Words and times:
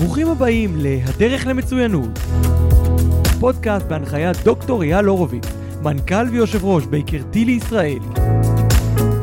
ברוכים 0.00 0.28
הבאים 0.28 0.76
ל"הדרך 0.76 1.46
למצוינות". 1.46 2.18
פודקאסט 3.40 3.86
בהנחיית 3.86 4.36
דוקטור 4.44 4.82
אייל 4.82 5.04
הורוביץ, 5.04 5.44
מנכ"ל 5.82 6.28
ויושב 6.30 6.64
ראש 6.64 6.86
בייקרתי 6.86 7.44
לישראל. 7.44 7.98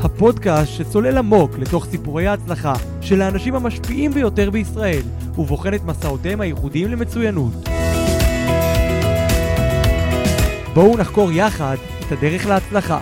הפודקאסט 0.02 0.72
שצולל 0.72 1.18
עמוק 1.18 1.52
לתוך 1.60 1.86
סיפורי 1.86 2.28
ההצלחה 2.28 2.74
של 3.02 3.22
האנשים 3.22 3.56
המשפיעים 3.56 4.12
ביותר 4.12 4.50
בישראל, 4.50 5.02
ובוחן 5.38 5.74
את 5.74 5.84
מסעותיהם 5.84 6.42
הייחודיים 6.42 6.92
למצוינות. 6.92 7.54
בואו 10.74 10.98
נחקור 10.98 11.32
יחד 11.32 11.76
את 12.08 12.12
הדרך 12.12 12.46
להצלחה. 12.46 13.00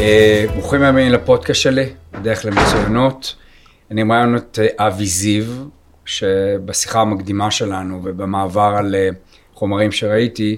אה, 0.00 0.44
ברוכים 0.54 0.82
הבאים 0.82 1.12
לפודקאסט 1.12 1.60
שלי, 1.60 1.86
בדרך 2.18 2.44
למצוינות. 2.44 3.34
אני 3.90 4.02
מראיין 4.02 4.36
את 4.36 4.58
אה, 4.62 4.86
אבי 4.86 5.06
זיו, 5.06 5.44
שבשיחה 6.04 7.00
המקדימה 7.00 7.50
שלנו 7.50 8.00
ובמעבר 8.04 8.74
על 8.78 8.94
אה, 8.94 9.08
חומרים 9.54 9.92
שראיתי, 9.92 10.56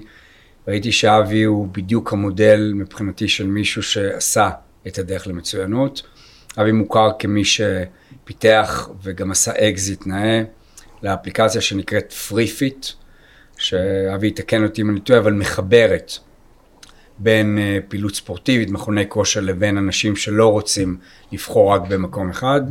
ראיתי 0.67 0.91
שאבי 0.91 1.43
הוא 1.43 1.67
בדיוק 1.71 2.13
המודל 2.13 2.71
מבחינתי 2.75 3.27
של 3.27 3.47
מישהו 3.47 3.83
שעשה 3.83 4.49
את 4.87 4.99
הדרך 4.99 5.27
למצוינות. 5.27 6.01
אבי 6.61 6.71
מוכר 6.71 7.09
כמי 7.19 7.43
שפיתח 7.45 8.89
וגם 9.03 9.31
עשה 9.31 9.51
אקזיט 9.69 10.07
נאה 10.07 10.43
לאפליקציה 11.03 11.61
שנקראת 11.61 12.13
FreeFit, 12.29 12.87
שאבי 13.57 14.27
יתקן 14.27 14.63
אותי 14.63 14.81
אם 14.81 14.89
אני 14.89 14.99
טועה, 14.99 15.19
אבל 15.19 15.33
מחברת 15.33 16.11
בין 17.23 17.57
אה, 17.57 17.77
פעילות 17.87 18.15
ספורטיבית, 18.15 18.69
מכוני 18.69 19.09
כושר, 19.09 19.41
לבין 19.41 19.77
אנשים 19.77 20.15
שלא 20.15 20.51
רוצים 20.51 20.97
לבחור 21.31 21.73
רק 21.73 21.81
במקום 21.87 22.29
אחד. 22.29 22.61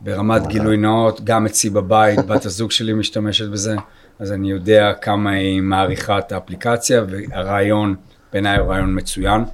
ברמת 0.00 0.46
גילוי 0.46 0.76
נאות, 0.76 1.24
גם 1.24 1.46
אצלי 1.46 1.70
בבית, 1.70 2.26
בת 2.26 2.44
הזוג 2.44 2.70
שלי 2.70 2.92
משתמשת 2.92 3.48
בזה, 3.48 3.76
אז 4.18 4.32
אני 4.32 4.50
יודע 4.50 4.92
כמה 5.00 5.30
היא 5.30 5.62
מעריכה 5.62 6.18
את 6.18 6.32
האפליקציה, 6.32 7.02
והרעיון 7.08 7.94
בעיניי 8.32 8.58
הוא 8.58 8.68
רעיון 8.68 8.98
מצוין. 8.98 9.44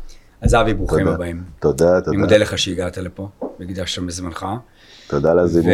אז 0.40 0.55
אבי, 0.55 0.74
ברוכים 0.74 0.98
תודה. 0.98 1.14
הבאים. 1.14 1.42
תודה, 1.60 2.00
תודה. 2.00 2.10
אני 2.10 2.16
מודה 2.16 2.36
לך 2.36 2.58
שהגעת 2.58 2.98
לפה, 2.98 3.28
והקדשת 3.60 4.02
מזמנך. 4.02 4.46
תודה 5.08 5.30
על 5.30 5.38
הזימון. 5.38 5.72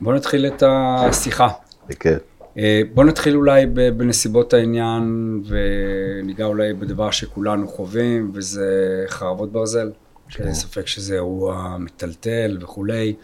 ובוא 0.00 0.14
נתחיל 0.14 0.46
את 0.46 0.62
השיחה. 0.66 1.48
בכיף. 1.88 2.29
אה, 2.58 2.82
בוא 2.94 3.04
נתחיל 3.04 3.36
אולי 3.36 3.66
בנסיבות 3.66 4.54
העניין, 4.54 5.42
וניגע 5.46 6.44
אולי 6.44 6.72
בדבר 6.72 7.10
שכולנו 7.10 7.68
חווים, 7.68 8.30
וזה 8.34 9.04
חרבות 9.08 9.52
ברזל. 9.52 9.90
שאין 10.30 10.54
ספק 10.54 10.86
שזה 10.86 11.14
אירוע 11.14 11.76
מטלטל 11.78 12.58
וכולי. 12.60 13.14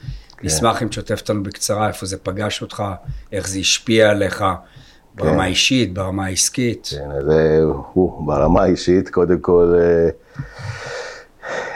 נשמח 0.42 0.82
אם 0.82 0.88
תשתף 0.88 1.20
אותנו 1.20 1.42
בקצרה 1.42 1.88
איפה 1.88 2.06
זה 2.06 2.16
פגש 2.16 2.62
אותך, 2.62 2.82
איך 3.32 3.48
זה 3.48 3.58
השפיע 3.58 4.10
עליך, 4.10 4.44
ברמה 5.14 5.44
האישית, 5.44 5.94
ברמה 5.94 6.24
העסקית. 6.24 6.88
כן, 6.90 7.10
אז 7.10 7.30
אה, 7.30 7.58
הוא, 7.92 8.26
ברמה 8.26 8.62
האישית, 8.62 9.08
קודם 9.08 9.38
כל, 9.40 9.74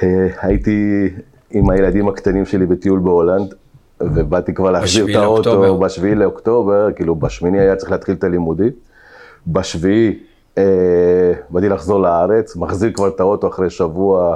אה, 0.02 0.26
הייתי 0.42 1.08
עם 1.50 1.70
הילדים 1.70 2.08
הקטנים 2.08 2.46
שלי 2.46 2.66
בטיול 2.66 3.00
בהולנד, 3.00 3.54
ובאתי 4.00 4.54
כבר 4.54 4.70
להחזיר 4.70 5.10
את 5.10 5.22
האוטו. 5.22 5.78
בשביעי 5.78 6.14
לאוקטובר, 6.14 6.88
כאילו 6.96 7.14
בשמיני 7.14 7.60
היה 7.60 7.76
צריך 7.76 7.90
להתחיל 7.90 8.14
את 8.14 8.24
הלימודים. 8.24 8.70
בשביעי 9.46 10.18
אה, 10.58 11.32
באתי 11.50 11.68
לחזור 11.68 12.00
לארץ, 12.00 12.56
מחזיר 12.56 12.92
כבר 12.92 13.08
את 13.08 13.20
האוטו 13.20 13.48
אחרי 13.48 13.70
שבוע 13.70 14.34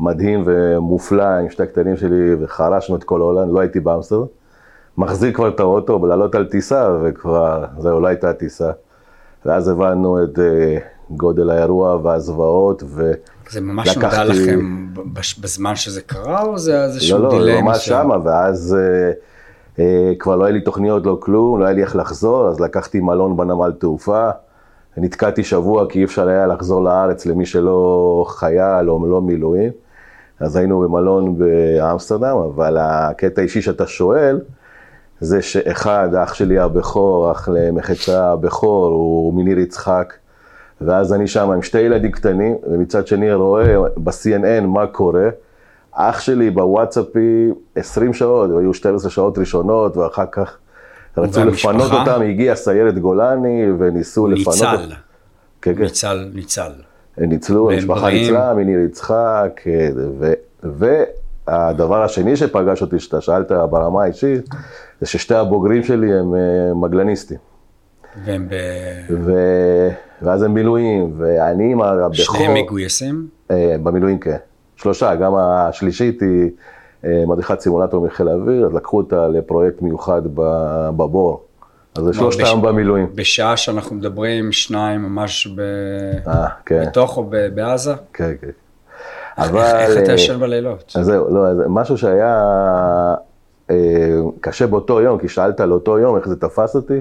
מדהים 0.00 0.42
ומופלא 0.46 1.22
עם 1.22 1.50
שתי 1.50 1.62
הקטנים 1.62 1.96
שלי, 1.96 2.34
וחרשנו 2.40 2.96
את 2.96 3.04
כל 3.04 3.20
הולנד, 3.20 3.52
לא 3.52 3.60
הייתי 3.60 3.80
באמסטרדם. 3.80 4.26
מחזיר 4.98 5.32
כבר 5.32 5.48
את 5.48 5.60
האוטו, 5.60 6.06
לעלות 6.06 6.34
על 6.34 6.46
טיסה, 6.46 6.98
וכבר, 7.02 7.64
זהו, 7.78 8.00
לא 8.00 8.06
הייתה 8.06 8.32
טיסה. 8.32 8.70
ואז 9.46 9.68
הבנו 9.68 10.24
את 10.24 10.38
אה, 10.38 10.78
גודל 11.10 11.50
האירוע 11.50 11.96
והזוועות, 12.02 12.82
ו... 12.86 13.12
זה 13.50 13.60
ממש 13.60 13.96
נודע 13.96 14.08
לקחתי- 14.08 14.28
לכם 14.28 14.86
בזמן 15.40 15.76
שזה 15.76 16.00
קרה, 16.02 16.42
או 16.42 16.58
זה 16.58 16.84
איזשהו 16.84 17.18
לא, 17.18 17.24
לא, 17.24 17.30
דיליי 17.30 17.62
ממש 17.62 17.76
מסוים? 17.76 18.02
שמה, 18.02 18.16
ואז 18.24 18.76
אה, 18.78 19.10
אה, 19.84 20.12
כבר 20.18 20.36
לא 20.36 20.44
היה 20.44 20.52
לי 20.52 20.60
תוכניות, 20.60 21.06
לא 21.06 21.18
כלום, 21.20 21.60
לא 21.60 21.64
היה 21.64 21.74
לי 21.74 21.82
איך 21.82 21.96
לחזור, 21.96 22.48
אז 22.48 22.60
לקחתי 22.60 23.00
מלון 23.00 23.36
בנמל 23.36 23.72
תעופה, 23.78 24.30
נתקעתי 24.96 25.44
שבוע 25.44 25.86
כי 25.88 25.98
אי 25.98 26.04
אפשר 26.04 26.28
היה 26.28 26.46
לחזור 26.46 26.84
לארץ 26.84 27.26
למי 27.26 27.46
שלא 27.46 28.24
חייל 28.28 28.90
או 28.90 29.06
לא 29.06 29.20
מילואים, 29.20 29.70
אז 30.40 30.56
היינו 30.56 30.80
במלון 30.80 31.38
באמסטרדם, 31.38 32.36
אבל 32.36 32.76
הקטע 32.80 33.40
האישי 33.40 33.62
שאתה 33.62 33.86
שואל, 33.86 34.40
זה 35.20 35.42
שאחד, 35.42 36.08
אח 36.14 36.34
שלי 36.34 36.58
הבכור, 36.58 37.32
אח 37.32 37.48
למחצה 37.48 38.32
הבכור, 38.32 38.86
הוא 38.86 39.34
מניר 39.34 39.58
יצחק, 39.58 40.14
ואז 40.80 41.12
אני 41.12 41.26
שם 41.26 41.50
עם 41.50 41.62
שתי 41.62 41.78
ילדים 41.80 42.10
קטנים, 42.10 42.56
ומצד 42.70 43.06
שני 43.06 43.32
רואה 43.32 43.78
ב-CNN 43.96 44.66
מה 44.66 44.86
קורה. 44.86 45.28
אח 45.92 46.20
שלי 46.20 46.50
בוואטסאפי 46.50 47.50
20 47.74 48.14
שעות, 48.14 48.50
היו 48.58 48.74
12 48.74 49.10
שעות 49.10 49.38
ראשונות, 49.38 49.96
ואחר 49.96 50.24
כך 50.32 50.58
רצו 51.16 51.40
והמשפחה? 51.40 51.72
לפנות 51.72 51.92
אותם, 51.92 52.22
הגיע 52.22 52.54
סיירת 52.54 52.98
גולני, 52.98 53.66
וניסו 53.78 54.20
הוא 54.20 54.28
לפנות 54.28 54.54
ניצל. 54.54 54.92
כן, 55.62 55.74
כן. 55.74 55.82
ניצל, 55.82 56.30
ניצל. 56.34 56.72
ניצלו, 57.18 57.70
המשפחה. 57.70 58.10
ניצלה, 58.10 58.54
מניר 58.54 58.80
יצחק, 58.80 59.50
כן, 59.56 59.92
ו- 60.18 60.32
והדבר 61.48 62.02
השני 62.02 62.36
שפגש 62.36 62.82
אותי, 62.82 62.98
שאתה 62.98 63.20
שאלת 63.20 63.52
ברמה 63.70 64.02
האישית, 64.02 64.48
זה 65.00 65.06
ששתי 65.06 65.34
הבוגרים 65.34 65.82
שלי 65.82 66.18
הם 66.18 66.34
אה, 66.34 66.74
מגלניסטים. 66.74 67.38
והם 68.24 68.48
ב... 68.48 68.54
ו- 69.10 69.88
ואז 70.22 70.42
הם 70.42 70.54
מילואים, 70.54 71.12
ואני 71.18 71.72
עם 71.72 71.80
הבכור, 71.82 72.14
שניהם 72.14 72.54
מגויסים? 72.54 73.26
אה, 73.50 73.76
במילואים 73.82 74.18
כן, 74.18 74.36
שלושה, 74.76 75.14
גם 75.14 75.32
השלישית 75.36 76.22
היא 76.22 76.50
אה, 77.04 77.24
מדריכת 77.26 77.60
סימולטור 77.60 78.06
מחיל 78.06 78.28
האוויר, 78.28 78.66
אז 78.66 78.74
לקחו 78.74 78.96
אותה 78.96 79.28
לפרויקט 79.28 79.82
מיוחד 79.82 80.22
בבור. 80.96 81.44
אז 81.96 82.04
זה 82.04 82.12
שלושתם 82.12 82.62
במילואים. 82.62 83.06
בשעה 83.14 83.56
שאנחנו 83.56 83.96
מדברים, 83.96 84.52
שניים 84.52 85.00
ממש 85.02 85.46
ב... 85.46 85.60
אה, 86.28 86.46
כן, 86.66 86.82
בתוך 86.86 87.16
או 87.16 87.24
ב- 87.24 87.46
בעזה? 87.54 87.92
כן, 88.12 88.32
כן. 88.40 88.46
איך- 89.38 89.48
אבל... 89.50 89.60
איך 89.62 89.98
אתה 90.02 90.08
אה, 90.10 90.14
ישן 90.14 90.40
בלילות? 90.40 90.92
אז 90.98 91.06
זהו, 91.06 91.34
לא, 91.34 91.46
אז 91.48 91.56
משהו 91.68 91.98
שהיה 91.98 92.44
אה, 93.70 93.76
קשה 94.40 94.66
באותו 94.66 95.00
יום, 95.00 95.18
כי 95.18 95.28
שאלת 95.28 95.60
על 95.60 95.72
אותו 95.72 95.98
יום, 95.98 96.16
איך 96.16 96.28
זה 96.28 96.36
תפס 96.36 96.76
אותי. 96.76 96.98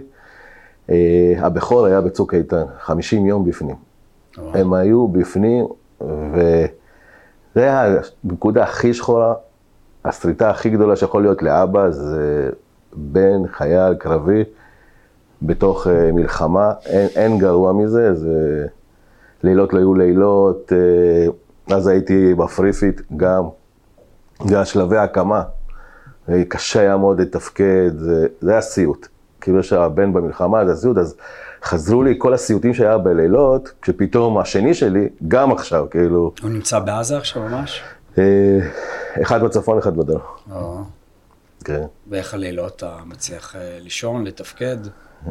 אה, 0.90 1.34
הבכור 1.38 1.86
היה 1.86 2.02
בצוק 2.02 2.34
איתן, 2.34 2.64
50 2.80 3.26
יום 3.26 3.46
בפנים. 3.46 3.76
הם 4.38 4.74
היו 4.74 5.08
בפנים, 5.08 5.66
וזה 6.02 6.70
היה 7.56 8.00
הנקודה 8.24 8.64
הכי 8.64 8.94
שחורה, 8.94 9.34
הסריטה 10.06 10.50
הכי 10.50 10.70
גדולה 10.70 10.96
שיכול 10.96 11.22
להיות 11.22 11.42
לאבא, 11.42 11.92
זה 11.92 12.50
בן 12.94 13.48
חייל 13.48 13.94
קרבי 13.94 14.44
בתוך 15.42 15.88
אה, 15.88 16.12
מלחמה, 16.12 16.74
אין, 16.86 17.08
אין 17.16 17.38
גרוע 17.38 17.74
מזה, 17.74 18.14
זה 18.14 18.66
לילות 19.44 19.74
לא 19.74 19.80
היו 19.80 19.96
לילות, 19.96 20.74
אה, 20.74 21.76
אז 21.76 21.88
הייתי 21.88 22.34
ב 22.34 22.42
FreeFit 22.42 23.02
גם, 23.18 23.44
זה 24.46 24.56
היה 24.56 24.66
שלבי 24.66 24.98
הקמה, 24.98 25.44
קשה 26.48 26.80
היה 26.80 26.98
מאוד 26.98 27.22
לתפקד, 27.22 27.92
זה, 27.98 28.28
זה 28.42 28.52
היה 28.52 28.62
סיוט. 28.62 29.08
כאילו 29.42 29.64
שהבן 29.64 30.14
במלחמה 30.14 30.66
זה 30.66 30.76
סיוט, 30.76 30.98
אז 30.98 31.16
חזרו 31.64 32.04
לי 32.04 32.16
כל 32.18 32.34
הסיוטים 32.34 32.74
שהיה 32.74 32.98
בלילות, 32.98 33.72
כשפתאום 33.82 34.38
השני 34.38 34.74
שלי, 34.74 35.10
גם 35.28 35.52
עכשיו, 35.52 35.86
כאילו, 35.92 36.32
הוא 36.42 36.50
נמצא 36.50 36.80
בעזה 36.80 37.18
עכשיו 37.18 37.42
ממש? 37.42 37.84
אה, 38.18 38.60
אחד 39.22 39.44
בצפון, 39.44 39.78
אחד 39.78 39.98
בדרום. 39.98 40.22
או. 40.52 40.82
כן. 41.64 41.84
ואיך 42.10 42.34
הלילות 42.34 42.76
אתה 42.76 42.96
מצליח 43.06 43.56
אה, 43.56 43.78
לישון, 43.82 44.24
לתפקד? 44.24 44.78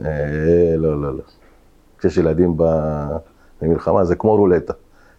אה, 0.05 0.75
לא, 0.76 1.02
לא, 1.02 1.14
לא. 1.14 1.23
כשיש 1.99 2.17
ילדים 2.17 2.56
במלחמה, 3.62 4.05
זה 4.05 4.17
כמו 4.17 4.37
רולטה. 4.37 4.73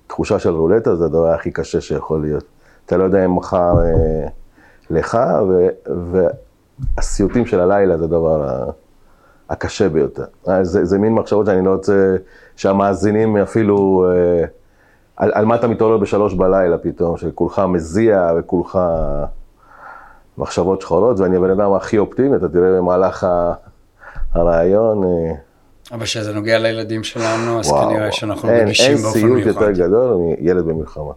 תחושה 0.08 0.40
של 0.40 0.50
רולטה 0.50 0.96
זה 0.96 1.06
הדבר 1.06 1.30
הכי 1.30 1.52
קשה 1.52 1.82
שיכול 1.82 2.22
להיות. 2.22 2.44
אתה 2.86 2.98
לא 2.98 3.04
יודע 3.04 3.26
אם 3.26 3.36
מחר 3.36 3.74
לך, 4.90 5.18
והסיוטים 6.96 7.46
של 7.46 7.60
הלילה 7.60 7.98
זה 7.98 8.04
הדבר 8.04 8.64
הקשה 9.50 9.90
ביותר. 9.90 10.26
אה, 10.50 10.64
זה, 10.64 10.86
זה 10.86 10.98
מין 10.98 11.14
מחשבות 11.14 11.46
שאני 11.46 11.66
לא 11.66 11.72
רוצה 11.72 12.16
שהמאזינים 12.56 13.38
אפילו... 13.38 14.06
אה, 14.12 14.46
על, 15.18 15.32
על 15.34 15.46
מה 15.46 15.56
אתה 15.56 15.68
מתעורר 15.68 15.98
בשלוש 15.98 16.34
בלילה 16.34 16.78
פתאום, 16.78 17.18
שכולך 17.18 17.60
מזיע 17.68 18.32
וכולך 18.40 18.80
מחשבות 20.38 20.82
שחורות, 20.82 21.20
ואני 21.20 21.38
הבן 21.38 21.50
אדם 21.50 21.74
הכי 21.74 21.98
אופטימי, 21.98 22.36
אתה 22.36 22.50
תראה 22.50 22.78
במהלך 22.78 23.24
ה- 23.24 23.54
הרעיון, 24.34 25.04
אה, 25.04 25.32
אבל 25.92 26.04
כשזה 26.04 26.34
נוגע 26.34 26.60
לילדים 26.60 27.04
שלנו, 27.04 27.60
אז 27.60 27.68
וואו, 27.70 27.90
כנראה 27.90 28.12
שאנחנו 28.12 28.50
אין, 28.50 28.66
רגישים 28.66 28.86
אין 28.92 28.98
באופן 29.02 29.20
סיוט 29.20 29.32
מיוחד. 29.32 29.48
יותר 29.62 29.72
גדול 29.72 30.16
מילד 30.16 30.66
במלחמה. 30.66 31.12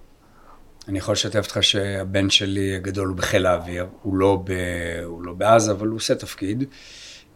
אני 0.91 0.99
יכול 0.99 1.13
לשתף 1.13 1.45
אותך 1.45 1.59
שהבן 1.63 2.31
שלי 2.31 2.77
הגדול 2.77 3.09
הוא 3.09 3.17
בחיל 3.17 3.47
האוויר, 3.47 3.87
הוא 4.03 4.15
לא, 4.17 4.43
ב, 4.45 4.53
הוא 5.05 5.23
לא 5.25 5.33
בעזה, 5.33 5.73
אבל 5.73 5.87
הוא 5.89 5.97
עושה 5.97 6.15
תפקיד, 6.15 6.65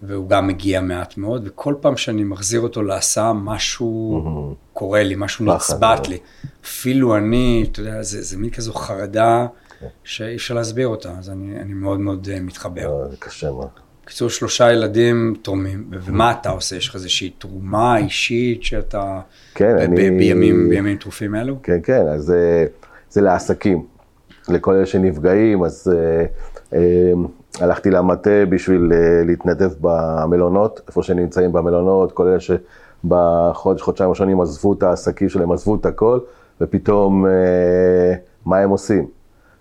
והוא 0.03 0.29
גם 0.29 0.47
מגיע 0.47 0.81
מעט 0.81 1.17
מאוד, 1.17 1.43
וכל 1.47 1.75
פעם 1.81 1.97
שאני 1.97 2.25
מחזיר 2.25 2.61
אותו 2.61 2.83
להסעה, 2.83 3.33
משהו 3.33 4.25
קורה 4.73 5.03
לי, 5.03 5.15
משהו 5.19 5.45
נצבט 5.45 6.05
אה. 6.07 6.11
לי. 6.11 6.19
אפילו 6.65 7.17
אני, 7.17 7.67
אתה 7.73 7.81
יודע, 7.81 8.03
זה, 8.03 8.23
זה 8.23 8.37
מין 8.37 8.51
כזו 8.51 8.73
חרדה 8.73 9.47
שאי 10.05 10.37
אפשר 10.37 10.55
להסביר 10.55 10.89
אותה, 10.89 11.13
אז 11.19 11.31
אני, 11.31 11.61
אני 11.61 11.73
מאוד 11.75 12.01
מאוד 12.01 12.29
אה, 12.33 12.41
מתחבר. 12.41 13.03
אה, 13.03 13.09
זה 13.11 13.17
קשה 13.19 13.51
מאוד. 13.51 13.69
בקיצור, 14.05 14.29
שלושה 14.31 14.73
ילדים 14.73 15.35
תורמים, 15.43 15.91
ומה 15.91 16.33
אתה 16.33 16.51
עושה? 16.51 16.77
יש 16.77 16.89
לך 16.89 16.95
איזושהי 16.95 17.31
תרומה 17.39 17.97
אישית 17.99 18.63
שאתה... 18.65 19.21
כן, 19.55 19.77
ב- 19.77 19.81
אני- 19.81 20.11
בימים, 20.11 20.69
בימים 20.69 20.97
טרופים 20.97 21.35
אלו? 21.35 21.57
כן, 21.63 21.79
כן, 21.83 22.07
אז 22.09 22.33
זה, 23.15 23.21
לעסקים, 23.21 23.85
לכל 24.49 24.75
אלה 24.75 24.87
שנפגעים, 24.87 25.65
אז 25.65 25.93
אה, 25.97 26.25
אה, 26.79 27.13
הלכתי 27.61 27.91
למטה 27.91 28.45
בשביל 28.49 28.93
אה, 28.95 29.25
להתנדב 29.25 29.71
במלונות, 29.81 30.81
איפה 30.89 31.03
שנמצאים 31.03 31.53
במלונות, 31.53 32.13
כל 32.13 32.27
אלה 32.27 32.39
שבחודש, 32.41 33.83
חודשיים 33.83 34.11
ראשונים 34.11 34.41
עזבו 34.41 34.73
את 34.73 34.83
העסקים 34.83 35.29
שלהם, 35.29 35.53
עזבו 35.53 35.75
את 35.75 35.87
הכל, 35.87 36.19
ופתאום 36.61 37.27
אה, 37.27 38.15
מה 38.47 38.59
הם 38.59 38.71
עושים? 38.71 39.07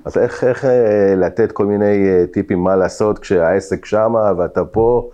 אז 0.05 0.17
איך, 0.17 0.43
איך 0.43 0.65
אה, 0.65 1.15
לתת 1.17 1.51
כל 1.51 1.65
מיני 1.65 2.07
אה, 2.07 2.25
טיפים 2.31 2.59
מה 2.59 2.75
לעשות 2.75 3.19
כשהעסק 3.19 3.85
שמה 3.85 4.31
ואתה 4.37 4.65
פה, 4.65 5.09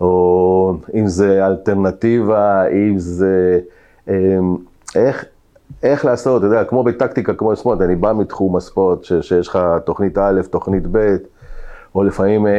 או 0.00 0.76
אם 0.94 1.06
זה 1.06 1.46
אלטרנטיבה, 1.46 2.66
אם 2.68 2.98
זה... 2.98 3.60
אה, 4.08 4.38
איך, 4.94 5.24
איך 5.82 6.04
לעשות, 6.04 6.38
אתה 6.38 6.46
יודע, 6.46 6.64
כמו 6.64 6.84
בטקטיקה, 6.84 7.34
כמו 7.34 7.50
בספורט, 7.50 7.80
אני 7.80 7.96
בא 7.96 8.12
מתחום 8.12 8.56
הספורט, 8.56 9.04
ש, 9.04 9.12
שיש 9.12 9.48
לך 9.48 9.58
תוכנית 9.84 10.18
א', 10.18 10.40
תוכנית 10.50 10.82
ב', 10.92 11.16
או 11.94 12.04
לפעמים 12.04 12.46
אה, 12.46 12.52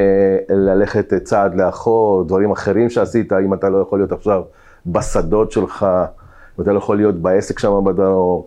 ללכת 0.49 1.13
צעד 1.23 1.55
לאחור, 1.55 2.23
דברים 2.23 2.51
אחרים 2.51 2.89
שעשית, 2.89 3.33
אם 3.33 3.53
אתה 3.53 3.69
לא 3.69 3.77
יכול 3.77 3.99
להיות 3.99 4.11
עכשיו 4.11 4.41
בשדות 4.85 5.51
שלך, 5.51 5.85
ואתה 6.59 6.71
לא 6.73 6.77
יכול 6.77 6.97
להיות 6.97 7.15
בעסק 7.15 7.59
שם 7.59 7.83
בדרום, 7.85 8.41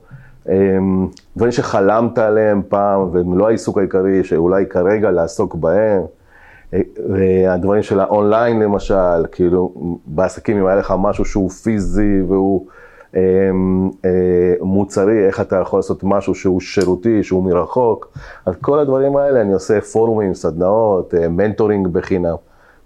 אה, 0.48 0.78
דברים 1.36 1.52
שחלמת 1.52 2.18
עליהם 2.18 2.62
פעם, 2.68 3.14
והם 3.14 3.38
לא 3.38 3.48
העיסוק 3.48 3.78
העיקרי, 3.78 4.24
שאולי 4.24 4.66
כרגע 4.66 5.10
לעסוק 5.10 5.54
בהם. 5.54 6.02
אה, 6.74 6.80
והדברים 7.08 7.82
של 7.82 8.00
האונליין 8.00 8.60
למשל, 8.60 9.26
כאילו 9.32 9.74
בעסקים 10.06 10.58
אם 10.58 10.66
היה 10.66 10.76
לך 10.76 10.94
משהו 10.98 11.24
שהוא 11.24 11.50
פיזי 11.50 12.22
והוא 12.28 12.66
מוצרי, 14.60 15.26
איך 15.26 15.40
אתה 15.40 15.56
יכול 15.56 15.78
לעשות 15.78 16.00
משהו 16.02 16.34
שהוא 16.34 16.60
שירותי, 16.60 17.22
שהוא 17.22 17.44
מרחוק, 17.44 18.18
אז 18.46 18.54
כל 18.60 18.78
הדברים 18.78 19.16
האלה 19.16 19.40
אני 19.40 19.52
עושה 19.52 19.80
פורומים, 19.80 20.34
סדנאות, 20.34 21.14
אה, 21.14 21.28
מנטורינג 21.28 21.86
בחינם, 21.88 22.34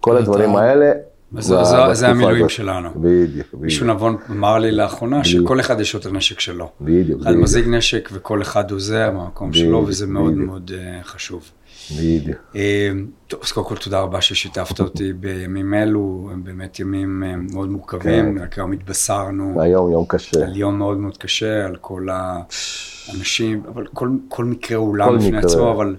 כל 0.01 0.17
הדברים 0.17 0.57
האלה. 0.57 0.93
זה- 1.39 1.65
זה- 1.65 1.77
זה 1.95 2.09
המילואים. 2.09 2.49
שלנו. 2.49 2.89
בדיוק, 2.97 3.47
מישהו 3.61 3.85
בדיוק, 3.85 3.97
נבון 3.97 4.17
אמר 4.31 4.59
לי 4.59 4.71
לאחרונה 4.73 5.25
שכל 5.25 5.61
אחד 5.61 5.81
יש 5.81 5.95
לו 5.95 6.01
את 6.01 6.07
הנשק 6.07 6.41
שלו. 6.41 6.69
בדיוק, 6.81 7.21
אחד. 7.23 7.33
מחזיק 7.35 7.67
נשק 7.69 8.09
וכל 8.13 8.43
אחד 8.43 8.71
עוזר 8.71 9.11
מהמקום 9.11 9.53
שלו, 9.53 9.85
וזה 9.87 10.07
מאוד. 10.07 10.35
מאוד 10.35 10.71
אה, 10.75 10.99
חשוב. 11.05 11.51
בדיוק. 11.99 12.39
אה, 12.57 12.91
טוב, 13.27 13.41
אז 13.45 13.53
קודם 13.53 13.67
כל 13.67 13.77
תודה 13.77 14.01
רבה 14.01 14.21
ששיתפת 14.21 14.81
אותי 14.81 15.13
בימים 15.13 15.75
אלו, 15.75 16.29
הם 16.33 16.45
באמת 16.45 16.81
ימים 16.81 17.23
אה, 17.27 17.37
מאוד 17.37 17.69
מורכבים, 17.69 18.39
כן. 18.39 18.43
רק 18.43 18.59
היום 18.59 18.73
התבשרנו 18.73 19.63
היום 19.63 19.93
יום 19.93 20.05
קשה. 20.09 20.45
על 20.45 20.57
יום 20.57 20.79
מאוד 20.79 20.99
מאוד 20.99 21.17
קשה, 21.17 21.67
על 21.67 21.77
כל 21.77 22.09
האנשים, 22.11 23.63
אבל 23.69 23.87
כל, 23.87 24.11
כל 24.29 24.45
מקרה 24.45 24.79
הוא 24.79 24.89
עולם 24.89 25.19
בפני. 25.19 25.39
עצמו, 25.39 25.73
אבל 25.73 25.97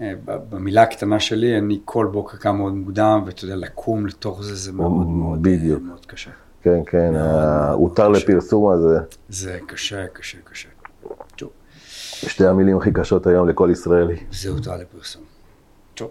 אה, 0.00 0.12
במילה 0.26 0.82
הקטנה 0.82 1.20
שלי, 1.20 1.58
אני 1.58 1.80
כל 1.84 2.08
בוקר 2.12 2.36
קם 2.36 2.56
מאוד 2.56 2.74
מוקדם, 2.74 3.22
ואתה 3.26 3.44
יודע, 3.44 3.56
לקום 3.56 4.06
לתוך 4.06 4.42
זה, 4.42 4.54
זה 4.54 4.72
מאוד 4.72 5.06
מאוד, 5.06 5.42
בדיוק. 5.42 5.80
אה, 5.82 5.86
מאוד 5.86 6.06
קשה. 6.06 6.30
כן, 6.62 6.80
כן, 6.86 7.14
ההותר 7.16 8.12
קשה. 8.14 8.24
לפרסום 8.24 8.72
הזה, 8.72 8.98
זה 9.28 9.58
קשה, 9.66 10.06
קשה, 10.06 10.38
קשה. 10.44 10.68
שתי 12.26 12.46
המילים 12.46 12.76
הכי 12.78 12.90
קשות 12.92 13.26
היום 13.26 13.48
לכל 13.48 13.68
ישראלי. 13.72 14.16
זה 14.30 14.48
הותר 14.48 14.76
לפרסום. 14.76 15.22
טוב. 15.94 16.10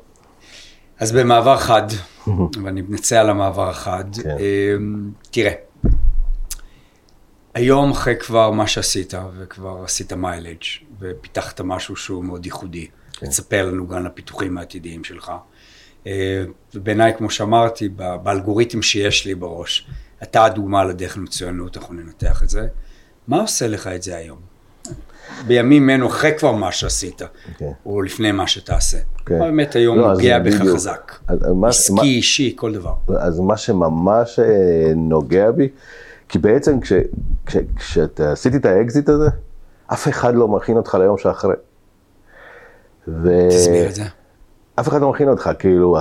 אז 1.00 1.12
במעבר 1.12 1.58
חד, 1.58 1.88
ואני 2.64 2.82
מתנצל 2.82 3.16
על 3.16 3.30
המעבר 3.30 3.70
החד, 3.70 4.06
כן. 4.24 4.30
אה, 4.30 4.76
תראה, 5.32 5.54
היום 7.54 7.92
אחרי 7.92 8.16
כבר 8.20 8.52
מה 8.52 8.68
שעשית, 8.68 9.14
וכבר 9.38 9.82
עשית 9.84 10.14
מיילג' 10.14 10.64
ופיתחת 11.00 11.62
משהו 11.62 11.96
שהוא 11.96 12.24
מאוד 12.24 12.46
ייחודי, 12.46 12.88
כן. 13.12 13.28
תספר 13.28 13.66
לנו 13.66 13.88
גם 13.88 13.98
על 13.98 14.06
הפיתוחים 14.06 14.58
העתידיים 14.58 15.04
שלך. 15.04 15.32
אה, 16.08 16.44
ובעיניי, 16.74 17.14
כמו 17.18 17.30
שאמרתי, 17.30 17.90
באלגוריתם 18.24 18.82
שיש 18.82 19.26
לי 19.26 19.36
בראש, 19.36 19.88
אתה 20.24 20.46
הדוגמה 20.46 20.84
לדרך 20.84 21.18
למצוינות, 21.18 21.78
אנחנו 21.78 21.94
ננתח 21.94 22.44
את 22.44 22.50
זה. 22.50 22.68
מה 23.28 23.42
עושה 23.42 23.68
לך 23.68 23.88
את 23.88 24.04
זה 24.04 24.18
היום? 24.18 24.57
בימים 25.48 25.90
אלו, 25.90 26.08
אחרי 26.08 26.32
כבר 26.38 26.52
מה 26.52 26.72
שעשית, 26.72 27.22
כן. 27.58 27.72
או 27.86 28.02
לפני 28.02 28.32
מה 28.32 28.48
שתעשה. 28.48 28.98
כן. 29.26 29.40
מה 29.40 29.46
באמת 29.46 29.76
היום 29.76 29.98
לא, 30.00 30.14
נוגע 30.14 30.40
בך 30.40 30.54
בדיוק. 30.62 30.76
חזק? 30.76 31.16
עסקי, 31.68 31.94
מה- 31.94 32.02
אישי, 32.02 32.54
כל 32.56 32.74
דבר. 32.74 32.94
אז 33.20 33.40
מה 33.40 33.58
שממש 33.58 34.40
אה, 34.40 34.46
נוגע 34.96 35.52
בי, 35.52 35.70
כי 36.30 36.40
בעצם 36.40 36.80
כש, 36.82 36.94
כש, 37.46 37.58
כשאתה 37.76 38.32
עשיתי 38.32 38.58
את 38.58 38.66
האקזיט 38.66 39.10
הזה, 39.10 39.28
אף 39.94 40.08
אחד 40.08 40.36
לא 40.36 40.48
מכין 40.48 40.78
אותך 40.78 40.96
ליום 41.00 41.18
שאחרי. 41.18 41.56
ו... 43.08 43.48
תסביר 43.50 43.88
את 43.90 43.96
זה. 43.96 44.04
אף 44.80 44.88
אחד 44.88 45.02
לא 45.02 45.10
מכין 45.10 45.30
אותך, 45.30 45.50
כאילו, 45.60 45.98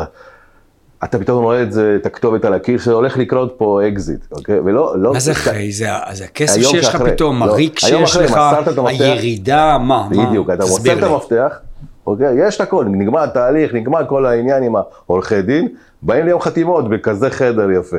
אתה 1.04 1.18
פתאום 1.18 1.44
רואה 1.44 1.62
את 1.62 1.72
זה, 1.72 1.96
את 2.00 2.06
הכתובת 2.06 2.44
על 2.44 2.54
הקיר, 2.54 2.78
שהולך 2.78 3.16
לקרות 3.16 3.54
פה 3.58 3.80
אקזיט, 3.88 4.20
אוקיי? 4.32 4.60
ולא, 4.60 4.98
לא... 4.98 5.12
מה 5.12 5.20
זה 5.20 5.32
אחרי? 5.32 5.72
זה 5.72 5.86
זה 6.12 6.24
הכסף 6.24 6.60
שיש 6.60 6.88
לך. 6.88 7.02
פתאום, 7.02 7.42
לא, 7.42 7.52
הריק 7.52 7.78
שיש 7.78 8.16
לך. 8.16 8.40
הירידה, 8.86 9.78
מה? 9.78 10.08
בדיוק, 10.10 10.50
אתה 10.50 10.64
מוסר 10.64 10.98
את. 10.98 11.02
המפתח, 11.02 11.58
אוקיי? 12.06 12.46
יש 12.46 12.56
את 12.56 12.60
הכל, 12.60 12.84
נגמר 12.84 13.22
התהליך, 13.22 13.74
נגמר 13.74 14.06
כל 14.08 14.26
העניין 14.26 14.62
עם 14.62 14.74
העורכי 14.76 15.42
דין, 15.42 15.68
באים 16.02 16.26
ליום 16.26 16.40
חתימות 16.40 16.90
בכזה 16.90 17.30
חדר 17.30 17.70
יפה. 17.70 17.96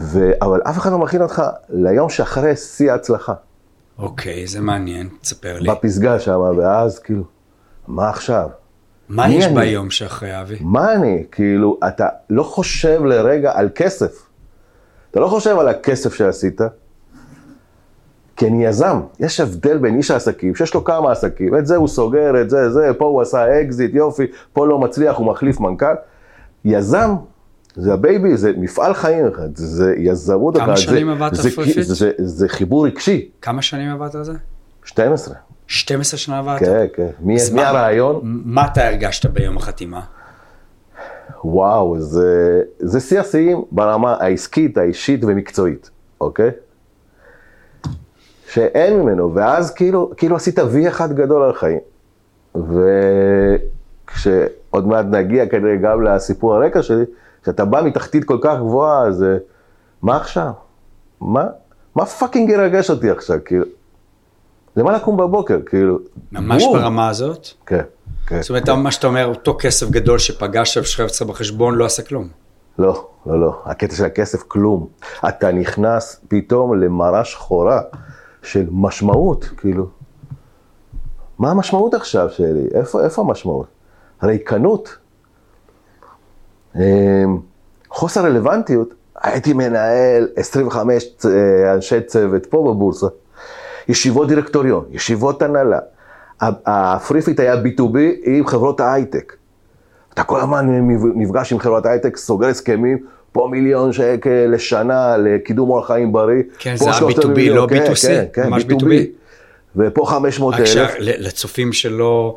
ו... 0.00 0.30
אבל 0.42 0.60
אף 0.62 0.78
אחד 0.78 0.90
לא 0.90 0.98
מכין 0.98 1.22
אותך 1.22 1.42
ליום 1.70 2.08
שאחרי 2.08 2.56
שיא 2.56 2.92
ההצלחה. 2.92 3.32
אוקיי, 3.98 4.46
זה 4.46 4.60
מעניין, 4.60 5.08
תספר 5.20 5.58
לי. 5.58 5.70
בפסגה 5.70 6.20
שם, 6.20 6.40
ואז 6.56 6.98
כאילו, 6.98 7.22
מה 7.88 8.08
עכשיו? 8.08 8.48
מה 9.08 9.28
יש 9.28 9.44
אני? 9.44 9.54
ביום 9.54 9.90
שאחרי, 9.90 10.40
אבי? 10.40 10.56
מה 10.60 10.92
אני? 10.92 11.24
כאילו, 11.32 11.78
אתה 11.88 12.08
לא 12.30 12.42
חושב 12.42 13.04
לרגע 13.04 13.52
על 13.54 13.68
כסף. 13.74 14.26
אתה 15.10 15.20
לא 15.20 15.28
חושב 15.28 15.58
על 15.58 15.68
הכסף 15.68 16.14
שעשית, 16.14 16.60
כי 18.36 18.46
אני 18.46 18.64
יזם. 18.64 19.00
יש 19.20 19.40
הבדל 19.40 19.78
בין 19.78 19.96
איש 19.96 20.10
העסקים, 20.10 20.54
שיש 20.54 20.74
לו 20.74 20.84
כמה 20.84 21.12
עסקים, 21.12 21.56
את 21.56 21.66
זה 21.66 21.76
הוא 21.76 21.88
סוגר, 21.88 22.40
את 22.40 22.50
זה, 22.50 22.70
זה, 22.70 22.90
פה 22.98 23.04
הוא 23.04 23.22
עשה 23.22 23.60
אקזיט, 23.60 23.94
יופי, 23.94 24.26
פה 24.52 24.66
לא 24.66 24.78
מצליח, 24.78 25.16
הוא 25.16 25.26
מחליף 25.26 25.60
מנכ"ל. 25.60 25.94
יזם, 26.64 27.14
זה 27.76 27.92
ה 27.92 27.99
baby, 27.99 28.36
זה 28.36 28.52
מפעל 28.56 28.94
חיים, 28.94 29.26
זה, 29.54 29.66
זה 29.66 29.94
יזמות. 29.98 30.56
כמה 30.56 30.66
אחת, 30.66 30.76
שנים 30.76 31.08
עבדת 31.08 31.34
זה, 31.34 31.50
FreeFit? 31.50 31.86
זה, 31.86 31.94
זה, 31.94 32.10
זה 32.18 32.48
חיבור 32.48 32.86
רגשי, 32.86 33.30
כמה 33.42 33.62
שנים 33.62 33.90
עבדת 33.90 34.14
על 34.14 34.24
זה? 34.24 34.32
12. 34.84 35.34
12 35.66 36.18
שנה 36.18 36.38
עבדת? 36.38 36.58
כן, 36.58 36.86
כן. 36.94 37.08
מי, 37.20 37.36
מי 37.52 37.62
הרעיון? 37.62 38.20
מה 38.22 38.66
אתה 38.66 38.86
הרגשת 38.86 39.26
ביום 39.26 39.56
החתימה? 39.56 40.00
וואו, 41.44 42.00
זה, 42.00 42.62
זה 42.78 43.00
שיא 43.00 43.20
השיאים 43.20 43.64
ברמה 43.70 44.16
העסקית, 44.20 44.78
האישית 44.78 45.24
ומקצועית, 45.24 45.90
אוקיי? 46.20 46.50
שאין 48.48 49.00
ממנו, 49.00 49.34
ואז 49.34 49.74
כאילו, 49.74 50.12
כאילו 50.16 50.36
עשית 50.36 50.58
וי 50.58 50.88
אחד 50.88 51.12
גדול 51.12 51.42
על 51.42 51.50
החיים. 51.50 51.78
וכשעוד 54.06 54.86
מעט 54.86 55.06
נגיע 55.10 55.46
כנראה 55.46 55.76
גם 55.76 56.02
לסיפור 56.02 56.54
הרקע 56.54 56.82
שלי, 56.82 57.04
כשאתה 57.42 57.64
בא 57.64 57.82
מתחתית 57.82 58.24
כל 58.24 58.38
כך 58.40 58.58
גבוהה, 58.58 59.06
אז 59.06 59.24
מה 60.02 60.16
עכשיו? 60.16 60.50
מה, 61.20 61.46
מה 61.96 62.06
פאקינג 62.06 62.50
ירגש 62.50 62.90
אותי 62.90 63.10
עכשיו, 63.10 63.38
כאילו? 63.44 63.64
למה 64.76 64.92
לקום 64.92 65.16
בבוקר, 65.16 65.58
כאילו? 65.66 65.98
ממש 66.32 66.64
בום. 66.64 66.78
ברמה 66.78 67.08
הזאת? 67.08 67.46
כן, 67.66 67.80
כן. 68.26 68.40
זאת 68.42 68.50
אומרת, 68.50 68.68
מה 68.68 68.90
שאתה 68.90 69.06
אומר, 69.06 69.26
אותו 69.26 69.56
כסף 69.60 69.90
גדול 69.90 70.18
שפגשת 70.18 70.80
ושכב 70.80 71.04
אצלך 71.04 71.28
בחשבון, 71.28 71.74
לא 71.74 71.84
עשה 71.84 72.02
כלום. 72.02 72.28
לא, 72.78 73.06
לא, 73.26 73.40
לא. 73.40 73.60
הקטע 73.64 73.94
של 73.94 74.04
הכסף, 74.04 74.42
כלום. 74.48 74.86
אתה 75.28 75.52
נכנס 75.52 76.20
פתאום 76.28 76.80
למראה 76.80 77.24
שחורה 77.24 77.80
של 78.42 78.66
משמעות, 78.70 79.44
כאילו. 79.56 79.86
מה 81.38 81.50
המשמעות 81.50 81.94
עכשיו 81.94 82.30
שלי? 82.30 82.66
איפה, 82.74 83.04
איפה 83.04 83.22
המשמעות? 83.22 83.66
ריקנות. 84.22 84.96
אמ, 86.76 86.80
חוסר 87.90 88.24
רלוונטיות. 88.24 88.88
הייתי 89.22 89.52
מנהל 89.52 90.28
25 90.36 91.04
צ- 91.18 91.26
אה, 91.26 91.74
אנשי 91.74 92.00
צוות 92.00 92.46
פה 92.46 92.64
בבורסה, 92.68 93.06
ישיבות 93.88 94.28
דירקטוריון, 94.28 94.84
ישיבות 94.90 95.42
הנהלה. 95.42 95.78
הפריפיט 96.40 97.40
היה 97.40 97.54
B2B 97.54 97.96
עם 98.24 98.46
חברות 98.46 98.80
ההייטק. 98.80 99.36
אתה 100.14 100.22
כל 100.22 100.40
הזמן 100.40 100.88
נפגש 101.14 101.52
עם 101.52 101.58
חברות 101.58 101.86
ההייטק, 101.86 102.16
סוגר 102.16 102.46
הסכמים, 102.46 102.98
פה 103.32 103.48
מיליון 103.50 103.92
שקל 103.92 104.46
לשנה 104.48 105.16
לקידום 105.16 105.70
אורח 105.70 105.86
חיים 105.86 106.12
בריא. 106.12 106.42
כן, 106.58 106.76
זה 106.76 106.84
היה 106.84 106.94
שלושת 106.94 107.18
B2B, 107.18 107.28
מיליון, 107.28 107.56
לא 107.56 107.66
כן, 107.70 107.84
B2C, 107.86 108.06
כן, 108.06 108.24
כן, 108.32 108.48
ממש 108.50 108.62
B2B. 108.62 108.90
B2B. 109.76 109.80
ופה 109.86 110.06
500 110.06 110.54
רק 110.54 110.60
אלף. 110.60 110.66
שלצופים 110.98 111.72
שלנו, 111.72 112.36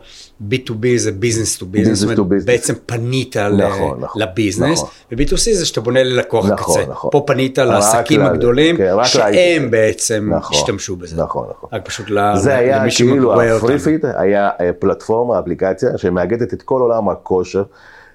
B2B 0.52 0.72
זה 0.98 1.12
business 1.22 1.62
to 1.62 1.76
business, 1.76 1.94
זאת 1.94 2.20
אומרת. 2.20 2.46
בעצם 2.46 2.74
פנית 2.86 3.36
ל- 3.36 3.68
נכון, 3.68 3.98
נכון, 4.02 4.22
לביזנס, 4.22 4.80
נכון. 4.80 4.90
ו-B2C 5.12 5.36
זה 5.54 5.66
שאתה 5.66 5.82
בונה 5.82 6.04
ללקוח 6.04 6.46
נכון, 6.50 6.78
הקצה. 6.80 6.92
נכון. 6.92 7.12
פה 7.12 7.24
פנית 7.28 7.58
לעסקים 7.58 8.22
הגדולים, 8.22 8.78
כן, 8.78 8.92
שהם 9.04 9.22
להייטק. 9.32 9.68
בעצם 9.72 10.30
נכון, 10.34 10.58
השתמשו 10.58 10.96
בזה. 10.96 11.24
נכון, 11.24 11.48
נכון. 11.50 11.70
רק 11.74 11.86
פשוט 11.86 12.10
ל- 12.10 12.36
זה 12.36 12.56
היה 12.58 12.80
למי 12.80 12.92
כאילו. 12.92 13.42
הפריפיט 13.42 14.06
היה 14.18 14.50
אה, 14.62 14.74
פלטפורמה, 14.80 15.40
אפליקציה, 15.40 15.90
שמאגדת 15.98 16.54
את 16.54 16.62
כל 16.62 16.82
עולם 16.82 17.10
הכושר. 17.10 17.64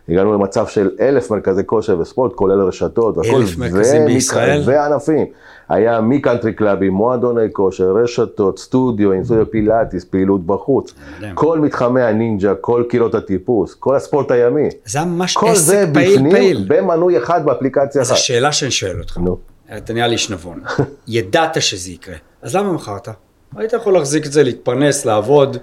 הגענו 0.09 0.35
למצב 0.35 0.67
של 0.67 0.91
אלף 1.01 1.31
מרכזי 1.31 1.63
כושר 1.67 1.99
וספורט, 1.99 2.33
כולל 2.35 2.61
רשתות 2.61 3.17
והכל. 3.19 3.37
אלף 3.37 3.57
מרכזים 3.59 4.03
ומק- 4.03 4.07
בישראל? 4.07 4.63
וענפים. 4.65 5.27
היה 5.69 6.01
מקאנטרי 6.01 6.53
קלאבים, 6.53 6.93
מועדוני 6.93 7.53
כושר, 7.53 7.93
רשתות, 8.03 8.59
סטודיו, 8.59 9.13
עם 9.13 9.25
סטודיו 9.25 9.51
פילאטיס, 9.51 10.05
פעילות 10.05 10.47
בחוץ. 10.47 10.95
כל 11.35 11.59
מתחמי 11.61 12.03
הנינג'ה, 12.03 12.55
כל 12.55 12.85
קירות 12.89 13.15
הטיפוס, 13.15 13.75
כל 13.75 13.97
הספורט 13.97 14.31
הימי. 14.31 14.69
זה 14.85 14.99
היה 14.99 15.07
ממש 15.07 15.37
כל 15.37 15.55
זה 15.55 15.81
עסק 15.81 15.89
פעיל 15.95 16.15
בפנים, 16.17 16.33
פעיל. 16.33 16.65
במנוי 16.69 17.19
אחד 17.19 17.45
באפליקציה 17.45 18.01
אז 18.01 18.09
אחת. 18.09 18.17
השאלה 18.19 18.53
שאני 18.53 18.71
שואל 18.71 19.01
אותך, 19.01 19.19
נו. 19.19 19.37
אתה 19.77 19.93
נראה 19.93 20.07
לי 20.07 20.13
איש 20.13 20.31
נבון, 20.31 20.61
ידעת 21.09 21.63
שזה 21.63 21.91
יקרה, 21.91 22.15
אז 22.43 22.57
למה 22.57 22.73
מכרת? 22.73 23.09
היית 23.57 23.73
יכול 23.73 23.93
להחזיק 23.93 24.27
את 24.27 24.33
זה, 24.33 24.43
להתפרנס, 24.43 25.05
לעבוד, 25.05 25.57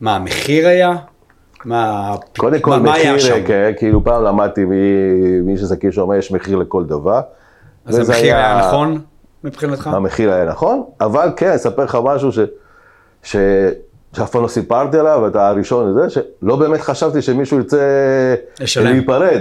מה 0.00 0.16
המחיר 0.16 0.68
היה? 0.68 0.96
מה 1.64 2.14
קודם 2.38 2.52
מה- 2.54 2.60
כל 2.60 2.76
מה 2.78 2.94
היה 2.94 3.14
מחיר, 3.14 3.18
שם? 3.28 3.44
כן, 3.46 3.72
כאילו 3.76 4.04
פעם 4.04 4.24
למדתי 4.24 4.64
מ- 4.64 5.46
מי 5.46 5.56
שזה 5.56 5.76
כאילו 5.76 5.92
שאומר 5.92 6.14
יש 6.14 6.32
מחיר 6.32 6.56
לכל 6.56 6.84
דבר. 6.84 7.20
אז 7.86 7.98
המחיר 8.08 8.36
היה 8.36 8.58
נכון 8.58 8.98
מבחינתך? 9.44 9.86
המחיר 9.86 10.32
היה 10.32 10.44
נכון, 10.44 10.82
אבל 11.00 11.28
כן, 11.36 11.46
אני 11.46 11.56
אספר 11.56 11.84
לך 11.84 11.98
משהו 12.04 12.32
ש... 12.32 12.38
ש... 13.22 13.36
שאף 14.12 14.30
פעם 14.30 14.42
לא 14.42 14.48
סיפרתי 14.48 14.98
עליו, 14.98 15.26
אתה 15.26 15.48
הראשון 15.48 15.90
לזה, 15.90 16.10
שלא 16.10 16.56
באמת 16.56 16.80
חשבתי 16.80 17.22
שמישהו 17.22 17.58
ירצה 17.58 17.78
לשלם. 18.60 18.92
להיפרד. 18.92 19.40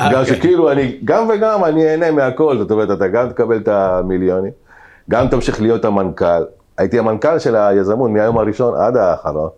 אה, 0.00 0.12
גם 0.12 0.20
אוקיי. 0.20 0.36
שכאילו 0.36 0.70
אני, 0.72 0.98
גם 1.04 1.28
וגם 1.34 1.64
אני 1.64 1.88
אהנה 1.88 2.10
מהכל, 2.10 2.58
זאת 2.58 2.70
אומרת, 2.70 2.90
אתה 2.90 3.08
גם 3.08 3.28
תקבל 3.28 3.56
את 3.56 3.68
המיליונים, 3.68 4.52
גם 5.10 5.28
תמשיך 5.28 5.60
להיות 5.62 5.84
המנכ"ל. 5.84 6.44
הייתי 6.78 6.98
המנכ"ל 6.98 7.38
של 7.38 7.56
היזמות 7.56 8.10
מהיום 8.10 8.38
הראשון 8.38 8.74
עד 8.80 8.96
האחרון. 8.96 9.48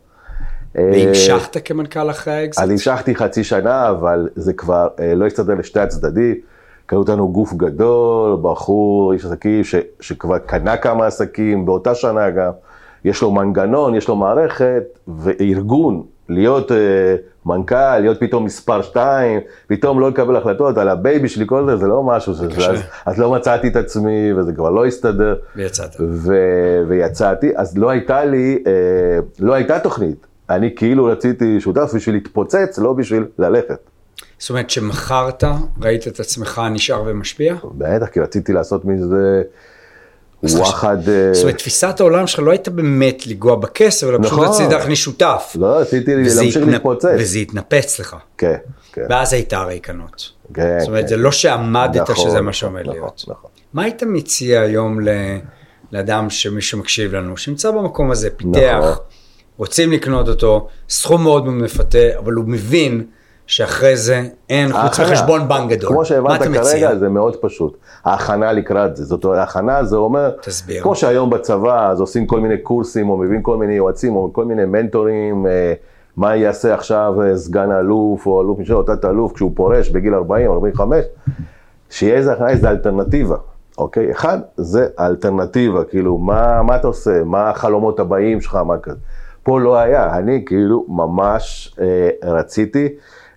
והמשכת 0.75 1.57
כמנכ"ל 1.64 2.11
אחרי 2.11 2.35
האקזיט? 2.35 2.64
אז 2.64 2.71
המשכתי 2.71 3.14
חצי 3.14 3.45
שנה, 3.45 3.90
אבל 3.90 4.28
זה 4.35 4.52
כבר 4.52 4.88
אה, 5.00 5.14
לא 5.14 5.26
הסתדר 5.26 5.54
לשתי 5.54 5.81
הצדדים. 5.81 6.35
קנו 6.87 7.00
אותנו 7.00 7.33
גוף 7.33 7.54
גדול, 7.54 8.38
בחור, 8.43 9.12
איש 9.12 9.25
עסקים, 9.25 9.64
ש, 9.64 9.75
שכבר 10.00 10.38
קנה 10.38 10.76
כמה 10.76 11.07
עסקים, 11.07 11.66
באותה 11.66 11.95
שנה 11.95 12.31
גם. 12.31 12.50
יש 13.04 13.23
לו 13.23 13.31
מנגנון, 13.31 13.95
יש 13.95 14.09
לו 14.09 14.16
מערכת 14.16 14.83
וארגון, 15.19 16.02
להיות 16.28 16.73
אה, 16.73 16.76
מנכ"ל, 17.47 17.99
להיות 17.99 18.21
פתאום 18.21 18.45
מספר 18.45 18.83
שתיים, 18.83 19.40
פתאום 19.66 20.00
לא 20.00 20.09
לקבל 20.09 20.37
החלטות 20.37 20.78
על 20.78 20.88
ה 20.88 20.97
baby 20.97 21.28
שלי, 21.28 21.45
כל 21.47 21.66
זה, 21.66 21.76
זה 21.76 21.87
לא 21.87 22.02
משהו, 22.02 22.35
שזה, 22.35 22.47
קשה. 22.57 22.71
אז, 22.71 22.81
אז 23.07 23.19
לא 23.19 23.31
מצאתי 23.33 23.69
את 23.69 23.76
עצמי, 23.76 24.33
וזה 24.33 24.52
כבר 24.52 24.71
לא 24.71 24.87
הסתדר. 24.87 25.37
ויצאת. 25.57 25.97
ו- 26.00 26.83
ויצאתי, 26.88 27.52
אז 27.57 27.78
לא 27.78 27.90
הייתה 27.90 28.25
לי, 28.25 28.62
אה, 28.66 28.73
לא 29.40 29.52
הייתה 29.52 29.78
תוכנית. 29.78 30.26
אני 30.50 30.74
כאילו 30.76 31.04
רציתי 31.04 31.60
שותף 31.60 31.90
בשביל 31.94 32.14
להתפוצץ, 32.14 32.78
לא 32.78 32.92
בשביל 32.92 33.24
ללכת. 33.38 33.78
זאת 34.38 34.50
אומרת 34.50 34.70
שמכרת, 34.70 35.44
ראית 35.80 36.08
את 36.08 36.20
עצמך 36.20 36.62
נשאר 36.70 37.02
ומשפיע? 37.06 37.54
בטח, 37.64 38.06
כי 38.06 38.20
רציתי 38.20 38.52
לעשות 38.52 38.84
מזה 38.84 39.42
וואחד... 40.42 41.08
אה, 41.08 41.34
זאת 41.34 41.42
אומרת, 41.42 41.58
תפיסת 41.58 42.00
העולם 42.00 42.26
שלך 42.26 42.40
לא 42.40 42.50
הייתה 42.50 42.70
באמת 42.70 43.26
לגוע 43.26 43.56
בכסף, 43.56 44.06
אלא 44.06 44.18
פשוט 44.18 44.32
נכון. 44.32 44.48
רצית 44.48 44.72
להכניס 44.72 44.98
שותף. 44.98 45.56
לא, 45.58 45.66
רציתי 45.66 46.14
להמשיך 46.16 46.66
להתפוצץ. 46.66 47.08
וזה 47.18 47.38
התנפץ 47.38 48.00
לך. 48.00 48.16
כן, 48.38 48.56
כן. 48.92 49.02
ואז 49.10 49.32
הייתה 49.32 49.58
הריקנות. 49.58 50.30
כן, 50.54 50.76
זאת 50.80 50.88
אומרת, 50.88 51.02
כן. 51.02 51.08
זה 51.08 51.16
לא 51.16 51.32
שעמדת 51.32 52.10
נכון, 52.10 52.30
שזה 52.30 52.40
מה 52.40 52.52
שעומד 52.52 52.80
נכון, 52.80 52.92
להיות. 52.94 53.24
מה 53.72 53.82
היית 53.82 54.02
מציע 54.02 54.60
היום 54.60 54.98
לאדם 55.92 56.30
שמי 56.30 56.62
שמקשיב 56.62 57.14
לנו, 57.14 57.36
שנמצא 57.36 57.70
במקום 57.70 58.10
הזה, 58.10 58.30
פיתח, 58.30 58.78
נכון. 58.78 59.04
רוצים 59.56 59.92
לקנות 59.92 60.28
אותו, 60.28 60.68
סכום 60.88 61.23
מאוד 61.23 61.44
מאוד 61.44 61.54
מפתה, 61.54 62.18
אבל 62.18 62.32
הוא 62.32 62.44
מבין 62.46 63.04
שאחרי 63.46 63.96
זה 63.96 64.23
אין 64.50 64.73
חוץ 64.73 65.00
ההכנה. 65.00 65.06
מחשבון 65.11 65.49
בנק 65.49 65.70
גדול. 65.70 65.90
כמו 65.90 66.04
שהבנת 66.04 66.42
אתה 66.42 66.50
מציע? 66.50 66.62
כרגע, 66.62 66.96
זה 66.96 67.08
מאוד 67.08 67.37
פשוט. 67.37 67.76
ההכנה 68.04 68.52
לקראת 68.52 68.96
זה. 68.96 69.04
זאת 69.04 69.25
אומרת, 69.25 69.38
ההכנה 69.38 69.84
זה 69.84 69.96
אומר, 69.96 70.30
תסביר. 70.30 70.82
כמו 70.82 70.96
שהיום 70.96 71.30
בצבא, 71.30 71.90
אז 71.90 72.00
עושים 72.00 72.26
כל 72.26 72.40
מיני 72.40 72.58
קורסים, 72.58 73.11
או 73.11 73.16
מביאים 73.16 73.42
כל 73.42 73.56
מיני 73.56 73.75
יועצים, 73.75 74.16
או 74.16 74.32
כל 74.32 74.44
מיני 74.44 74.64
מנטורים, 74.64 75.46
אה, 75.46 75.73
מה 76.16 76.37
יעשה 76.37 76.75
עכשיו 76.75 77.14
אה, 77.23 77.37
סגן 77.37 77.73
אלוף, 77.73 78.26
או 78.26 78.42
אלוף 78.42 78.58
משנה, 78.58 78.76
או 78.76 78.82
תת 78.82 79.04
אלוף, 79.04 79.32
כשהוא 79.32 79.52
פורש 79.54 79.88
בגיל 79.88 80.14
40 80.14 80.46
או 80.46 80.54
45, 80.54 81.04
שיהיה 81.90 82.16
איזה 82.16 82.32
הכנה, 82.32 82.49
איזה 82.49 82.70
אלטרנטיבה. 82.70 83.37
אוקיי? 83.78 84.12
אחד, 84.12 84.38
זה 84.56 84.87
האלטרנטיבה, 84.99 85.84
כאילו, 85.84 86.18
מה, 86.18 86.62
מה 86.62 86.76
אתה 86.76 86.87
עושה? 86.87 87.25
מה 87.25 87.50
החלומות 87.50 88.00
הבאים 88.00 88.40
שלך? 88.40 88.54
מה 88.54 88.78
כזה? 88.78 88.96
פה 89.44 89.60
לא 89.60 89.76
היה, 89.78 90.16
אני 90.18 90.42
כאילו 90.46 90.84
ממש 90.88 91.74
אה, 91.80 92.08
רציתי 92.22 92.88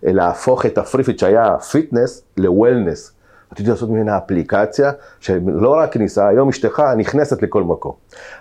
אה, 0.08 0.12
להפוך 0.12 0.66
את 0.66 0.78
הפריפיט 0.78 1.20
שהיה 1.20 1.58
fitness 1.72 2.24
ל 2.38 2.45
wellness. 2.45 3.12
רציתי 3.54 3.70
לעשות 3.70 3.90
ממנה 3.90 4.18
אפליקציה 4.18 4.92
שלא 5.20 5.70
רק 5.70 5.92
כניסה, 5.94 6.28
היום 6.28 6.50
אשתך 6.50 6.82
נכנסת 6.98 7.42
לכל 7.42 7.64
מקום. 7.64 7.92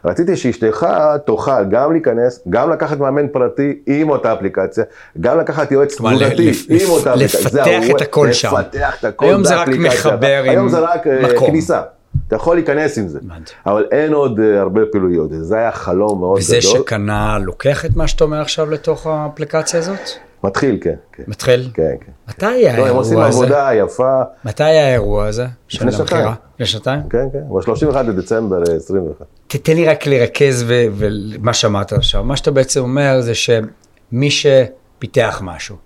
רציתי 0.05 0.37
שאשתך 0.37 0.87
תוכל 1.25 1.65
גם 1.71 1.93
להיכנס, 1.93 2.41
גם 2.51 2.71
לקחת 2.71 2.99
מאמן 2.99 3.29
פרטי 3.29 3.79
עם 3.87 4.11
אותה 4.11 4.33
אפליקציה, 4.33 4.85
גם 5.21 5.39
לקחת 5.39 5.73
יועץ 5.73 6.01
לפ- 6.01 6.67
עם 6.69 6.91
אותה 6.91 7.15
אפליקציה. 7.15 7.63
לפתח 7.63 7.97
את 7.97 8.01
הכל 8.01 8.33
שם. 8.33 8.53
לפתח 8.59 8.97
את 9.01 9.05
הכל 9.05 9.25
היום 9.27 9.45
זה 9.45 9.55
רק 9.57 9.69
באפליקציה. 9.69 9.89
מחבר 10.13 10.43
עם 10.45 10.51
היום 10.51 10.69
זה 10.69 10.79
רק 10.79 11.07
אה, 11.07 11.23
מקום. 11.35 11.49
כניסה. 11.49 11.83
אתה 12.29 12.37
יכול 12.37 12.57
להיכנס 12.57 12.99
עם 12.99 13.09
זה, 13.09 13.19
הבנתי. 13.25 13.53
אבל 13.67 13.87
אין 13.91 14.13
עוד 14.13 14.41
אה, 14.41 14.61
הרבה 14.61 14.81
פעילויות, 14.93 15.31
זה 15.41 15.57
היה 15.57 15.73
חלום 15.73 16.21
מאוד 16.21 16.39
וזה 16.39 16.59
גדול. 16.61 16.73
שקנה 16.73 17.39
לוקח 17.39 17.85
את 17.85 17.97
מה 17.97 18.09
שאתה 18.09 18.25
אומר 18.25 18.41
עכשיו 18.41 18.71
לתוך 18.71 19.07
האפליקציה 19.07 19.81
הזאת? 19.81 19.99
מתחיל, 20.45 20.79
כן, 20.81 20.95
כן. 21.13 21.23
מתחיל? 21.27 21.71
כן, 21.75 21.95
כן. 22.01 22.13
מתי 22.29 22.47
היה 22.47 22.79
לא, 22.79 22.87
הם 22.87 22.97
עושים 22.97 23.19
האירוע 23.19 23.45
הזה? 23.45 23.55
עבודה 23.57 23.75
יפה, 23.75 24.23
מתי 24.45 24.65
היה 24.65 24.89
האירוע 24.89 25.27
הזה? 25.27 25.47
לפני 25.73 25.93
שנתיים. 25.93 26.29
לפני 26.55 26.67
שנתיים? 26.67 27.01
כן, 27.11 27.27
כן, 27.33 27.43
ב-31 27.49 28.03
לדצמבר 28.03 28.63
אה, 28.71 28.77
21. 28.77 29.27
תתן 29.47 29.73
לי 29.77 29.87
רק 29.87 30.07
לרכז 30.07 30.65
ומה 30.69 31.55
שאמרת 31.55 31.93
עכשיו. 31.93 32.25
מה 32.25 32.37
שאתה 32.37 32.51
בעצם 32.51 32.81
אומר 32.81 33.21
זה 33.21 33.33
שמי 33.35 34.31
שפיתח 34.31 35.41
משהו, 35.45 35.77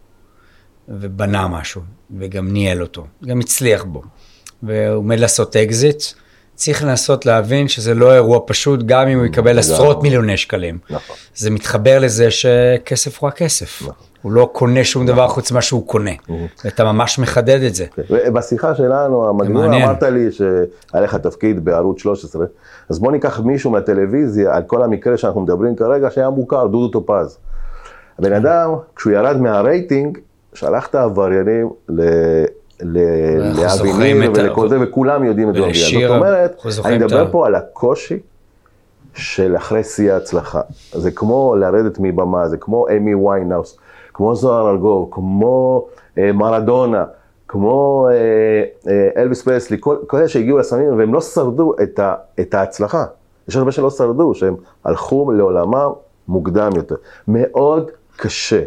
ובנה 0.89 1.49
משהו, 1.49 1.83
וגם 2.19 2.53
ניהל 2.53 2.83
אותו, 2.83 3.07
גם 3.27 3.41
הצליח 3.41 3.85
בו, 3.85 4.03
ועומד 4.63 5.19
לעשות 5.19 5.57
אקזיט, 5.57 6.03
צריך 6.61 6.85
לנסות 6.85 7.27
להבין 7.27 7.69
שזה 7.69 7.95
לא 7.95 8.15
אירוע 8.15 8.41
פשוט, 8.47 8.81
גם 8.87 9.09
אם 9.09 9.19
הוא 9.19 9.27
יקבל 9.27 9.59
עשרות 9.59 10.03
מיליוני 10.03 10.37
שקלים. 10.37 10.79
נכון. 10.91 11.17
זה 11.35 11.51
מתחבר 11.51 11.99
לזה 11.99 12.31
שכסף 12.31 13.19
הוא 13.19 13.29
הכסף. 13.29 13.83
הוא 14.23 14.33
לא 14.33 14.51
קונה 14.53 14.85
שום 14.85 15.07
דבר 15.07 15.29
חוץ 15.29 15.53
ממה 15.53 15.63
שהוא 15.63 15.87
קונה. 15.87 16.11
ואתה 16.65 16.85
ממש 16.85 17.19
מחדד 17.19 17.63
את 17.63 17.75
זה. 17.75 17.87
ובשיחה 18.11 18.75
שלנו, 18.75 19.29
המקדימה, 19.29 19.61
מעניין. 19.61 19.83
אמרת 19.83 20.03
לי 20.03 20.33
שהיה 20.33 21.05
לך 21.05 21.15
תפקיד 21.15 21.65
בערוץ 21.65 22.01
13, 22.01 22.47
אז 22.89 22.99
בוא 22.99 23.13
ניקח 23.13 23.41
מישהו 23.41 23.71
מהטלוויזיה 23.71 24.57
על 24.57 24.63
כל 24.63 24.83
המקרה 24.83 25.17
שאנחנו 25.17 25.41
מדברים 25.41 25.77
כרגע, 25.77 26.11
שהיה 26.11 26.31
מוכר, 26.31 26.67
דודו 26.67 26.89
טופז. 26.89 27.39
הבן 28.19 28.33
אדם, 28.33 28.71
כשהוא 28.97 29.13
ירד 29.13 29.37
מהרייטינג, 29.37 30.19
שלח 30.55 30.87
את 30.87 30.95
העבריינים 30.95 31.71
ל... 32.83 32.99
ל- 32.99 33.61
אנחנו 33.61 33.87
זוכרים 33.87 34.21
לאבי 34.21 34.28
ניר 34.28 34.33
את 34.33 34.37
ה- 34.39 34.41
ולכל 34.41 34.69
זה, 34.69 34.77
וכולם 34.83 35.25
יודעים 35.25 35.49
את 35.49 35.55
זה. 35.55 35.61
זאת 35.73 36.17
אומרת, 36.17 36.63
אני 36.85 36.99
מדבר 36.99 37.31
פה 37.31 37.47
על 37.47 37.55
הקושי 37.55 38.19
של 39.15 39.57
אחרי 39.57 39.85
שיא 39.85 40.13
ההצלחה. 40.13 40.61
זה 40.93 41.11
כמו 41.11 41.57
לרדת 41.57 41.97
מבמה, 42.01 42.49
זה 42.49 42.57
כמו 42.57 42.87
איימי 42.97 43.15
ויינהאוס, 43.15 43.77
כמו 44.15 44.35
זוהר 44.35 44.71
ארגוב, 44.71 45.09
כמו 45.11 45.87
אה, 46.19 46.33
מרדונה, 46.33 47.05
כמו 47.49 48.09
אה, 48.11 48.13
אה, 48.93 49.23
אלוויס 49.23 49.43
פרסלי, 49.43 49.77
כל, 49.81 49.97
כל 50.07 50.17
אלה 50.17 50.29
שהגיעו 50.29 50.59
לסמים 50.59 50.99
והם 50.99 51.15
לא 51.15 51.21
שרדו 51.21 51.75
את, 51.83 51.99
ה, 51.99 52.15
את 52.41 52.55
ההצלחה. 52.55 53.05
יש 53.49 53.57
הרבה 53.57 53.73
שלא 53.73 53.91
שרדו, 53.91 54.35
שהם 54.35 54.57
הלכו 54.85 55.33
לעולמם 55.33 55.91
מוקדם 56.29 56.71
יותר. 56.77 56.95
מאוד 57.29 57.91
קשה. 58.17 58.63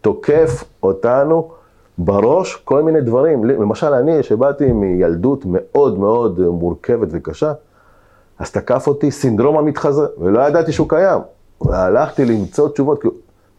תוקף 0.00 0.64
אותנו 0.82 1.50
בראש 1.98 2.54
כל 2.54 2.82
מיני 2.82 3.00
דברים. 3.00 3.44
למשל, 3.44 3.94
אני, 3.94 4.22
שבאתי 4.22 4.72
מילדות 4.72 5.44
מאוד 5.46 5.98
מאוד 5.98 6.40
מורכבת 6.40 7.08
וקשה, 7.10 7.52
אז 8.38 8.50
תקף 8.50 8.86
אותי 8.86 9.10
סינדרום 9.10 9.58
המתחזה, 9.58 10.02
ולא 10.18 10.40
ידעתי 10.40 10.72
שהוא 10.72 10.88
קיים. 10.88 11.20
והלכתי 11.60 12.24
למצוא 12.24 12.68
תשובות, 12.68 13.02
כי 13.02 13.08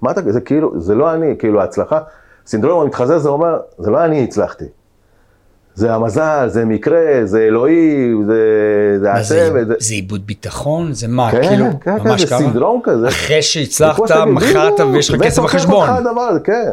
מה 0.01 0.11
אתה, 0.11 0.21
זה 0.31 0.41
כאילו, 0.41 0.79
זה 0.79 0.95
לא 0.95 1.13
אני, 1.13 1.35
כאילו 1.39 1.61
ההצלחה, 1.61 1.99
סינדרום 2.45 2.81
המתחזה 2.81 3.19
זה 3.19 3.29
אומר, 3.29 3.59
זה 3.77 3.91
לא 3.91 4.05
אני 4.05 4.23
הצלחתי. 4.23 4.65
זה 5.75 5.93
המזל, 5.93 6.47
זה 6.47 6.65
מקרה, 6.65 7.21
זה 7.23 7.39
אלוהים, 7.39 8.23
זה, 8.25 8.33
זה 8.99 9.09
מה 9.09 9.23
זה, 9.23 9.45
הצוות. 9.45 9.67
זה... 9.67 9.73
זה 9.79 9.93
איבוד 9.93 10.27
ביטחון? 10.27 10.93
זה 10.93 11.07
מה? 11.07 11.31
כן, 11.31 11.47
כאילו, 11.47 11.65
כן, 11.81 11.99
כן, 11.99 12.09
ממש 12.09 12.21
זה 12.21 12.27
ככה? 12.27 12.37
סינדרום 12.37 12.81
כזה. 12.83 13.07
אחרי 13.07 13.41
שהצלחת, 13.41 14.11
מכרת 14.27 14.79
ויש 14.93 15.11
לך 15.11 15.21
כסף 15.23 15.43
בחשבון. 15.43 15.89
אותך 15.89 16.07
הדבר 16.07 16.21
הזה, 16.21 16.39
כן. 16.39 16.71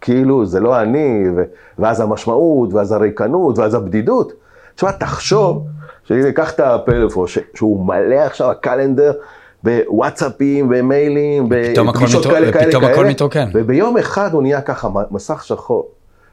כאילו, 0.00 0.46
זה 0.46 0.60
לא 0.60 0.80
אני, 0.80 1.24
ו... 1.36 1.42
ואז 1.78 2.00
המשמעות, 2.00 2.74
ואז 2.74 2.92
הריקנות, 2.92 3.58
ואז 3.58 3.74
הבדידות. 3.74 4.32
תשמע, 4.74 4.90
תחשוב, 4.92 5.66
שהנה, 6.04 6.32
קח 6.32 6.54
את 6.54 6.60
הפלאפון, 6.60 7.26
ש... 7.26 7.38
שהוא 7.54 7.86
מלא 7.86 8.14
עכשיו 8.14 8.50
הקלנדר 8.50 9.12
בוואטסאפים, 9.62 10.68
במיילים, 10.68 11.48
בפגישות 11.48 12.26
כאלה, 12.26 12.52
כאלה, 12.52 12.66
ופתאום 12.66 12.84
הכל 12.84 12.94
כאלה, 12.94 13.10
מתרוקן. 13.10 13.48
וביום 13.54 13.98
אחד 13.98 14.32
הוא 14.32 14.42
נהיה 14.42 14.60
ככה, 14.60 14.88
מסך 15.10 15.44
שחור. 15.44 15.88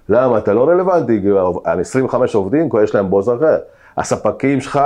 למה? 0.09 0.37
אתה 0.37 0.53
לא 0.53 0.69
רלוונטי, 0.69 1.21
על 1.63 1.79
25 1.79 2.35
עובדים, 2.35 2.69
כבר 2.69 2.83
יש 2.83 2.95
להם 2.95 3.09
בוס 3.09 3.27
אחר. 3.29 3.57
הספקים 3.97 4.61
שלך, 4.61 4.79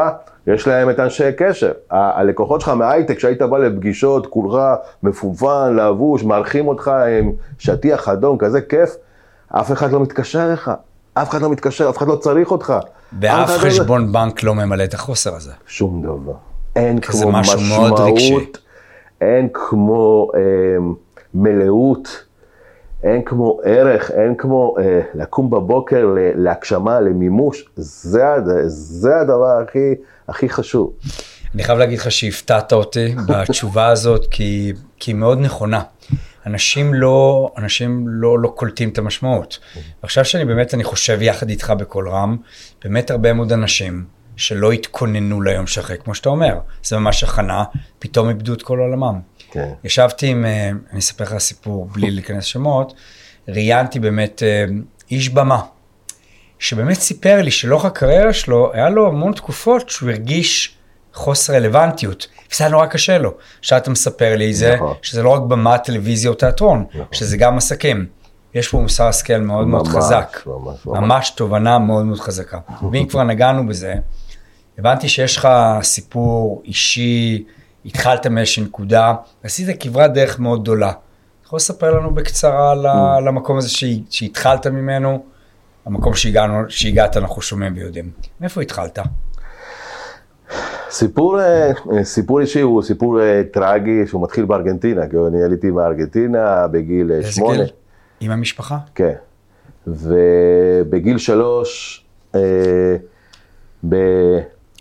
יש 0.48 0.68
להם 0.68 0.90
את 0.90 1.00
אנשי 1.00 1.24
קשר. 1.38 1.72
ה- 1.92 2.20
הלקוחות 2.20 2.62
שלך 2.62 2.70
מההייטק, 2.70 3.20
שהיית 3.20 3.42
בא 3.42 3.58
לפגישות, 3.58 4.28
כולך 4.28 4.62
מפונפן, 5.04 5.76
לבוש, 5.76 6.24
מארחים 6.24 6.68
אותך 6.68 6.88
עם 7.20 7.32
שטיח 7.60 8.10
אדום, 8.10 8.38
כזה 8.38 8.62
כיף, 8.62 8.96
אף 9.50 9.72
אחד 9.72 9.92
לא 9.92 10.00
מתקשר 10.00 10.46
אליך. 10.48 10.72
אף 11.14 11.30
אחד 11.30 11.42
לא 11.42 11.50
מתקשר, 11.50 11.90
אף 11.90 11.98
אחד 11.98 12.08
לא 12.08 12.16
צריך 12.16 12.52
אותך. 12.52 12.74
ואף 13.22 13.40
אף 13.50 13.56
אחד 13.56 13.64
לא- 13.66 13.70
חשבון 13.70 14.12
בנק 14.12 14.44
לא 14.44 14.56
ממלא 14.56 14.84
את 14.84 14.94
החוסר 14.94 15.36
הזה. 15.36 15.52
שום 15.68 16.02
דבר. 16.04 16.34
אין 16.76 16.96
זה 16.96 17.02
כמו. 17.02 17.32
משמעות, 17.32 18.58
אין 19.22 19.48
כמו 19.54 20.32
אה, 20.36 20.40
מלאות, 21.34 22.24
אין 23.06 23.22
כמו 23.26 23.60
ערך, 23.64 24.12
אין 24.12 24.36
כמו 24.38 24.76
אה, 24.80 25.02
לקום 25.14 25.50
בבוקר 25.50 26.14
להגשמה, 26.36 27.02
למימוש, 27.02 27.66
זה, 27.76 28.22
זה 28.68 29.18
הדבר 29.22 29.62
הכי, 29.64 29.96
הכי 30.28 30.50
חשוב. 30.50 30.94
אני 31.56 31.64
חייב 31.64 31.78
להגיד 31.80 32.00
לך 32.00 32.12
שהפתעת 32.12 32.74
אותי 32.74 33.16
בתשובה 33.28 33.88
הזאת, 33.88 34.26
כי, 34.32 34.74
כי 35.00 35.12
היא 35.12 35.16
מאוד 35.16 35.40
נכונה. 35.40 35.82
אנשים 36.46 36.94
לא, 36.94 37.50
אנשים 37.58 38.08
לא, 38.08 38.40
לא 38.40 38.48
קולטים 38.48 38.90
את 38.90 38.98
המשמעות. 38.98 39.60
ועכשיו 40.04 40.26
שאני 40.26 40.46
באמת, 40.46 40.74
אני 40.74 40.84
חושב 40.84 41.22
יחד 41.22 41.50
איתך 41.50 41.74
בקול 41.78 42.10
רם, 42.10 42.38
באמת 42.84 43.12
הרבה 43.12 43.34
מאוד 43.34 43.52
אנשים 43.54 44.06
שלא 44.36 44.72
התכוננו 44.72 45.42
ליום 45.42 45.68
שאחרי, 45.68 45.98
כמו 46.04 46.16
שאתה 46.16 46.30
אומר, 46.30 46.58
זה 46.84 46.98
ממש 46.98 47.24
הכנה, 47.24 47.64
פתאום 48.00 48.30
איבדו 48.30 48.54
את 48.54 48.62
כל 48.62 48.80
עולמם. 48.80 49.20
כן. 49.56 49.70
ישבתי 49.84 50.28
עם, 50.28 50.46
אה, 50.46 50.70
אני 50.92 51.00
אספר 51.00 51.24
לך 51.24 51.38
סיפור 51.38 51.86
בלי 51.86 52.12
להיכנס 52.12 52.44
שמות, 52.44 52.94
ראיינתי 53.48 54.00
באמת 54.00 54.44
אה, 54.44 54.66
איש 55.12 55.30
במה, 55.30 55.62
שבאמת 56.60 57.00
סיפר 57.00 57.42
לי 57.42 57.52
שלאורך 57.52 57.86
הקריירה 57.86 58.34
שלו, 58.34 58.72
היה 58.74 58.90
לו 58.90 59.08
המון 59.08 59.34
תקופות 59.34 59.90
שהוא 59.90 60.10
הרגיש 60.10 60.78
חוסר 61.14 61.54
רלוונטיות, 61.54 62.28
וזה 62.52 62.64
היה 62.64 62.72
נורא 62.72 62.86
קשה 62.86 63.18
לו. 63.18 63.34
עכשיו 63.60 63.78
אתה 63.78 63.92
מספר 63.92 64.36
לי 64.36 64.54
זה, 64.54 64.76
נכון. 64.76 64.94
שזה 65.02 65.24
לא 65.24 65.30
רק 65.30 65.42
במה, 65.42 65.78
טלוויזיה 65.78 66.30
או 66.30 66.36
תיאטרון, 66.36 66.86
נכון. 66.90 67.06
שזה 67.12 67.38
גם 67.38 67.58
עסקים. 67.58 68.06
יש 68.54 68.68
פה 68.68 68.78
מוסר 68.78 69.08
השכל 69.08 69.38
מאוד 69.38 69.68
מאוד 69.68 69.88
ממש, 69.88 69.96
חזק, 69.96 70.42
ממש, 70.46 70.86
ממש. 70.86 71.00
ממש 71.00 71.30
תובנה 71.30 71.80
מאוד 71.80 72.06
מאוד 72.06 72.20
חזקה. 72.20 72.58
ואם 72.92 73.06
כבר 73.06 73.24
נגענו 73.24 73.68
בזה, 73.68 73.96
הבנתי 74.78 75.10
שיש 75.10 75.38
לך 75.38 75.48
סיפור 75.82 76.62
אישי, 76.66 77.44
התחלת 77.86 78.28
מאיזושהי 78.28 78.64
נקודה, 78.64 79.14
עשית 79.44 79.82
כברת 79.84 80.14
דרך 80.14 80.40
מאוד 80.40 80.62
גדולה. 80.62 80.92
יכול 81.46 81.58
לספר 81.58 81.92
לנו 82.00 82.14
בקצרה 82.14 82.72
על 82.72 82.86
ה- 82.86 83.16
על 83.18 83.28
המקום 83.28 83.58
הזה 83.58 83.70
שהתחלת 84.10 84.68
ממנו, 84.68 85.26
המקום 85.86 86.14
שהגענו, 86.14 86.70
שהגעת 86.70 87.18
אנחנו 87.18 87.42
שומעים 87.42 87.74
ויודעים. 87.76 88.12
מאיפה 88.42 88.62
התחלת? 88.62 89.00
סיפור, 90.90 91.42
אה, 91.42 91.72
סיפור 92.04 92.40
אישי 92.42 92.62
הוא 92.62 92.84
סיפור 92.84 93.22
אה, 93.22 93.42
טרגי 93.54 94.08
שהוא 94.08 94.24
מתחיל 94.24 94.46
בארגנטינה, 94.46 95.08
כי 95.10 95.16
אני 95.28 95.44
עליתי 95.44 95.72
מארגנטינה 95.72 96.68
בגיל 96.68 97.12
אה, 97.12 97.32
שמונה. 97.32 97.58
גיל? 97.58 97.66
עם 98.20 98.32
המשפחה? 98.32 98.78
כן. 98.96 99.14
ובגיל 99.88 101.18
שלוש, 101.18 102.04
אה, 102.36 102.96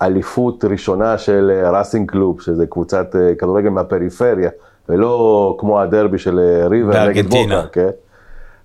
באליפות 0.00 0.64
ראשונה 0.64 1.18
של 1.18 1.50
אה, 1.54 1.70
ראסינג 1.70 2.11
קלוב, 2.11 2.40
שזה 2.40 2.66
קבוצת 2.66 3.16
אה, 3.16 3.35
כדורגל 3.35 3.68
מהפריפריה, 3.68 4.50
ולא 4.88 5.57
כמו 5.61 5.80
הדרבי 5.80 6.18
של 6.18 6.38
אה, 6.38 6.68
ריבר 6.68 6.88
נגד 6.88 6.96
בארגנטינה. 6.96 7.62
בוקה, 7.62 7.68
כן? 7.72 7.90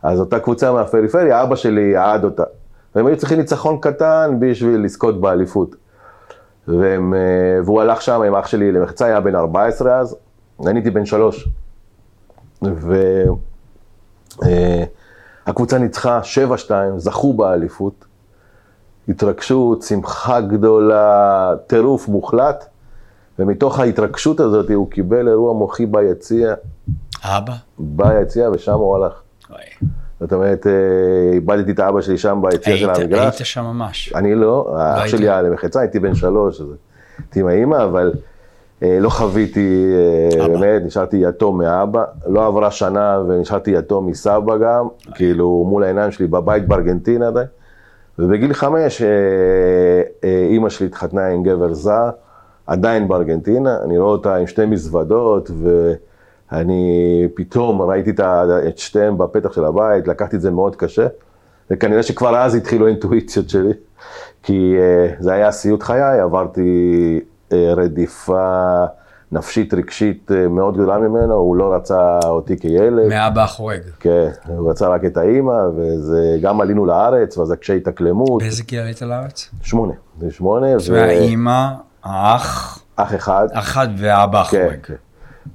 אז 0.03 0.19
אותה 0.19 0.39
קבוצה 0.39 0.71
מהפריפריה, 0.71 1.43
אבא 1.43 1.55
שלי 1.55 1.97
אהד 1.97 2.23
אותה. 2.23 2.43
והם 2.95 3.07
היו 3.07 3.17
צריכים 3.17 3.37
ניצחון 3.37 3.77
קטן 3.81 4.37
בשביל 4.39 4.83
לזכות 4.83 5.21
באליפות. 5.21 5.75
והם, 6.67 7.13
אה, 7.13 7.19
והוא 7.65 7.81
הלך 7.81 8.01
שם 8.01 8.21
עם 8.21 8.35
אח 8.35 8.47
שלי 8.47 8.71
למחצה, 8.71 9.05
היה 9.05 9.19
בן 9.19 9.35
14 9.35 9.99
אז, 9.99 10.15
אני 10.67 10.79
הייתי 10.79 10.89
בן 10.89 11.05
שלוש. 11.05 11.49
והקבוצה 15.45 15.77
ניצחה 15.77 16.19
7-2, 16.67 16.71
זכו 16.97 17.33
באליפות, 17.33 18.05
התרגשות, 19.09 19.81
שמחה 19.81 20.41
גדולה, 20.41 21.53
טירוף 21.67 22.07
מוחלט, 22.07 22.65
ומתוך 23.39 23.79
ההתרגשות 23.79 24.39
הזאת 24.39 24.69
הוא 24.69 24.91
קיבל 24.91 25.27
אירוע 25.27 25.53
מוחי 25.53 25.85
ביציע, 25.85 26.53
אבא? 27.23 27.53
ביציע 27.79 28.49
ושם 28.49 28.73
הוא 28.73 28.95
הלך. 28.95 29.13
אוי, 29.49 29.89
זאת 30.19 30.33
אומרת, 30.33 30.67
אה, 30.67 31.33
איבדתי 31.33 31.71
את 31.71 31.79
האבא 31.79 32.01
שלי 32.01 32.17
שם 32.17 32.39
ביציע 32.41 32.77
של 32.77 32.89
המגרש. 32.89 33.19
היית 33.19 33.45
שם 33.45 33.63
ממש. 33.63 34.13
אני 34.15 34.35
לא, 34.35 34.75
האח? 34.77 35.07
שלי 35.07 35.29
היה 35.29 35.41
למחצה, 35.41 35.79
הייתי 35.79 35.99
בן 35.99 36.15
שלוש, 36.15 36.61
אז 36.61 36.67
הייתי 37.17 37.39
עם 37.39 37.47
האימא, 37.47 37.83
אבל 37.83 38.13
אה, 38.83 38.97
לא 38.99 39.09
חוויתי, 39.09 39.93
אה. 40.39 40.47
באמת, 40.47 40.81
נשארתי 40.85 41.17
יתום 41.17 41.57
מאבא, 41.57 42.03
לא 42.27 42.45
עברה 42.45 42.71
שנה 42.71 43.19
ונשארתי 43.27 43.71
יתום 43.71 44.07
מסבא 44.07 44.57
גם, 44.57 44.87
כאילו 45.13 45.65
מול 45.69 45.83
העיניים 45.83 46.11
שלי 46.11 46.27
בבית 46.27 46.67
בארגנטינה 46.67 47.27
עדיין, 47.27 47.47
ובגיל 48.19 48.53
חמש 48.53 49.01
אה, 49.01 49.07
אה, 50.23 50.47
אימא 50.49 50.69
שלי 50.69 50.87
התחתנה 50.87 51.27
עם 51.27 51.43
גבר 51.43 51.73
זר, 51.73 52.09
עדיין 52.67 53.07
בארגנטינה, 53.07 53.77
אני 53.83 53.97
רואה 53.97 54.11
אותה 54.11 54.35
עם 54.35 54.47
שתי 54.47 54.65
מזוודות, 54.65 55.51
ואני 56.51 57.27
פתאום 57.33 57.81
ראיתי 57.81 58.11
את 58.67 58.77
שתיהם 58.77 59.17
בפתח 59.17 59.53
של 59.53 59.65
הבית, 59.65 60.07
לקחתי 60.07 60.35
את 60.35 60.41
זה 60.41 60.51
מאוד 60.51 60.75
קשה, 60.75 61.07
וכנראה 61.71 62.03
שכבר 62.03 62.37
אז 62.37 62.55
התחילו 62.55 62.85
האינטואיציות 62.85 63.49
שלי, 63.49 63.73
כי 64.43 64.75
uh, 64.77 65.23
זה 65.23 65.33
היה 65.33 65.51
סיוט 65.51 65.83
חיי, 65.83 66.19
עברתי 66.19 67.19
רדיפה 67.51 68.85
נפשית 69.31 69.73
רגשית 69.73 70.31
uh, 70.31 70.49
מאוד 70.49 70.73
גדולה 70.73 70.97
ממנו, 70.97 71.33
הוא 71.33 71.55
לא 71.55 71.73
רצה 71.73 72.19
אותי 72.25 72.59
כילד, 72.59 73.07
מאבא 73.09 73.43
החורג. 73.43 73.79
כן, 73.99 74.27
הוא 74.47 74.69
רצה 74.71 74.87
רק 74.87 75.05
את 75.05 75.17
האימא, 75.17 75.53
וגם 76.09 76.61
עלינו 76.61 76.85
לארץ, 76.85 77.37
ואז 77.37 77.51
הקשיי 77.51 77.77
התאקלמות, 77.77 78.41
באיזה 78.41 78.63
גיל 78.63 78.79
עלית 78.79 79.01
לארץ? 79.01 79.49
שמונה, 79.61 79.93
זה 80.19 80.31
שמונה, 80.31 80.79
זאת 80.79 80.89
אומרת, 80.89 81.09
האימא, 81.09 81.67
האח, 82.03 82.79
ואח 82.97 83.15
אחד, 83.15 83.47
אחד 83.53 83.87
והאבא 83.97 84.43
כן, 84.43 84.57
החורג. 84.61 84.79
כן. 84.83 84.93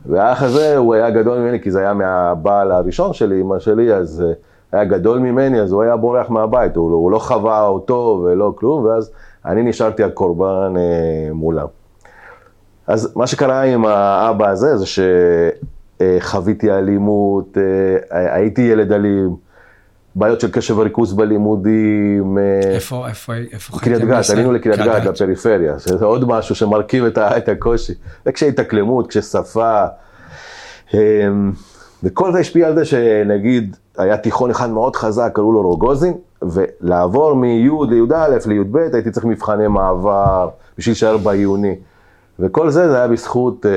והאח 0.06 0.42
הזה, 0.42 0.76
הוא 0.76 0.94
היה 0.94 1.10
גדול 1.10 1.38
ממני, 1.38 1.60
כי 1.62 1.70
זה 1.70 1.80
היה 1.80 1.94
מהבעל 1.94 2.72
הראשון 2.72 3.12
שלי, 3.12 3.40
אמא 3.40 3.58
שלי, 3.58 3.94
אז 3.94 4.24
אה, 4.26 4.32
היה 4.72 4.84
גדול 4.84 5.18
ממני, 5.18 5.60
אז 5.60 5.72
הוא 5.72 5.82
היה 5.82 5.96
בורח 5.96 6.30
מהבית, 6.30 6.76
הוא, 6.76 6.90
לא- 6.90 6.96
הוא 6.96 7.10
לא 7.10 7.18
חווה 7.18 7.66
אותו 7.66 8.22
ולא 8.24 8.52
כלום, 8.56 8.84
ואז 8.84 9.10
אני 9.44 9.62
נשארתי 9.62 10.02
הקורבן 10.04 10.74
אה, 10.76 11.32
מולם. 11.32 11.66
אז 12.86 13.12
מה 13.16 13.26
שקרה 13.26 13.62
עם 13.62 13.84
האבא 13.86 14.48
הזה, 14.48 14.76
זה 14.76 14.84
שחוויתי 16.00 16.72
אלימות, 16.72 17.58
אה, 18.12 18.34
הייתי 18.34 18.62
ילד 18.62 18.92
אלים, 18.92 19.36
בעיות 20.14 20.40
של 20.40 20.50
קשב 20.50 20.78
וריכוז 20.78 21.12
בלימודים, 21.12 22.38
אה, 22.38 22.74
איפה, 22.74 23.08
איפה, 23.08 23.32
איפה 23.52 23.78
קריית 23.80 23.98
חייתם 23.98 24.10
גת, 24.10 24.16
בישראל? 24.16 24.38
עלינו 24.38 24.52
לקריית 24.52 24.80
גת, 24.80 25.06
לפריפריה, 25.06 25.78
שזה 25.78 26.04
עוד 26.04 26.24
משהו 26.28 26.54
שמרכיב 26.54 27.04
את, 27.04 27.18
את 27.18 27.48
הקושי. 27.48 27.92
וכשהתאקלמות, 28.26 29.08
כששפה, 29.08 29.84
אמ, 30.94 31.52
וכל 32.02 32.32
זה 32.32 32.38
השפיע 32.38 32.66
על 32.66 32.74
זה 32.74 32.84
שנגיד, 32.84 33.76
היה 33.98 34.16
תיכון 34.16 34.50
אחד 34.50 34.70
מאוד 34.70 34.96
חזק, 34.96 35.30
קראו 35.34 35.52
לו 35.52 35.62
רוגוזין, 35.62 36.14
ולעבור 36.42 37.34
מי' 37.34 37.68
לי"א 37.88 38.26
לי"ב, 38.46 38.76
הייתי 38.76 39.10
צריך 39.10 39.26
מבחני 39.26 39.68
מעבר 39.68 40.48
בשביל 40.78 40.92
להישאר 40.92 41.16
בעיוני. 41.16 41.76
וכל 42.38 42.70
זה, 42.70 42.88
זה 42.88 42.96
היה 42.96 43.08
בזכות 43.08 43.66
אה, 43.66 43.72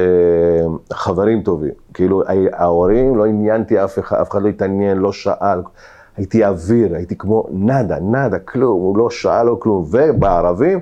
חברים 0.93 1.41
טובים. 1.41 1.71
כאילו, 1.93 2.23
ההורים, 2.53 3.17
לא 3.17 3.25
עניינתי 3.25 3.83
אף 3.83 3.99
אחד, 3.99 4.17
אף 4.17 4.31
אחד 4.31 4.41
לא 4.41 4.47
התעניין, 4.47 4.97
לא 4.97 5.11
שאל. 5.11 5.61
הייתי 6.17 6.45
אוויר, 6.45 6.95
הייתי 6.95 7.17
כמו 7.17 7.47
נאדה, 7.51 7.99
נאדה, 7.99 8.39
כלום, 8.39 8.81
הוא 8.81 8.97
לא 8.97 9.09
שאל 9.09 9.43
לו 9.43 9.59
כלום. 9.59 9.85
ובערבים, 9.91 10.79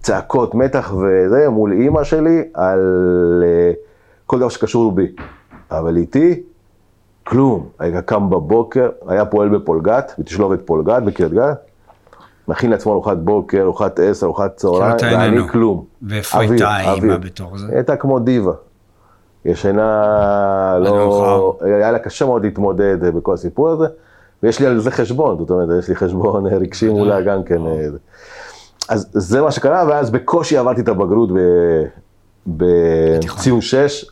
צעקות, 0.00 0.54
מתח 0.54 0.94
וזה, 0.94 1.48
מול 1.48 1.72
אימא 1.72 2.04
שלי, 2.04 2.42
על 2.54 3.44
אה, 3.46 3.72
כל 4.26 4.38
דבר 4.38 4.48
שקשור 4.48 4.92
בי. 4.92 5.06
אבל 5.70 5.96
איתי, 5.96 6.42
כלום. 7.24 7.68
היה 7.78 8.02
קם 8.02 8.30
בבוקר, 8.30 8.90
היה 9.08 9.24
פועל 9.24 9.48
בפולגת, 9.48 10.12
בתשלובת 10.18 10.66
פולגת, 10.66 11.02
בקריית 11.02 11.32
גת, 11.32 11.65
מכין 12.48 12.70
לעצמו 12.70 12.92
ארוחת 12.92 13.16
בוקר, 13.16 13.62
ארוחת 13.62 14.00
עשר, 14.00 14.26
ארוחת 14.26 14.56
צהריים, 14.56 15.34
ואני. 15.34 15.48
כלום. 15.48 15.84
ואיפה 16.02 16.40
הייתה 16.40 16.92
אוויר. 16.92 17.18
בתור 17.18 17.58
זה? 17.58 17.66
הייתה 17.72 17.96
כמו 17.96 18.18
דיבה. 18.18 18.52
ישנה, 19.46 20.78
לא... 20.80 21.58
היה 21.60 21.92
לה 21.92 21.98
קשה 21.98 22.26
מאוד 22.26 22.44
להתמודד 22.44 23.04
אה, 23.04 23.10
בכל 23.10 23.34
הסיפור 23.34 23.68
הזה, 23.68 23.86
ויש 24.42 24.60
לי 24.60 24.66
על 24.66 24.80
זה 24.80 24.90
חשבון, 24.90 25.38
זאת 25.38 25.50
אומרת, 25.50 25.68
יש 25.78 25.88
לי 25.88 25.96
חשבון 25.96 26.46
אה, 26.46 26.56
רגשי 26.62 26.88
מולה 26.88 27.20
גם 27.20 27.44
כן. 27.44 27.66
אה. 27.66 27.86
אז 28.88 29.08
זה 29.12 29.42
מה 29.42 29.50
שקרה, 29.50 29.84
ואז 29.88 30.10
בקושי 30.10 30.56
עברתי 30.56 30.80
את 30.80 30.88
הבגרות 30.88 31.30
בציון 32.46 33.60
6, 33.60 34.04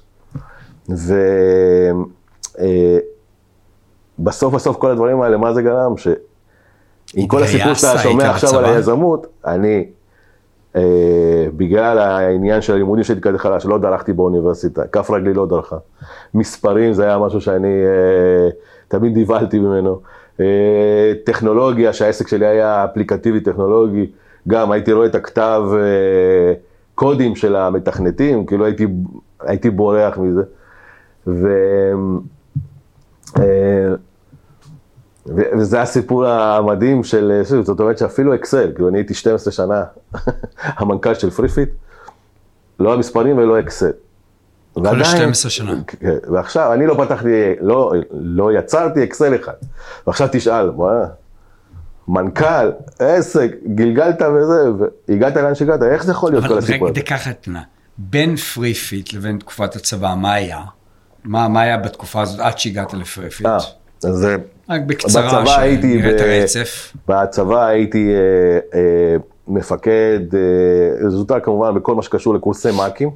ובסוף 4.18 4.55
בסוף 4.55 4.77
כל 4.77 4.90
הדברים 4.90 5.23
האלה, 5.23 5.37
מה 5.37 5.55
זה 5.55 5.62
גרם? 5.62 5.94
שעם 7.07 7.27
כל 7.27 7.43
הסיפור 7.43 7.75
שאתה 7.75 7.99
שומע 7.99 8.31
עכשיו 8.31 8.59
על? 8.59 8.64
היזמות, 8.64 9.27
אני, 9.47 9.85
אה, 10.77 11.47
בגלל 11.57 11.99
העניין 11.99 12.61
של 12.61 12.73
הלימודים 12.73 13.05
שהייתי 13.05 13.23
כזה 13.23 13.38
חלש, 13.38 13.67
לא 13.67 13.79
דרכתי 13.79 14.12
באוניברסיטה, 14.12 14.83
כף 14.93 15.11
רגלי 15.11 15.35
לא 15.35 15.47
דרכה. 15.47 15.77
מספרים 16.35 16.93
זה 16.93 17.05
היה 17.05 17.19
משהו 17.19 17.40
שאני 17.40 17.69
אה, 17.69 18.49
תמיד 18.88 19.19
נבהלתי 19.19 19.59
ממנו. 19.59 20.01
אה, 20.40 21.12
טכנולוגיה, 21.25 21.93
שהעסק 21.93 22.29
שלי 22.29 22.47
היה 22.47 22.85
אפליקטיבי 22.85 23.40
טכנולוגי, 23.40 24.07
גם 24.49 24.73
הייתי 24.73 24.93
רואה 24.93 25.07
את 25.07 25.14
הכתב 25.14 25.62
אה, 25.73 26.53
קודים 26.95 27.37
של 27.37 27.57
המתכנתים, 27.57 28.47
כאילו 28.47 28.64
הייתי, 28.64 28.87
הייתי 29.40 29.71
בורח 29.71 30.19
מזה. 30.19 30.43
ו... 31.27 31.49
אה, 33.38 33.95
וזה 35.27 35.83
הסיפור 35.83 36.27
המדהים 36.27 37.05
של, 37.05 37.43
שוב, 37.49 37.65
זאת 37.65 37.81
אומרת 37.81 37.99
שאפילו 37.99 38.35
אקסל, 38.35 38.73
כאילו 38.75 38.89
אני 38.89 38.99
הייתי 38.99 39.15
12 39.15 39.53
שנה 39.53 39.85
המנכ"ל 40.79 41.15
של 41.15 41.31
פריפיט, 41.31 41.69
לא 42.81 42.95
המספרים 42.95 43.39
ולא 43.39 43.61
אקסל. 43.61 43.91
כל 44.75 45.03
ה-12 45.03 45.49
שנה. 45.49 45.75
כן, 45.87 46.17
ועכשיו 46.33 46.73
אני 46.73 46.87
לא 46.87 46.95
פתחתי, 47.05 47.29
לא, 47.61 47.93
לא 48.13 48.53
יצרתי 48.59 49.05
אקסל 49.05 49.37
אחד. 49.37 49.53
ועכשיו 50.07 50.29
תשאל, 50.33 50.69
וואלה, 50.71 51.07
מנכ"ל, 52.09 52.71
עסק, 52.99 53.51
גלגלת 53.75 54.23
וזה, 54.23 54.85
והגעת 55.09 55.37
לאן 55.37 55.55
שהגעת, 55.55 55.83
איך 55.83 56.05
זה 56.05 56.13
יכול 56.13 56.33
להיות 56.33 56.45
כל 56.45 56.51
אבל 56.51 56.59
הסיפור 56.59 56.89
רגע, 56.89 56.93
הזה? 56.93 57.01
דקה 57.01 57.15
אחת 57.15 57.43
תמונה. 57.43 57.63
בין 57.99 58.37
פריפיט 58.37 59.12
לבין 59.13 59.39
תקופת 59.39 59.77
הצבא, 59.77 60.15
מה 60.15 60.33
היה? 60.33 60.61
מה, 61.25 61.49
מה 61.49 61.61
היה 61.61 61.77
בתקופה 61.79 62.23
הזאת 62.23 62.41
עד 62.41 62.59
שהגעת 62.59 62.95
לפריפיט? 62.95 63.47
אה, 63.47 63.59
אז 64.03 64.27
רק 64.71 64.81
בקצרה, 64.87 65.43
בצבא 65.43 65.61
הייתי 65.61 66.03
ב- 66.03 66.05
הרצף. 66.05 66.93
בצבא 67.09 67.67
הייתי 67.67 68.15
אה, 68.15 68.79
אה, 68.79 69.17
מפקד, 69.49 70.21
אה, 70.35 71.11
זוטר 71.11 71.41
כמובן 71.41 71.75
בכל 71.75 71.95
מה 71.95 72.03
שקשור 72.03 72.35
לקורסי 72.35 72.71
מ"כים. 72.71 73.11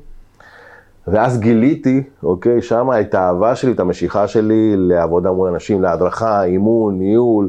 ואז 1.09 1.41
גיליתי, 1.41 2.03
אוקיי, 2.23 2.63
שמה 2.63 3.01
את 3.01 3.15
האהבה 3.15 3.55
שלי, 3.55 3.73
את 3.73 3.81
המשיכה 3.81 4.29
שלי 4.29 4.75
לעבודה 4.77 5.33
מול 5.33 5.49
אנשים, 5.49 5.83
להדרכה, 5.83 6.45
אימון, 6.45 6.99
ניהול, 6.99 7.49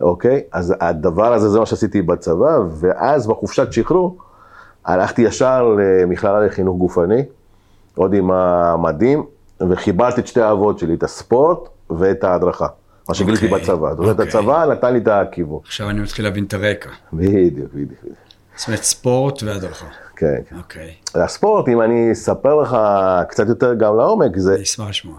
אוקיי? 0.00 0.40
אז 0.52 0.74
הדבר 0.80 1.32
הזה 1.32 1.48
זה 1.48 1.58
מה 1.58 1.66
שעשיתי 1.66 2.02
בצבא, 2.02 2.58
ואז 2.70 3.26
בחופשת 3.26 3.72
שחרור 3.72 4.18
הלכתי 4.84 5.22
ישר 5.22 5.76
למכללה 5.78 6.46
לחינוך 6.46 6.78
גופני, 6.78 7.22
עוד 7.94 8.14
עם 8.14 8.30
המדים, 8.30 9.24
וחיברתי 9.60 10.20
את 10.20 10.26
שתי 10.26 10.40
האהבות 10.40 10.78
שלי, 10.78 10.94
את 10.94 11.02
הספורט 11.02 11.58
ואת 11.98 12.24
ההדרכה. 12.24 12.66
מה 13.08 13.14
שגיליתי 13.14 13.46
אוקיי, 13.46 13.60
בצבא. 13.60 13.90
זאת 13.90 13.98
אומרת, 13.98 14.20
אוקיי. 14.20 14.28
הצבא 14.28 14.64
נתן 14.64 14.92
לי 14.92 14.98
את 14.98 15.08
הכיוון. 15.08 15.60
עכשיו 15.64 15.90
אני 15.90 16.00
מתחיל 16.00 16.24
להבין 16.24 16.44
את 16.44 16.54
הרקע. 16.54 16.90
בדיוק, 17.12 17.72
בדיוק. 17.74 18.00
זאת 18.56 18.68
אומרת, 18.68 18.82
ספורט 18.82 19.42
והדרכה. 19.42 19.86
כן, 20.16 20.36
כן. 20.50 20.56
אוקיי, 20.56 20.94
הספורט, 21.14 21.68
אם 21.68 21.82
אני 21.82 22.12
אספר 22.12 22.54
לך 22.54 22.76
קצת 23.28 23.48
יותר 23.48 23.74
גם 23.74 23.96
לעומק, 23.96 24.36
זה, 24.36 24.54
אני 24.54 24.62
אשמח 24.62 24.88
לשמוע. 24.88 25.18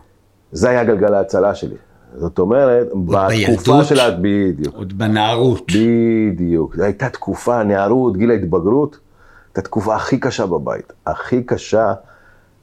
זה 0.51 0.69
היה 0.69 0.83
גלגל 0.83 1.13
ההצלה 1.13 1.55
שלי. 1.55 1.75
זאת 2.15 2.39
אומרת, 2.39 2.87
בתקופה? 3.05 3.83
של 3.83 3.99
ה... 3.99 4.11
בדיוק, 4.21 4.75
עוד 4.75 4.97
בנערות. 4.97 5.71
בדיוק. 5.71 6.75
זו 6.75 6.83
הייתה 6.83 7.09
תקופה, 7.09 7.63
נערות, 7.63 8.17
גיל 8.17 8.31
ההתבגרות, 8.31 8.99
הייתה 9.47 9.61
תקופה 9.61 9.95
הכי 9.95 10.19
קשה 10.19 10.45
בבית. 10.45 10.93
הכי 11.05 11.43
קשה, 11.43 11.93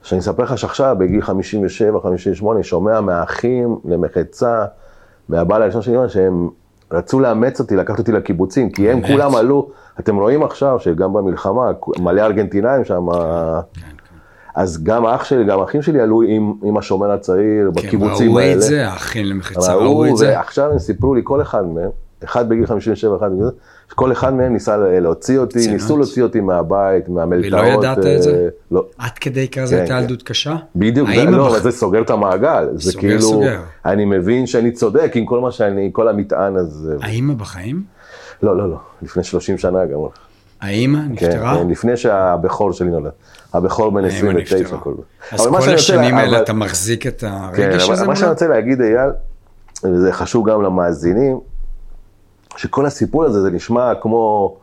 שאני 0.03 0.21
אספר 0.21 0.43
לך 0.43 0.59
שעכשיו, 0.59 0.97
בגיל 0.99 1.23
57, 1.23 2.01
58, 2.01 2.63
שומע 2.63 3.01
מהאחים 3.01 3.79
למחצה, 3.85 4.65
מהבעל 5.29 5.63
הראשון 5.63 5.83
שלי, 5.83 6.09
שהם 6.09 6.49
רצו 6.93 7.21
לאמץ 7.21 7.61
אותי, 7.61 7.77
לקחת 7.77 7.99
אותי 7.99 8.13
לקיבוצים, 8.13 8.71
כי 8.71 8.91
הם 8.91 9.01
באמת? 9.01 9.13
כולם 9.13 9.35
עלו, 9.35 9.69
אתם 10.01 10.17
רואים 10.17 10.43
עכשיו 10.43 10.81
שגם 10.81 11.13
במלחמה, 11.13 11.71
מלא 11.99 12.23
ארגנטינאים 12.23 12.85
שם, 12.85 13.07
כן, 13.13 13.81
כן. 13.81 13.97
אז 14.55 14.83
גם 14.85 15.07
אח 15.07 15.25
שלי, 15.25 15.45
גם 15.45 15.61
האחים 15.61 15.83
שלי 15.83 16.01
עלו 16.01 16.23
עם, 16.23 16.55
עם 16.63 16.77
השומר 16.77 17.11
הצעיר 17.11 17.71
כן, 17.75 17.83
בקיבוצים 17.83 18.31
ראו 18.31 18.39
האלה. 18.39 18.53
את 18.53 18.63
זה, 18.63 18.89
האחים 18.89 19.27
למחצה 19.27 19.75
ראו, 19.75 19.99
ראו 19.99 20.07
את 20.07 20.17
זה. 20.17 20.29
ועכשיו 20.37 20.71
הם 20.71 20.79
סיפרו 20.79 21.15
לי, 21.15 21.21
כל 21.25 21.43
אחד 21.43 21.67
מהם, 21.67 21.91
אחד 22.25 22.49
בגיל 22.49 22.67
57, 22.67 23.17
אחד 23.17 23.33
בגיל 23.33 23.45
זה, 23.45 23.51
שכל 23.91 24.13
אחד 24.13 24.35
מהם 24.35 24.53
ניסה 24.53 24.77
להוציא 24.77 25.39
אותי, 25.39 25.59
ציונות. 25.59 25.73
ניסו 25.81 25.97
להוציא 25.97 26.23
אותי 26.23 26.41
מהבית, 26.41 27.09
מהמלתעות. 27.09 27.65
ידעת 27.79 27.99
את 27.99 28.05
אה, 28.05 28.23
זה? 28.23 28.49
לא. 28.71 28.85
עד 28.99 29.11
כדי 29.21 29.49
כזה 29.49 29.75
כן, 29.75 29.81
הייתה 29.81 29.95
כן. 29.95 30.01
ילדות 30.03 30.23
קשה? 30.23 30.57
בדיוק, 30.77 31.09
זה, 31.15 31.25
לא, 31.25 31.49
אבל 31.49 31.61
זה 31.61 31.71
סוגר 31.71 32.03
את 32.03 32.11
המעגל. 32.11 32.69
זה 32.75 32.93
סוגר, 32.93 33.01
כאילו, 33.01 33.23
סוגר. 33.23 33.61
אני 33.85 34.05
מבין 34.05 34.47
שאני 34.47 34.73
צודק 34.73 35.11
עם 35.15 35.27
כל 35.27 35.41
מה 35.41 35.51
שאני, 35.53 35.91
כל 35.93 36.09
המטען 36.09 36.57
הזה. 36.57 36.97
האמא 37.03 37.35
בחיים? 37.35 37.83
לא, 38.43 38.57
לא, 38.57 38.71
לא, 38.71 38.77
לפני 39.03 39.25
30 39.25 39.59
שנה 39.59 39.87
גם. 39.87 39.99
האמא 40.61 40.99
כן, 40.99 41.13
נפטרה? 41.13 41.57
כן, 41.59 41.69
לפני 41.69 41.97
שהבכור 41.97 42.73
שלי 42.73 42.89
נולד. 42.91 43.11
הבכור 43.55 43.91
בן 43.91 43.97
האמא 44.05 44.09
29. 44.09 44.57
נפטרה. 44.59 44.79
כל... 44.81 44.93
אז 45.33 45.41
אבל 45.41 45.51
מה 45.51 45.61
כל 45.61 45.75
השנים 45.75 46.15
לה- 46.15 46.21
האלה 46.21 46.37
אבל- 46.37 46.45
אתה 46.45 46.53
מחזיק 46.53 47.07
את 47.07 47.21
כן, 47.21 47.27
הרגש 47.31 47.83
אבל 47.85 47.93
הזה? 47.93 48.07
מה 48.07 48.17
שאני? 48.17 48.31
רוצה 48.31 48.49
להגיד, 48.49 48.81
אייל, 48.81 49.11
וזה 49.85 50.13
חשוב 50.13 50.51
גם 50.51 50.63
למאזינים, 50.63 51.41
שכל 52.61 52.87
הסיפור 52.87 53.25
הזה, 53.25 53.43
זה 53.43 53.51
נשמע 53.51 53.93
כמו 54.01 54.57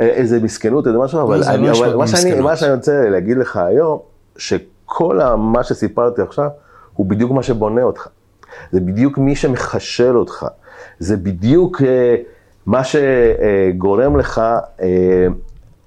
אה, 0.00 0.06
איזה 0.06 0.40
מסכנות, 0.40 0.86
איזה 0.86 0.98
משהו, 0.98 1.22
אבל, 1.22 1.40
לא 1.40 1.44
אני, 1.46 1.70
אבל 1.70 1.90
כמו 1.90 1.98
מה, 1.98 2.06
שאני. 2.06 2.40
מה 2.40 2.56
שאני 2.56 2.72
רוצה 2.72 3.08
להגיד 3.10 3.36
לך 3.36 3.56
היום, 3.56 3.98
שכל 4.36 5.20
מה 5.38 5.64
שסיפרתי 5.64 6.22
עכשיו, 6.22 6.48
הוא 6.94 7.06
בדיוק 7.06 7.32
מה 7.32 7.42
שבונה 7.42 7.82
אותך. 7.82 8.08
זה 8.72 8.80
בדיוק 8.80 9.18
מי 9.18 9.36
שמחשל 9.36 10.16
אותך. 10.16 10.46
זה 10.98 11.16
בדיוק 11.16 11.82
אה, 11.82 12.16
מה 12.66 12.82
שגורם 12.84 14.16
לך 14.16 14.38
אה, 14.38 15.26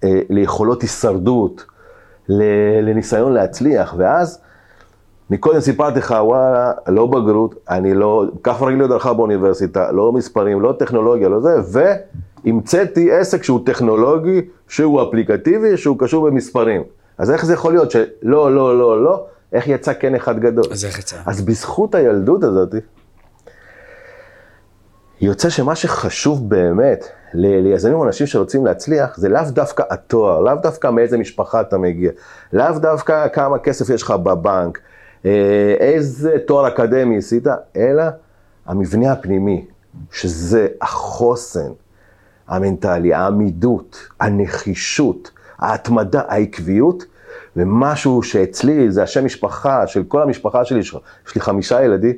אה, 0.03 0.19
ליכולות 0.29 0.81
הישרדות, 0.81 1.65
לניסיון 2.81 3.33
להצליח, 3.33 3.95
ואז 3.97 4.41
מקודם 5.29 5.59
סיפרתי 5.59 5.99
לך, 5.99 6.15
וואלה, 6.21 6.71
לא 6.87 7.05
בגרות, 7.05 7.55
אני 7.69 7.93
לא, 7.93 8.25
כף 8.43 8.61
רגלי 8.61 8.81
עוד 8.81 8.91
הלכה 8.91 9.13
באוניברסיטה, 9.13 9.91
לא 9.91 10.11
מספרים, 10.11 10.61
לא 10.61 10.75
טכנולוגיה, 10.79 11.29
לא 11.29 11.39
זה, 11.39 11.81
והמצאתי 12.45 13.11
עסק 13.11 13.43
שהוא 13.43 13.65
טכנולוגי, 13.65 14.41
שהוא 14.67 15.03
אפליקטיבי, 15.03 15.77
שהוא 15.77 15.99
קשור 15.99 16.29
במספרים. 16.29 16.83
אז 17.17 17.31
איך 17.31 17.45
זה 17.45 17.53
יכול 17.53 17.73
להיות 17.73 17.91
שלא, 17.91 18.55
לא, 18.55 18.79
לא, 18.79 19.03
לא, 19.03 19.25
איך 19.53 19.67
יצא 19.67 19.93
כן 19.93 20.15
אחד 20.15 20.39
גדול? 20.39 20.63
אז 20.71 20.85
איך 20.85 20.99
יצא? 20.99 21.17
אז 21.25 21.41
בזכות 21.41 21.95
הילדות 21.95 22.43
הזאת, 22.43 22.75
יוצא 25.21 25.49
שמה 25.49 25.75
שחשוב 25.75 26.49
באמת 26.49 27.05
ל- 27.33 27.61
ליזמים 27.67 27.95
או 27.95 28.05
אנשים 28.05 28.27
שרוצים 28.27 28.65
להצליח, 28.65 29.17
זה 29.17 29.29
לאו 29.29 29.41
דווקא 29.47 29.83
התואר, 29.89 30.39
לאו 30.41 30.55
דווקא 30.55 30.87
מאיזה 30.89 31.17
משפחה 31.17 31.61
אתה 31.61 31.77
מגיע, 31.77 32.11
לאו 32.53 32.79
דווקא 32.79 33.27
כמה 33.27 33.59
כסף 33.59 33.89
יש 33.89 34.01
לך 34.01 34.11
בבנק, 34.11 34.79
איזה 35.79 36.37
תואר 36.47 36.67
אקדמי 36.67 37.17
עשית, 37.17 37.47
אלא 37.75 38.03
המבנה 38.65 39.11
הפנימי, 39.11 39.65
שזה 40.11 40.67
החוסן 40.81 41.71
המנטלי, 42.47 43.13
העמידות, 43.13 44.07
הנחישות, 44.19 45.31
ההתמדה, 45.59 46.21
העקביות, 46.27 47.05
ומשהו 47.55 48.23
שאצלי 48.23 48.91
זה 48.91 49.03
השם 49.03 49.25
משפחה 49.25 49.87
של 49.87 50.03
כל 50.03 50.21
המשפחה 50.21 50.65
שלי, 50.65 50.79
יש 50.79 50.95
לי 51.35 51.41
חמישה 51.41 51.83
ילדים, 51.83 52.15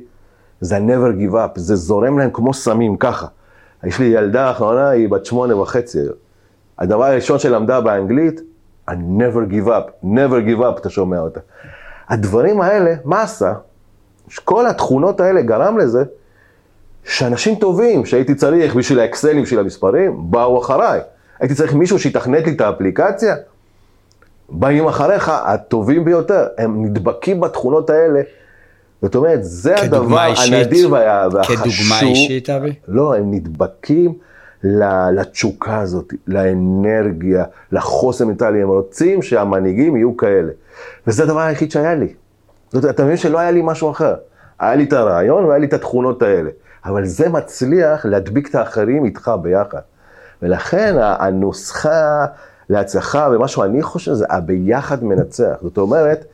זה 0.60 0.76
ה-never 0.76 1.20
give 1.20 1.34
up, 1.34 1.50
זה 1.56 1.76
זורם 1.76 2.18
להם 2.18 2.30
כמו 2.32 2.54
סמים, 2.54 2.96
ככה. 2.96 3.26
יש 3.84 3.98
לי 3.98 4.06
ילדה 4.06 4.44
האחרונה, 4.48 4.88
היא 4.88 5.08
בת 5.08 5.26
שמונה 5.26 5.56
וחצי. 5.56 5.98
הדבר 6.78 7.04
הראשון 7.04 7.38
שלמדה 7.38 7.80
באנגלית, 7.80 8.40
ה-never 8.88 9.52
give 9.52 9.66
up, 9.66 10.04
never 10.04 10.48
give 10.48 10.60
up, 10.60 10.78
אתה 10.80 10.90
שומע 10.90 11.18
אותה. 11.20 11.40
הדברים 12.08 12.60
האלה, 12.60 12.94
מה 13.04 13.22
עשה? 13.22 13.52
כל 14.44 14.66
התכונות 14.66 15.20
האלה 15.20 15.42
גרם 15.42 15.78
לזה 15.78 16.04
שאנשים 17.04 17.54
טובים 17.54 18.06
שהייתי 18.06 18.34
צריך 18.34 18.74
בשביל 18.74 19.00
האקסלים, 19.00 19.42
בשביל 19.42 19.60
המספרים, 19.60 20.16
באו 20.30 20.60
אחריי. 20.60 21.00
הייתי 21.40 21.54
צריך 21.54 21.74
מישהו 21.74 21.98
שיתכנת 21.98 22.46
לי 22.46 22.52
את 22.52 22.60
האפליקציה, 22.60 23.36
באים 24.48 24.86
אחריך, 24.86 25.28
הטובים 25.28 26.04
ביותר, 26.04 26.46
הם 26.58 26.84
נדבקים 26.84 27.40
בתכונות 27.40 27.90
האלה 27.90 28.20
זאת 29.02 29.14
אומרת, 29.14 29.38
זה 29.44 29.74
הדבר 29.80 30.26
אישית? 30.26 30.52
הנדיר 30.54 30.92
וה- 30.92 31.28
והחשוב. 31.32 31.56
כדוגמה 31.56 32.00
אישית, 32.02 32.50
אבי? 32.50 32.74
לא, 32.88 33.14
הם 33.14 33.30
נדבקים 33.34 34.14
לתשוקה 34.64 35.78
הזאת, 35.78 36.12
לאנרגיה, 36.26 37.44
לחוסן 37.72 38.24
מנטלי, 38.28 38.62
הם 38.62 38.68
רוצים 38.68 39.22
שהמנהיגים 39.22 39.96
יהיו 39.96 40.16
כאלה. 40.16 40.52
וזה 41.06 41.22
הדבר 41.22 41.40
היחיד 41.40 41.70
שהיה 41.70 41.94
לי. 41.94 42.14
זאת 42.70 42.84
אומרת, 42.84 42.94
אתה 42.94 43.04
מבין 43.04 43.16
שלא 43.16 43.38
היה 43.38 43.50
לי 43.50 43.60
משהו 43.64 43.90
אחר. 43.90 44.14
היה 44.58 44.74
לי 44.74 44.84
את 44.84 44.92
הרעיון 44.92 45.44
והיה 45.44 45.58
לי 45.58 45.66
את 45.66 45.72
התכונות 45.72 46.22
האלה. 46.22 46.50
אבל 46.84 47.04
זה 47.04 47.28
מצליח 47.28 48.06
להדביק 48.06 48.48
את 48.48 48.54
האחרים 48.54 49.04
איתך 49.04 49.30
ביחד. 49.42 49.80
ולכן 50.42 50.94
הנוסחה 50.98 52.26
להצלחה, 52.68 53.28
ומה 53.32 53.48
שאני 53.48 53.82
חושב, 53.82 54.12
זה 54.12 54.26
הביחד 54.30 55.04
מנצח. 55.04 55.54
זאת 55.62 55.78
אומרת, 55.78 56.24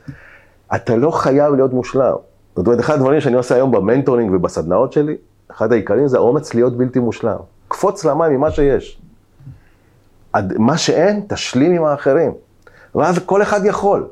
אתה 0.75 0.97
לא 0.97 1.11
חייב 1.11 1.55
להיות 1.55 1.73
מושלם. 1.73 2.14
זאת 2.57 2.67
אומרת, 2.67 2.81
אחד 2.81 2.95
הדברים 2.95 3.21
שאני 3.21 3.37
עושה 3.37 3.55
היום 3.55 3.73
במנטורינג 3.73 4.33
ובסדנאות 4.35 4.93
שלי, 4.93 5.17
אחד 5.51 5.73
העיקרים 5.73 6.09
זה 6.09 6.17
האומץ 6.17 6.55
להיות 6.55 6.77
בלתי 6.77 6.99
מושלם. 6.99 7.38
קפוץ 7.69 8.05
למים 8.05 8.33
ממה 8.33 8.51
שיש. 8.51 9.01
מה 10.59 10.79
שאין, 10.79 11.23
תשלים 11.29 11.73
עם 11.73 11.85
האחרים. 11.85 12.33
ואז 12.95 13.19
כל 13.27 13.43
אחד 13.43 13.61
יכול. 13.65 14.09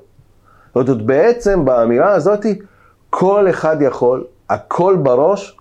זאת 0.74 0.88
אומרת, 0.88 1.06
בעצם 1.06 1.64
באמירה 1.64 2.12
הזאת, 2.12 2.46
כל 3.10 3.50
אחד 3.50 3.76
יכול, 3.82 4.24
הכל 4.48 4.96
בראש, 5.02 5.56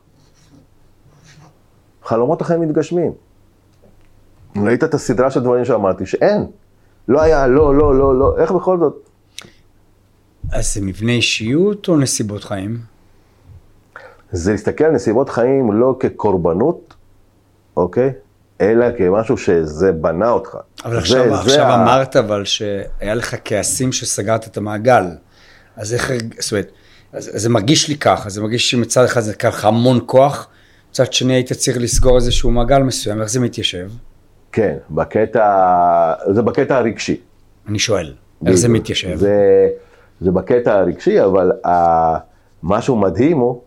חלומות 2.04 2.42
החיים 2.42 2.62
מתגשמים. 2.62 3.12
ראית 4.56 4.84
את 4.84 4.94
הסדרה 4.94 5.32
של 5.32 5.40
דברים 5.40 5.66
שאמרתי, 5.66 6.06
שאין. 6.06 6.46
לא 7.08 7.22
היה, 7.22 7.48
לא, 7.48 7.76
לא, 7.76 7.96
לא, 7.96 8.20
לא, 8.20 8.38
איך 8.38 8.52
בכל 8.52 8.80
זאת? 8.80 9.10
אז 10.52 10.74
זה 10.74 10.82
מבנה 10.82 11.12
אישיות 11.12 11.88
או 11.88 11.98
נסיבות 11.98 12.44
חיים? 12.44 12.78
זה 14.32 14.52
להסתכל 14.52 14.84
על 14.84 14.92
נסיבות 14.92 15.30
חיים 15.30 15.74
לא 15.74 15.96
כקורבנות, 16.00 16.95
אוקיי? 17.78 18.12
אלא 18.62 18.86
כמשהו 18.98 19.38
שזה 19.38 19.92
בנה 19.92 20.30
אותך. 20.30 20.58
אבל 20.86 20.94
זה- 20.94 20.98
עכשיו, 21.00 21.30
זה 21.30 21.36
עכשיו 21.42 21.64
ה- 21.66 21.76
אמרת 21.84 22.16
אבל 22.16 22.46
שהיה 22.46 23.14
לך 23.16 23.36
כעסים 23.46 23.92
שסגרת 23.92 24.48
את 24.48 24.58
המעגל. 24.58 25.04
אז 25.76 25.94
איך, 25.94 26.12
זאת 26.40 26.52
אומרת, 26.52 26.72
אז, 27.14 27.32
אז 27.36 27.42
זה 27.42 27.50
מרגיש 27.50 27.88
לי 27.90 27.98
ככה, 27.98 28.30
זה 28.30 28.42
מרגיש 28.42 28.72
שמצד 28.72 29.04
אחד 29.04 29.20
זה 29.22 29.32
לקח 29.32 29.48
לך 29.58 29.66
המון 29.66 30.00
כוח, 30.06 30.48
מצד 30.92 31.14
שני 31.14 31.34
היית 31.34 31.54
צריך 31.54 31.78
לסגור 31.78 32.16
איזשהו 32.16 32.52
מעגל 32.52 32.78
מסוים, 32.80 33.22
איך 33.22 33.30
זה 33.30 33.40
מתיישב? 33.40 33.90
כן, 34.52 34.76
בקטע, 34.92 35.44
זה 36.34 36.42
בקטע 36.42 36.78
הרגשי. 36.78 37.22
אני 37.68 37.80
שואל, 37.80 38.14
איך 38.48 38.56
זה. 38.56 38.70
מתיישב? 38.70 39.16
זה, 39.16 39.68
זה 40.22 40.32
בקטע 40.32 40.74
הרגשי, 40.74 41.24
אבל 41.24 41.52
ה, 41.66 41.72
משהו 42.64 42.96
מדהים 42.96 43.38
הוא, 43.38 43.62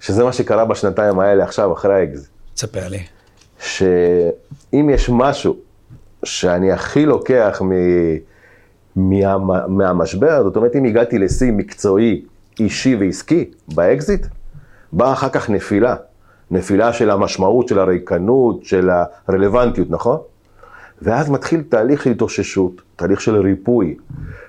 שזה 0.00 0.24
מה 0.24 0.32
שקרה 0.32 0.64
בשנתיים 0.64 1.20
האלה 1.20 1.44
עכשיו, 1.44 1.72
אחרי 1.72 1.94
האקזיט. 2.00 2.28
תספר 2.54 2.88
לי. 2.88 3.02
שאם 3.58 4.90
יש 4.90 5.10
משהו 5.12 5.56
שאני 6.24 6.72
הכי 6.72 7.06
לוקח 7.06 7.62
מ, 7.62 7.72
מה, 8.96 9.66
מהמשבר, 9.68 10.42
זאת 10.42 10.56
אומרת, 10.56 10.76
אם 10.76 10.84
הגעתי 10.84 11.18
לשיא 11.18 11.52
מקצועי, 11.52 12.24
אישי 12.60 12.96
ועסקי 13.00 13.50
באקזיט, 13.74 14.26
באה 14.92 15.12
אחר 15.12 15.28
כך 15.28 15.50
נפילה. 15.50 15.96
נפילה 16.50 16.92
של 16.92 17.10
המשמעות, 17.10 17.68
של 17.68 17.78
הריקנות, 17.78 18.64
של 18.64 18.90
הרלוונטיות, 19.28 19.90
נכון? 19.90 20.18
ואז 21.02 21.30
מתחיל 21.30 21.62
תהליך 21.68 22.02
של 22.02 22.10
התאוששות, 22.10 22.82
תהליך 22.96 23.20
של 23.20 23.36
ריפוי, 23.36 23.96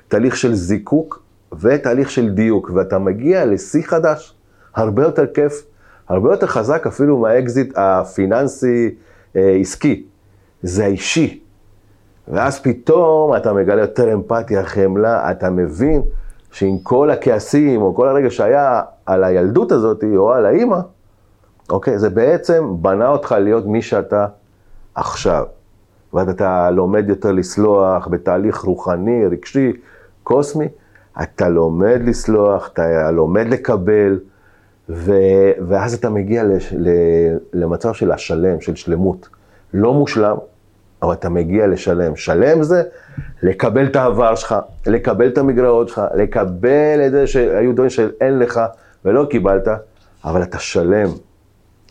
תהליך 0.08 0.38
של 0.38 0.54
זיקוק 0.54 1.24
ותהליך 1.60 2.12
של 2.12 2.30
דיוק, 2.30 2.72
ואתה 2.74 3.00
מגיע 3.00 3.46
לשיא 3.46 3.84
חדש, 3.84 4.36
הרבה 4.76 5.04
יותר 5.04 5.26
כיף, 5.34 5.66
הרבה 6.10 6.32
יותר 6.32 6.48
חזק 6.48 6.88
אפילו 6.88 7.18
מהאקזיט 7.18 7.74
הפיננסי 7.76 8.96
אה, 9.36 9.58
עסקי, 9.62 10.04
זה 10.64 10.86
האישי. 10.86 11.40
ואז 12.28 12.60
פתאום 12.60 13.36
אתה 13.36 13.54
מגלה 13.54 13.82
יותר 13.82 14.14
אמפתיה, 14.14 14.64
חמלה, 14.64 15.32
אתה 15.32 15.50
מבין 15.50 16.02
שעם 16.52 16.78
כל 16.84 17.12
הכעסים 17.12 17.82
או 17.82 17.96
כל 17.96 18.08
הרגע 18.08 18.30
שהיה 18.30 18.82
על 19.06 19.24
הילדות 19.24 19.72
הזאת 19.72 20.04
או 20.16 20.34
על 20.34 20.46
האימא, 20.46 20.80
אוקיי, 21.70 22.00
זה 22.00 22.10
בעצם 22.10 22.66
בנה 22.82 23.10
אותך 23.10 23.36
להיות 23.40 23.66
מי 23.66 23.82
שאתה 23.82 24.28
עכשיו. 24.96 25.44
ואז 26.14 26.30
אתה 26.30 26.72
לומד 26.72 27.10
יותר 27.10 27.32
לסלוח 27.32 28.08
בתהליך 28.08 28.58
רוחני, 28.58 29.26
רגשי, 29.26 29.74
קוסמי, 30.24 30.68
אתה 31.22 31.50
לומד 31.50 32.02
לסלוח, 32.06 32.70
אתה 32.74 33.12
לומד 33.12 33.48
לקבל, 33.48 34.20
ו... 34.90 35.12
ואז 35.68 35.94
אתה 35.94 36.10
מגיע 36.10 36.44
לש... 36.44 36.74
ל... 36.78 36.90
למצב 37.54 37.94
של 37.94 38.12
השלם, 38.12 38.62
של 38.62 38.76
שלמות. 38.76 39.30
לא 39.74 39.94
מושלם, 39.94 40.38
אבל 41.02 41.14
אתה 41.14 41.30
מגיע 41.30 41.68
לשלם. 41.68 42.16
שלם 42.16 42.64
זה 42.64 42.84
לקבל 43.44 43.86
את 43.86 43.96
העבר 43.96 44.36
שלך, 44.36 44.56
לקבל 44.86 45.28
את 45.28 45.38
המגרעות 45.38 45.90
שלך, 45.90 46.02
לקבל 46.16 47.02
את 47.06 47.12
זה 47.12 47.28
שהיו 47.28 47.74
דברים 47.74 47.90
שאין 47.90 48.40
לך 48.40 48.62
ולא 49.06 49.26
קיבלת, 49.30 49.68
אבל 50.26 50.44
אתה 50.44 50.60
שלם. 50.60 51.10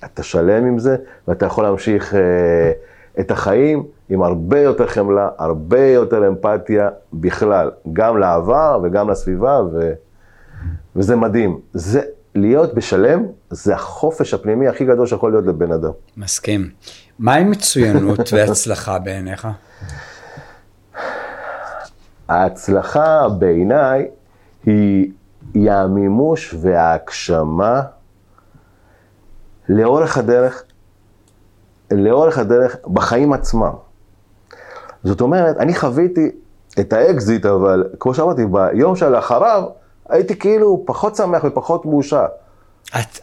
אתה 0.04 0.22
שלם 0.22 0.66
עם 0.66 0.78
זה, 0.78 0.96
ואתה 1.28 1.46
יכול 1.46 1.64
להמשיך 1.64 2.14
אה, 2.14 2.72
את 3.20 3.30
החיים 3.30 3.82
עם 4.08 4.22
הרבה 4.22 4.60
יותר 4.60 4.86
חמלה, 4.86 5.28
הרבה 5.38 5.86
יותר 5.86 6.28
אמפתיה 6.28 6.88
בכלל, 7.12 7.70
גם 7.92 8.18
לעבר 8.18 8.80
וגם 8.82 9.10
לסביבה, 9.10 9.60
ו... 9.72 9.92
וזה 10.96 11.16
מדהים. 11.16 11.60
זה, 11.72 12.02
להיות 12.34 12.74
בשלם, 12.74 13.22
זה 13.50 13.74
החופש 13.74 14.34
הפנימי 14.34 14.68
הכי 14.68 14.84
גדול 14.84 15.06
שיכול 15.06 15.32
להיות 15.32 15.46
לבן 15.46 15.72
אדם. 15.72 15.90
מסכים. 16.16 16.70
מה 17.18 17.34
עם 17.34 17.50
מצוינות 17.50 18.18
והצלחה 18.32 18.98
בעיניך? 18.98 19.48
ההצלחה 22.28 23.28
בעיניי 23.38 24.08
היא, 24.66 25.10
היא 25.54 25.70
המימוש 25.70 26.54
וההגשמה 26.60 27.82
לאורך 29.68 30.18
הדרך, 30.18 30.62
לאורך 31.90 32.38
הדרך 32.38 32.76
בחיים 32.86 33.32
עצמם. 33.32 33.72
זאת 35.04 35.20
אומרת, 35.20 35.56
אני 35.56 35.74
חוויתי 35.74 36.30
את 36.80 36.92
האקזיט, 36.92 37.46
אבל 37.46 37.84
כמו 38.00 38.14
שאמרתי, 38.14 38.42
ביום 38.46 38.96
שלאחריו 38.96 39.62
הייתי 40.08 40.38
כאילו 40.38 40.82
פחות 40.86 41.16
שמח 41.16 41.44
ופחות 41.44 41.86
מאושר. 41.86 42.26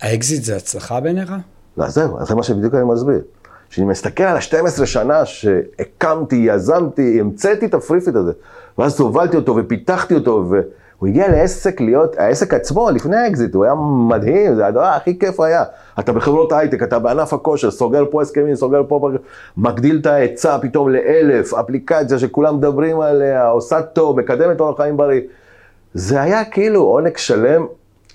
האקזיט 0.02 0.44
זה 0.44 0.56
הצלחה 0.56 1.00
בעיניך? 1.00 1.34
לא, 1.78 1.88
זהו, 1.88 2.26
זה 2.26 2.36
מה 2.36 2.44
שבדיוק 2.44 2.74
אני 2.76 2.84
מסביר. 2.84 3.22
כשאני 3.70 3.88
מסתכל 3.88 4.24
על 4.24 4.38
ה-12 4.38 4.86
שנה 4.86 5.26
שהקמתי, 5.26 6.36
יזמתי, 6.36 7.20
המצאתי 7.20 7.66
את 7.66 7.74
הפריפיט 7.74 8.16
הזה, 8.16 8.32
ואז 8.78 9.00
הובלתי 9.00 9.38
אותו 9.38 9.56
ופיתחתי 9.56 10.16
אותו, 10.16 10.46
והוא 10.50 11.08
הגיע 11.08 11.28
לעסק 11.28 11.82
להיות, 11.82 12.16
העסק 12.18 12.54
עצמו, 12.54 12.90
לפני 12.92 13.18
האקזיט, 13.18 13.56
הוא 13.56 13.64
היה 13.64 13.74
מדהים, 14.08 14.56
זה 14.56 14.66
הדבר 14.66 14.84
הכי 14.84 15.20
כיף 15.20 15.40
היה. 15.40 15.64
אתה 16.00 16.14
בחברות 16.14 16.52
הייטק, 16.52 16.84
אתה 16.84 17.00
בענף 17.00 17.34
הכושר, 17.34 17.72
סוגר 17.72 18.04
פה 18.12 18.22
הסכמים, 18.22 18.56
סוגר 18.56 18.82
פה, 18.88 19.10
מגדיל 19.58 19.98
את 20.02 20.06
ההיצע 20.06 20.58
פתאום 20.62 20.90
לאלף, 20.90 21.54
אפליקציה 21.54 22.20
שכולם 22.20 22.58
מדברים 22.58 23.02
עליה, 23.02 23.48
עושה 23.48 23.82
טוב, 23.82 24.20
מקדמת 24.20 24.60
אורח 24.60 24.78
חיים 24.78 24.98
בריא. 24.98 25.22
זה 25.94 26.22
היה 26.22 26.46
כאילו 26.46 26.82
עונג 26.82 27.18
שלם 27.18 27.66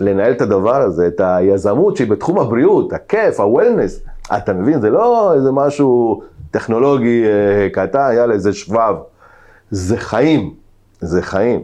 לנהל 0.01 0.33
את 0.33 0.41
הדבר 0.41 0.83
הזה, 0.83 1.07
את 1.07 1.21
היזמות 1.25 1.97
שהיא 1.97 2.11
בתחום 2.11 2.39
הבריאות, 2.39 2.93
הכיף, 2.93 3.41
הוולנס. 3.41 4.01
אתה 4.37 4.53
מבין, 4.53 4.81
זה 4.81 4.91
לא 4.91 5.35
איזה 5.35 5.53
משהו 5.53 6.23
טכנולוגי 6.51 7.25
אה, 7.25 7.69
קטן, 7.73 8.11
יאללה, 8.15 8.35
איזה 8.35 8.53
שבב. 8.53 8.95
זה 9.71 9.97
חיים, 9.97 10.55
זה 11.01 11.23
חיים. 11.23 11.63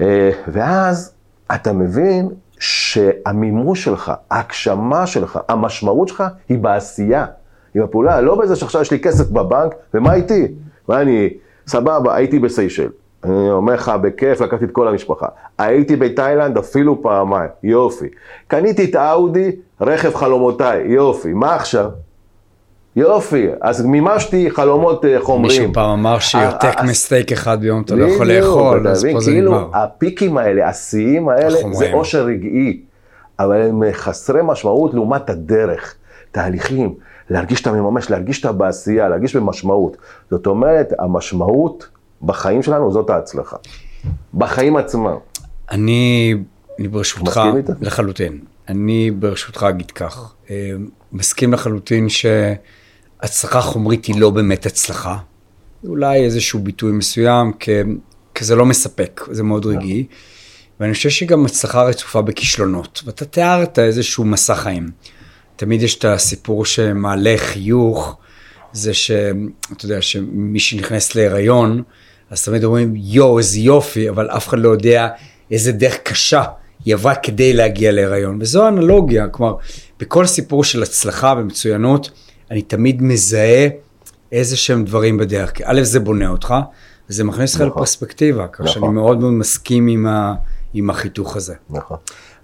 אה, 0.00 0.30
ואז 0.48 1.12
אתה 1.54 1.72
מבין 1.72 2.28
שהמימוש 2.58 3.84
שלך, 3.84 4.12
ההגשמה 4.30 5.06
שלך, 5.06 5.38
המשמעות 5.48 6.08
שלך 6.08 6.24
היא 6.48 6.58
בעשייה, 6.58 7.26
היא 7.74 7.82
בפעולה, 7.82 8.20
לא 8.20 8.34
בזה 8.34 8.56
שעכשיו 8.56 8.82
יש 8.82 8.90
לי 8.90 9.00
כסף 9.00 9.28
בבנק, 9.28 9.74
ומה 9.94 10.14
איתי? 10.14 10.48
מה 10.88 11.00
אני, 11.00 11.30
סבבה, 11.66 12.14
הייתי 12.14 12.38
בסיישל. 12.38 12.88
אני 13.24 13.50
אומר 13.50 13.74
לך, 13.74 13.92
בכיף, 14.02 14.40
לקחתי 14.40 14.64
את 14.64 14.70
כל 14.70 14.88
המשפחה. 14.88 15.26
הייתי 15.58 15.96
בתאילנד 15.96 16.58
אפילו 16.58 17.02
פעמיים, 17.02 17.50
יופי. 17.62 18.06
קניתי 18.46 18.84
את 18.84 18.94
האאודי, 18.94 19.50
רכב 19.80 20.14
חלומותיי, 20.14 20.82
יופי. 20.86 21.32
מה 21.32 21.54
עכשיו? 21.54 21.90
יופי, 22.96 23.46
אז 23.60 23.84
מימשתי 23.84 24.50
חלומות, 24.50 25.04
איך 25.04 25.28
אומרים. 25.28 25.42
מישהו 25.42 25.72
פעם 25.72 25.90
אמר 25.90 26.18
שיותר 26.18 26.68
אה, 26.78 26.82
מסטייק 26.82 27.32
אחד 27.32 27.60
ביום 27.60 27.82
אתה 27.82 27.94
לא 27.94 28.04
יכול 28.04 28.26
לאכול, 28.26 28.88
אז? 28.88 29.06
פה 29.12 29.20
זה 29.20 29.30
כאילו, 29.30 29.52
נגמר. 29.52 29.68
הפיקים 29.74 30.38
האלה, 30.38 30.68
השיאים 30.68 31.28
האלה, 31.28 31.58
זה? 31.72 31.92
עושר 31.92 32.24
רגעי, 32.24 32.80
אבל 33.38 33.60
הם 33.60 33.82
חסרי 33.92 34.40
משמעות 34.44 34.94
לעומת 34.94 35.30
הדרך, 35.30 35.94
תהליכים, 36.32 36.94
להרגיש 37.30 37.58
שאתה 37.58 37.72
מממש, 37.72 38.10
להרגיש 38.10 38.36
שאתה 38.36 38.52
בעשייה, 38.52 39.08
להרגיש 39.08 39.36
במשמעות. 39.36 39.96
זאת 40.30 40.46
אומרת, 40.46 40.92
המשמעות 40.98 41.88
בחיים 42.26 42.62
שלנו 42.62 42.92
זאת 42.92 43.10
ההצלחה. 43.10 43.56
בחיים 44.34 44.76
עצמם. 44.76 45.14
אני 45.70 46.34
אני 46.78 46.88
ברשותך? 46.88 47.40
לחלוטין. 47.80 48.38
אני 48.68 49.10
ברשותך 49.10 49.66
אגיד 49.68 49.90
כך, 49.90 50.32
אה, 50.50 50.70
מסכים 51.12 51.52
לחלוטין 51.52 52.06
שהצלחה 52.08 53.60
חומרית 53.60 54.04
היא 54.04 54.20
לא 54.20 54.30
באמת 54.30 54.66
הצלחה. 54.66 55.18
אולי 55.86 56.24
איזשהו 56.24 56.60
ביטוי 56.60 56.92
מסוים, 56.92 57.52
כ- 57.60 57.68
כי 58.34 58.44
זה 58.44 58.56
לא 58.56 58.66
מספק, 58.66 59.20
זה 59.30 59.42
מאוד 59.42 59.66
רגעי. 59.66 60.06
ואני 60.80 60.92
חושב 60.94 61.08
שגם 61.08 61.46
הצלחה 61.46 61.82
רצופה 61.82 62.22
בכישלונות. 62.22 63.02
ואתה 63.06 63.24
תיארת 63.24 63.78
איזשהו 63.78 64.24
מסע 64.24 64.54
חיים. 64.54 64.90
תמיד 65.56 65.82
יש 65.82 65.98
את 65.98 66.04
הסיפור 66.04 66.64
שמעלה 66.64 67.34
חיוך, 67.36 68.16
זה 68.72 68.94
שאתה 68.94 69.34
יודע, 69.84 70.02
שמי 70.02 70.60
שנכנס 70.60 71.14
להיריון, 71.14 71.82
אז 72.34 72.44
תמיד 72.44 72.64
אומרים, 72.64 72.94
יואו, 72.96 73.38
איזה 73.38 73.58
יופי, 73.58 74.10
אבל 74.10 74.30
אף 74.30 74.48
אחד 74.48 74.58
לא 74.58 74.68
יודע 74.68 75.08
איזה 75.50 75.72
דרך 75.72 75.98
קשה 76.02 76.44
היא 76.84 76.94
עברה 76.94 77.14
כדי 77.14 77.52
להגיע 77.52 77.92
להיריון. 77.92 78.38
וזו 78.40 78.64
האנלוגיה, 78.64 79.28
כלומר, 79.28 79.54
בכל 80.00 80.26
סיפור 80.26 80.64
של 80.64 80.82
הצלחה 80.82 81.34
ומצוינות, 81.38 82.10
אני 82.50 82.62
תמיד 82.62 83.02
מזהה 83.02 83.68
איזה 84.32 84.56
שהם 84.56 84.84
דברים 84.84 85.18
בדרך. 85.18 85.52
כי 85.52 85.62
א', 85.66 85.82
זה 85.82 86.00
בונה 86.00 86.28
אותך, 86.28 86.54
וזה 87.10 87.24
מכניס 87.24 87.54
אותך 87.54 87.66
נכון. 87.66 87.82
לפרספקטיבה, 87.82 88.46
כך 88.46 88.68
שאני 88.68 88.82
נכון. 88.82 88.94
מאוד 88.94 89.20
מאוד 89.20 89.32
מסכים 89.32 89.86
עם, 89.86 90.06
ה, 90.06 90.34
עם 90.74 90.90
החיתוך 90.90 91.36
הזה. 91.36 91.54
נכון. 91.70 91.96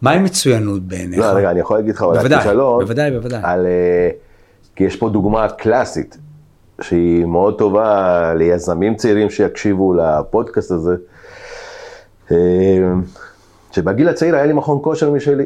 מהי 0.02 0.18
מצוינות 0.18 0.82
בעיניך? 0.82 1.18
לא, 1.18 1.24
רגע, 1.24 1.50
אני 1.50 1.60
יכול 1.60 1.76
להגיד 1.76 1.94
לך, 1.94 2.02
בוודאי, 2.02 2.54
בוודאי, 2.56 3.10
בוודאי. 3.10 3.40
על, 3.44 3.66
אה, 3.66 4.10
כי 4.76 4.84
יש 4.84 4.96
פה 4.96 5.08
דוגמה 5.08 5.48
קלאסית, 5.48 6.18
שהיא 6.82 7.24
מאוד 7.24 7.58
טובה 7.58 8.34
ליזמים 8.34 8.94
צעירים 8.94 9.30
שיקשיבו 9.30 9.94
לפודקאסט 9.94 10.70
הזה, 10.70 10.96
אה, 12.32 12.36
שבגיל 13.72 14.08
הצעיר 14.08 14.36
היה 14.36 14.46
לי 14.46 14.52
מכון 14.52 14.78
כושר 14.82 15.10
משלי. 15.10 15.44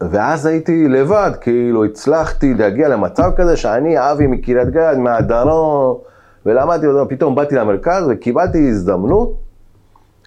ואז 0.00 0.46
הייתי 0.46 0.88
לבד, 0.88 1.30
כאילו 1.40 1.84
הצלחתי 1.84 2.54
להגיע 2.54 2.88
למצב 2.88 3.30
כזה 3.36 3.56
שאני 3.56 4.10
אבי 4.12 4.26
מקריית 4.26 4.68
גת, 4.70 4.96
מהדרום, 4.96 5.98
ולמדתי, 6.46 6.86
פתאום 7.08 7.34
באתי 7.34 7.54
למרכז 7.54 8.04
וקיבלתי 8.08 8.68
הזדמנות 8.68 9.34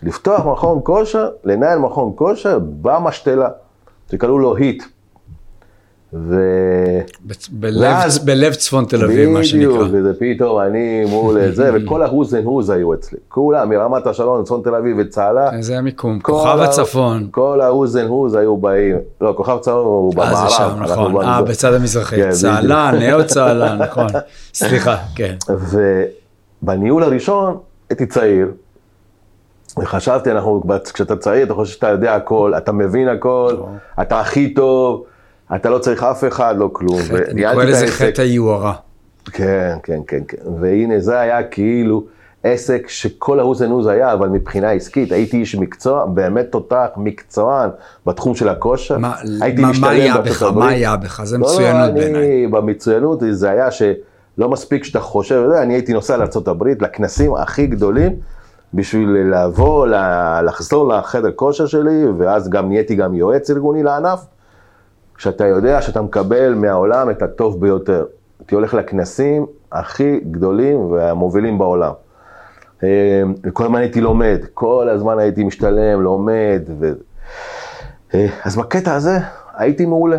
לפתוח 0.03 0.45
מכון 0.45 0.79
כושר, 0.83 1.29
לנהל 1.43 1.79
מכון 1.79 2.13
כושר 2.15 2.59
במשתלה, 2.81 3.49
שקראו 4.11 4.39
לו 4.39 4.55
היט. 4.55 4.83
ו... 6.13 6.35
בלב, 7.51 7.81
ואז- 7.81 8.25
בלב 8.25 8.53
צפון 8.53 8.85
תל 8.85 9.03
אביב, 9.05 9.29
מה 9.29 9.39
בדיוק, 9.39 9.43
שנקרא. 9.43 9.87
וזה 9.91 10.11
פתאום 10.19 10.59
אני 10.61 11.05
מול 11.05 11.37
זה, 11.51 11.71
וכל 11.73 12.01
אנד 12.03 12.11
הוז 12.45 12.69
היו 12.69 12.93
אצלי. 12.93 13.17
כולם, 13.29 13.69
מרמת 13.69 14.07
השרון, 14.07 14.43
צפון 14.43 14.61
תל 14.63 14.75
אביב 14.75 14.97
וצהלה. 14.99 15.53
איזה 15.53 15.77
המיקום, 15.77 16.19
כל 16.19 16.31
כוכב 16.31 16.59
הצפון. 16.59 17.27
כל 17.31 17.61
אנד 17.61 17.69
הוז 18.07 18.35
היו 18.35 18.57
באים. 18.57 18.95
לא, 19.21 19.33
כוכב 19.37 19.57
צהוב 19.61 19.87
הוא 19.87 20.13
אה, 20.17 20.29
במערב. 20.29 20.49
זה 20.49 20.55
שם, 20.55 20.83
נכון. 20.83 21.21
אה, 21.25 21.41
בצד 21.41 21.73
המזרחי. 21.73 22.15
כן, 22.15 22.31
צהלן, 22.31 22.95
נאו 22.99 23.25
צהלן, 23.27 23.77
נכון. 23.81 24.07
סליחה, 24.53 24.97
כן. 25.15 25.35
ובניהול 26.63 27.03
הראשון 27.03 27.57
הייתי 27.89 28.05
צעיר, 28.05 28.51
וחשבתי, 29.79 30.31
אנחנו, 30.31 30.63
כשאתה 30.93 31.15
צעיר, 31.15 31.43
אתה 31.43 31.53
חושב 31.53 31.73
שאתה 31.73 31.87
יודע 31.87 32.15
הכל, 32.15 32.53
אתה 32.57 32.71
מבין 32.71 33.07
הכל, 33.07 33.55
אתה 34.01 34.19
הכי 34.19 34.53
טוב, 34.53 35.03
אתה 35.55 35.69
לא 35.69 35.77
צריך 35.77 36.03
אף 36.03 36.23
אחד, 36.27 36.55
לא 36.57 36.69
כלום. 36.73 36.99
אני 37.31 37.43
קורא 37.53 37.63
לזה. 37.63 37.87
חטא 37.87 38.21
היוהרה. 38.21 38.73
כן, 39.31 39.75
כן, 39.83 39.99
כן, 40.07 40.21
כן. 40.27 40.37
והנה, 40.61 40.99
זה 40.99 41.19
היה 41.19 41.43
כאילו 41.43 42.03
עסק 42.43 42.87
שכל 42.87 43.39
ההוז 43.39 43.63
אנוז 43.63 43.87
היה, 43.87 44.13
אבל 44.13 44.29
מבחינה 44.29 44.71
עסקית, 44.71 45.11
הייתי 45.11 45.37
איש 45.37 45.55
מקצוע, 45.55 46.05
באמת 46.05 46.45
תותח, 46.51 46.87
מקצוען 46.97 47.69
בתחום 48.05 48.35
של 48.35 48.49
הכושר. 48.49 48.97
מה- 48.97 49.13
הייתי 49.41 49.61
מה- 49.61 49.71
מה 49.81 49.89
היה 49.89 50.17
בך? 50.17 50.43
מה 50.43 50.67
היה 50.69 50.95
בך? 50.95 51.21
זה 51.23 51.37
לא, 51.37 51.47
לא, 51.47 51.53
מצוינות 51.53 51.89
אני- 51.89 51.99
בעיניי. 51.99 52.47
במצוינות 52.47 53.19
זה 53.31 53.49
היה 53.49 53.71
שלא 53.71 54.49
מספיק 54.49 54.83
שאתה 54.83 54.99
חושב, 54.99 55.43
אני 55.61 55.73
הייתי 55.73 55.93
נוסע 55.93 56.17
לארה"ב, 56.17 56.63
לכנסים 56.83 57.35
הכי 57.35 57.67
גדולים, 57.67 58.15
בשביל 58.73 59.09
לבוא, 59.33 59.87
לחזור 60.43 60.87
לחדר 60.93 61.31
כושר 61.35 61.65
שלי, 61.65 62.03
ואז 62.17 62.49
גם 62.49 62.69
נהייתי 62.69 62.95
גם 62.95 63.13
יועץ 63.13 63.49
ארגוני 63.49 63.83
לענף, 63.83 64.19
כשאתה 65.21 65.47
יודע 65.47 65.81
שאתה 65.81 66.01
מקבל 66.01 66.53
מהעולם 66.53 67.09
את 67.09 67.21
הטוב 67.21 67.61
ביותר. 67.61 68.05
הייתי 68.39 68.55
הולך 68.55 68.73
לכנסים 68.73 69.45
הכי 69.71 70.19
גדולים 70.31 70.91
והמובילים 70.91 71.57
בעולם. 71.57 71.91
אה, 72.83 73.23
וכל 73.43 73.63
הזמן 73.63 73.79
הייתי 73.79 74.01
לומד, 74.01 74.39
כל 74.53 74.89
הזמן 74.89 75.19
הייתי 75.19 75.43
משתלם, 75.43 76.01
לומד. 76.01 76.61
ו... 76.79 76.91
אה, 78.13 78.27
אז 78.43 78.57
בקטע 78.57 78.93
הזה 78.93 79.17
הייתי 79.55 79.85
מעולה. 79.85 80.17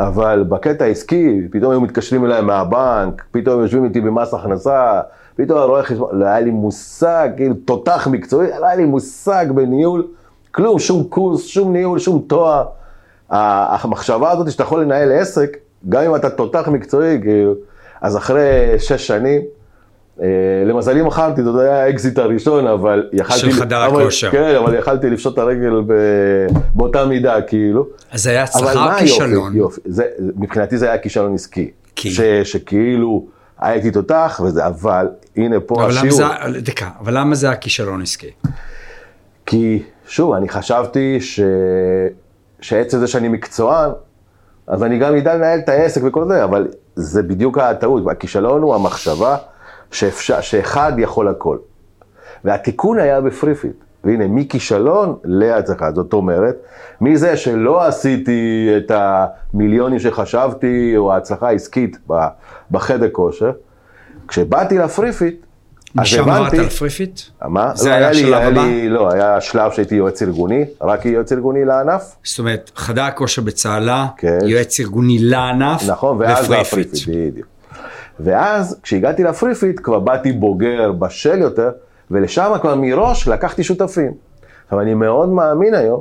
אבל 0.00 0.44
בקטע 0.48 0.84
העסקי, 0.84 1.48
פתאום 1.50 1.70
היו 1.70 1.80
מתקשרים 1.80 2.24
אליי 2.24 2.42
מהבנק, 2.42 3.24
פתאום 3.30 3.60
יושבים 3.60 3.84
איתי 3.84 4.00
במס 4.00 4.34
הכנסה, 4.34 5.00
פתאום 5.36 5.58
רואה 5.58 5.82
חשבון, 5.82 6.18
לא 6.18 6.24
היה 6.24 6.40
לי 6.40 6.50
מושג, 6.50 7.28
כאילו 7.36 7.54
תותח 7.54 8.08
מקצועי, 8.10 8.48
לא 8.60 8.66
היה 8.66 8.76
לי 8.76 8.84
מושג 8.84 9.46
בניהול, 9.54 10.06
כלום, 10.52 10.78
שום 10.78 11.04
קורס, 11.04 11.46
שום 11.46 11.72
ניהול, 11.72 11.98
שום 11.98 12.24
תואר. 12.26 12.66
המחשבה 13.30 14.30
הזאת 14.30 14.50
שאתה 14.50 14.62
יכול 14.62 14.82
לנהל 14.82 15.12
עסק, 15.12 15.56
גם 15.88 16.02
אם 16.02 16.16
אתה 16.16 16.30
תותח 16.30 16.68
מקצועי, 16.68 17.18
כאילו, 17.22 17.54
אז 18.00 18.16
אחרי 18.16 18.74
שש 18.78 19.06
שנים, 19.06 19.42
אה, 20.22 20.26
למזלי 20.66 21.02
מכרתי, 21.02 21.42
זה 21.42 21.60
היה 21.60 21.84
האקזיט 21.84 22.18
הראשון, 22.18 22.66
אבל 22.66 23.08
יכלתי... 23.12 23.40
של 23.40 23.50
חדר 23.50 23.82
הכושר. 23.82 24.30
כן, 24.30 24.54
אבל 24.54 24.74
יכלתי 24.74 25.10
לפשוט 25.10 25.34
את 25.34 25.38
הרגל 25.38 25.80
ב- 25.86 26.46
באותה 26.74 27.06
מידה, 27.06 27.42
כאילו. 27.42 27.86
אז 28.10 28.22
זה 28.22 28.30
היה 28.30 28.42
הצלחה 28.42 28.94
או 28.94 28.98
כישלון? 28.98 29.56
יופי, 29.56 29.58
יופי, 29.58 29.80
זה, 29.84 30.04
מבחינתי 30.36 30.78
זה 30.78 30.86
היה 30.86 30.98
כישלון 30.98 31.34
עסקי. 31.34 31.70
כי? 31.96 32.10
ש, 32.10 32.20
שכאילו 32.44 33.26
הייתי 33.58 33.90
תותח 33.90 34.40
וזה, 34.44 34.66
אבל 34.66 35.08
הנה 35.36 35.60
פה 35.60 35.74
אבל 35.74 35.90
למה 35.90 36.00
השיעור. 36.00 36.52
זה, 36.52 36.60
דקה, 36.60 36.88
אבל 37.00 37.18
למה 37.18 37.34
זה 37.34 37.46
היה 37.46 37.56
כישלון 37.56 38.02
עסקי? 38.02 38.30
כי 39.46 39.82
שוב, 40.06 40.32
אני 40.32 40.48
חשבתי 40.48 41.20
ש... 41.20 41.40
שעצם 42.66 42.98
זה 42.98 43.06
שאני 43.06 43.28
מקצוען, 43.28 43.90
אז 44.66 44.82
אני 44.82 44.98
גם 44.98 45.14
אדע 45.14 45.34
לנהל 45.34 45.58
את 45.58 45.68
העסק 45.68 46.00
וכל 46.04 46.28
זה, 46.28 46.44
אבל 46.44 46.68
זה 46.96 47.22
בדיוק 47.22 47.58
הטעות. 47.58 48.02
הכישלון 48.10 48.62
הוא 48.62 48.74
המחשבה 48.74 49.36
שאפשר, 49.90 50.40
שאחד 50.40 50.92
יכול 50.98 51.28
הכל. 51.28 51.58
והתיקון 52.44 52.98
היה 52.98 53.20
בפריפיט. 53.20 53.76
והנה, 54.04 54.26
מכישלון 54.28 55.16
להצלחה. 55.24 55.92
זאת 55.92 56.12
אומרת, 56.12 56.56
מזה 57.00 57.36
שלא 57.36 57.84
עשיתי 57.86 58.68
את 58.76 58.92
המיליונים 58.94 59.98
שחשבתי, 59.98 60.96
או 60.96 61.12
ההצלחה 61.12 61.48
העסקית 61.48 61.98
בחדר 62.70 63.08
כושר, 63.12 63.50
כשבאתי 64.28 64.78
ל 64.78 64.85
FreeFit, 64.85 65.45
אז 65.98 66.02
משם 66.02 66.22
עברת 66.22 66.40
הבנתי... 66.40 66.58
על 66.58 66.68
FreeFit? 66.68 67.20
מה? 67.48 67.72
זה 67.74 67.88
לא, 67.88 67.94
היה 67.94 68.08
השלב 68.10 68.34
הבא? 68.34 68.62
לי, 68.62 68.88
לא, 68.88 69.12
היה 69.12 69.40
שלב 69.40 69.72
שהייתי 69.72 69.94
יועץ 69.94 70.22
ארגוני, 70.22 70.64
רק 70.80 71.06
יועץ 71.06 71.32
ארגוני 71.32 71.64
לענף, 71.64 72.16
זאת 72.24 72.38
אומרת, 72.38 72.70
חדר 72.76 73.02
הכושר 73.02 73.42
בצהלה, 73.42 74.06
כן. 74.16 74.38
יועץ 74.46 74.80
ארגוני 74.80 75.18
לענף, 75.18 75.82
נכון, 75.88 76.16
ואז. 76.20 76.50
ה 76.50 76.56
FreeFit, 76.56 77.08
בדיוק. 77.08 77.46
ואז 78.20 78.80
כשהגעתי 78.82 79.24
ל 79.24 79.31
FreeFit 79.31 79.80
כבר 79.82 79.98
באתי 79.98 80.32
בוגר, 80.32 80.92
בשל 80.92 81.38
יותר, 81.38 81.70
ולשם 82.10 82.52
כבר 82.60 82.74
מראש 82.74 83.28
לקחתי 83.28 83.64
שותפים. 83.64 84.12
עכשיו 84.64 84.80
אני 84.80 84.94
מאוד 84.94 85.28
מאמין 85.28 85.74
היום, 85.74 86.00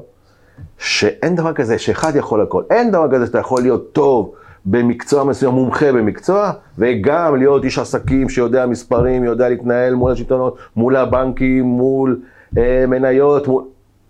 שאין 0.77 1.35
דבר 1.35 1.53
כזה 1.53 1.77
שאחד 1.79 2.15
יכול 2.15 2.41
הכל, 2.41 2.63
אין 2.69 2.91
דבר 2.91 3.07
כזה 3.11 3.25
שאתה 3.25 3.39
יכול 3.39 3.61
להיות 3.61 3.93
טוב 3.93 4.33
במקצוע 4.65 5.23
מסוים, 5.23 5.53
מומחה 5.53 5.91
במקצוע, 5.91 6.51
וגם 6.77 7.35
להיות 7.35 7.63
איש 7.63 7.79
עסקים 7.79 8.29
שיודע 8.29 8.65
מספרים, 8.65 9.23
יודע 9.23 9.49
להתנהל 9.49 9.93
מול 9.95 10.11
השלטונות, 10.11 10.57
מול 10.75 10.95
הבנקים, 10.95 11.65
מול 11.65 12.21
אה, 12.57 12.85
מניות, 12.87 13.47
מול... 13.47 13.63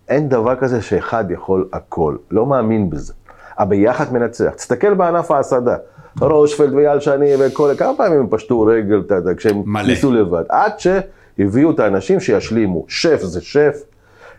אין 0.09 0.29
דבר 0.29 0.55
כזה 0.55 0.81
שאחד 0.81 1.31
יכול 1.31 1.67
הכל, 1.73 2.15
לא 2.31 2.45
מאמין 2.45 2.89
בזה. 2.89 3.13
הביחד 3.57 4.13
מנצח. 4.13 4.53
תסתכל 4.55 4.93
בענף 4.93 5.31
ההסעדה. 5.31 5.75
רושפלד 6.21 6.73
ואייל 6.73 6.99
שני 6.99 7.31
וכל, 7.39 7.75
כמה 7.77 7.91
פעמים 7.97 8.19
הם 8.19 8.27
פשטו 8.29 8.61
רגל, 8.61 9.01
אתה 9.05 9.15
יודע, 9.15 9.33
כשהם 9.33 9.63
מלא. 9.65 9.87
ניסו 9.87 10.11
לבד. 10.11 10.43
עד 10.49 10.71
שהביאו 10.79 11.71
את 11.71 11.79
האנשים 11.79 12.19
שישלימו. 12.19 12.85
שף 12.87 13.19
זה 13.21 13.41
שף, 13.41 13.83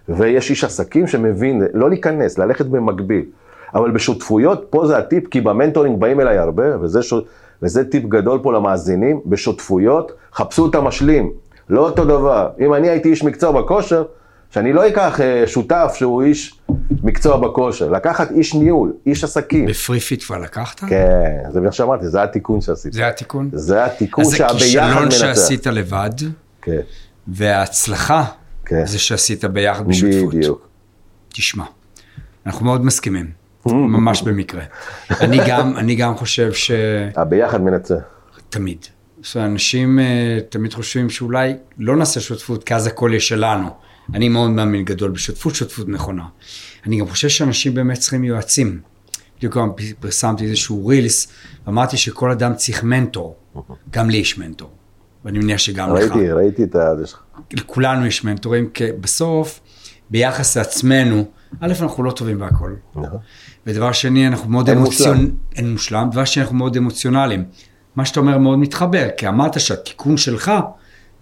ויש 0.09 0.51
איש 0.51 0.65
עסקים 0.65 1.07
שמבין, 1.07 1.63
לא 1.75 1.89
להיכנס, 1.89 2.39
ללכת 2.39 2.67
במקביל. 2.67 3.25
אבל 3.75 3.91
בשותפויות, 3.91 4.67
פה 4.71 4.87
זה 4.87 4.99
הטיפ, 4.99 5.29
כי 5.29 5.41
ב 5.41 5.47
mentoring 5.47 6.01
באים 6.01 6.21
אליי 6.21 6.39
הרבה, 6.39 6.81
וזה, 6.81 7.03
ש... 7.03 7.15
וזה 7.63 7.85
טיפ 7.85 8.05
גדול 8.05 8.39
פה 8.43 8.53
למאזינים, 8.53 9.21
בשותפויות, 9.27 10.13
חפשו 10.35 10.71
את 10.71 10.75
המשלים, 10.75 11.33
לא 11.69 11.81
אותו 11.89 12.05
דבר. 12.05 12.49
אם 12.61 12.75
אני 12.75 12.89
הייתי 12.89 13.09
איש 13.09 13.25
מקצוע 13.25 13.63
בכושר, 13.63 14.05
שאני 14.51 14.73
לא 14.73 14.89
אקח 14.89 15.21
אה, 15.21 15.47
שותף 15.47 15.93
שהוא 15.95 16.23
איש 16.23 16.59
מקצוע 17.03 17.37
בכושר, 17.37 17.91
לקחת 17.91 18.31
איש 18.31 18.55
ניהול, 18.55 18.93
איש 19.07 19.25
עסקים. 19.25 19.67
ב 19.67 19.74
FreeFit 19.74 20.23
כבר 20.23 20.39
לקחת? 20.39 20.81
כן, 20.81 21.39
זה 21.53 21.61
מה 21.61 21.73
שאמרתי, 21.73 22.09
זה 22.09 22.23
התיקון 22.23 22.61
שעשיתי. 22.61 22.97
זה 22.97 23.07
התיקון? 23.07 23.51
זה 23.53 23.85
התיקון 23.85 24.25
אז 24.25 24.31
זה 24.31 24.37
שהביחד 24.37 24.59
כישלון 24.59 25.03
מנצח. 25.03 25.17
שעשית 25.17 25.67
לבד, 25.67 26.11
כן, 26.63 26.81
וההצלחה 27.29 28.25
כן. 28.65 28.87
זה 28.87 28.99
שעשית 28.99 29.45
ביחד 29.45 29.89
בשותפות. 29.89 30.35
בדיוק. 30.35 30.69
תשמע, 31.29 31.65
אנחנו 32.47 32.65
מאוד 32.65 32.85
מסכימים, 32.85 33.31
ממש 33.75 34.23
במקרה. 34.23 34.63
אני 35.21 35.39
גם, 35.49 35.77
אני 35.77 35.95
גם 35.95 36.17
חושב 36.17 36.53
ש... 36.53 36.71
הביחד 37.17 37.63
מנצח. 37.63 37.95
תמיד. 38.49 38.79
שאנשים 39.23 39.99
אה, 39.99 40.39
תמיד 40.49 40.75
חושבים 40.75 41.11
שאולי 41.11 41.57
לא 41.79 41.97
נעשה 41.97 42.21
שותפות, 42.21 42.65
כי 42.65 42.75
אז 42.75 42.87
הכל 42.87 43.09
יהיה 43.11 43.21
שלנו. 43.21 43.69
אני 44.15 44.29
מאוד 44.29 44.51
מאמין 44.51 44.85
גדול 44.85 45.11
בשותפות, 45.11 45.55
שותפות 45.55 45.89
נכונה. 45.89 46.25
אני 46.87 47.01
גם 47.01 47.07
חושב 47.07 47.29
שאנשים 47.29 47.75
באמת 47.75 47.99
צריכים 47.99 48.25
יועצים. 48.25 48.81
בדיוק 49.39 49.57
גם 49.57 49.71
פרסמתי 50.01 50.45
איזשהו 50.45 50.87
רילס, 50.87 51.29
ואמרתי 51.67 51.97
שכל 51.97 52.31
אדם 52.31 52.55
צריך 52.55 52.83
מנטור. 52.83 53.37
גם 53.91 54.11
לי 54.11 54.17
יש 54.17 54.39
מנטור. 54.39 54.71
ואני 55.25 55.39
מניח 55.39 55.59
שגם 55.59 55.95
לך. 55.95 56.13
ראיתי, 56.13 56.31
ראיתי 56.31 56.65
את 56.65 56.77
זה 56.99 57.07
שלך. 57.07 57.21
לכולנו 57.53 58.07
יש 58.07 58.25
מנטורים, 58.25 58.71
כי 58.71 58.85
בסוף, 59.01 59.61
ביחס 60.11 60.57
לעצמנו, 60.57 61.25
א', 61.61 61.73
אנחנו 61.81 62.03
לא 62.03 62.11
טובים 62.11 62.39
בהכל. 62.39 62.75
ודבר 63.67 63.93
שני, 63.93 64.29
אנחנו 64.29 64.51
מאוד 64.51 64.69
אין 64.69 64.79
אמוציונ... 64.79 65.17
מושלם. 65.17 65.31
אין 65.57 65.73
מושלם. 65.73 66.09
דבר 66.13 66.25
שני, 66.25 66.43
אנחנו 66.43 66.57
מאוד 66.57 66.77
אמוציונליים. 66.77 67.45
מה 67.97 68.05
שאתה 68.05 68.21
אומר 68.21 68.39
מאוד 68.39 68.59
מתחבר, 68.59 69.09
כי 69.17 69.29
אמרת 69.29 69.61
שהתיקון 69.61 70.17
שלך, 70.17 70.53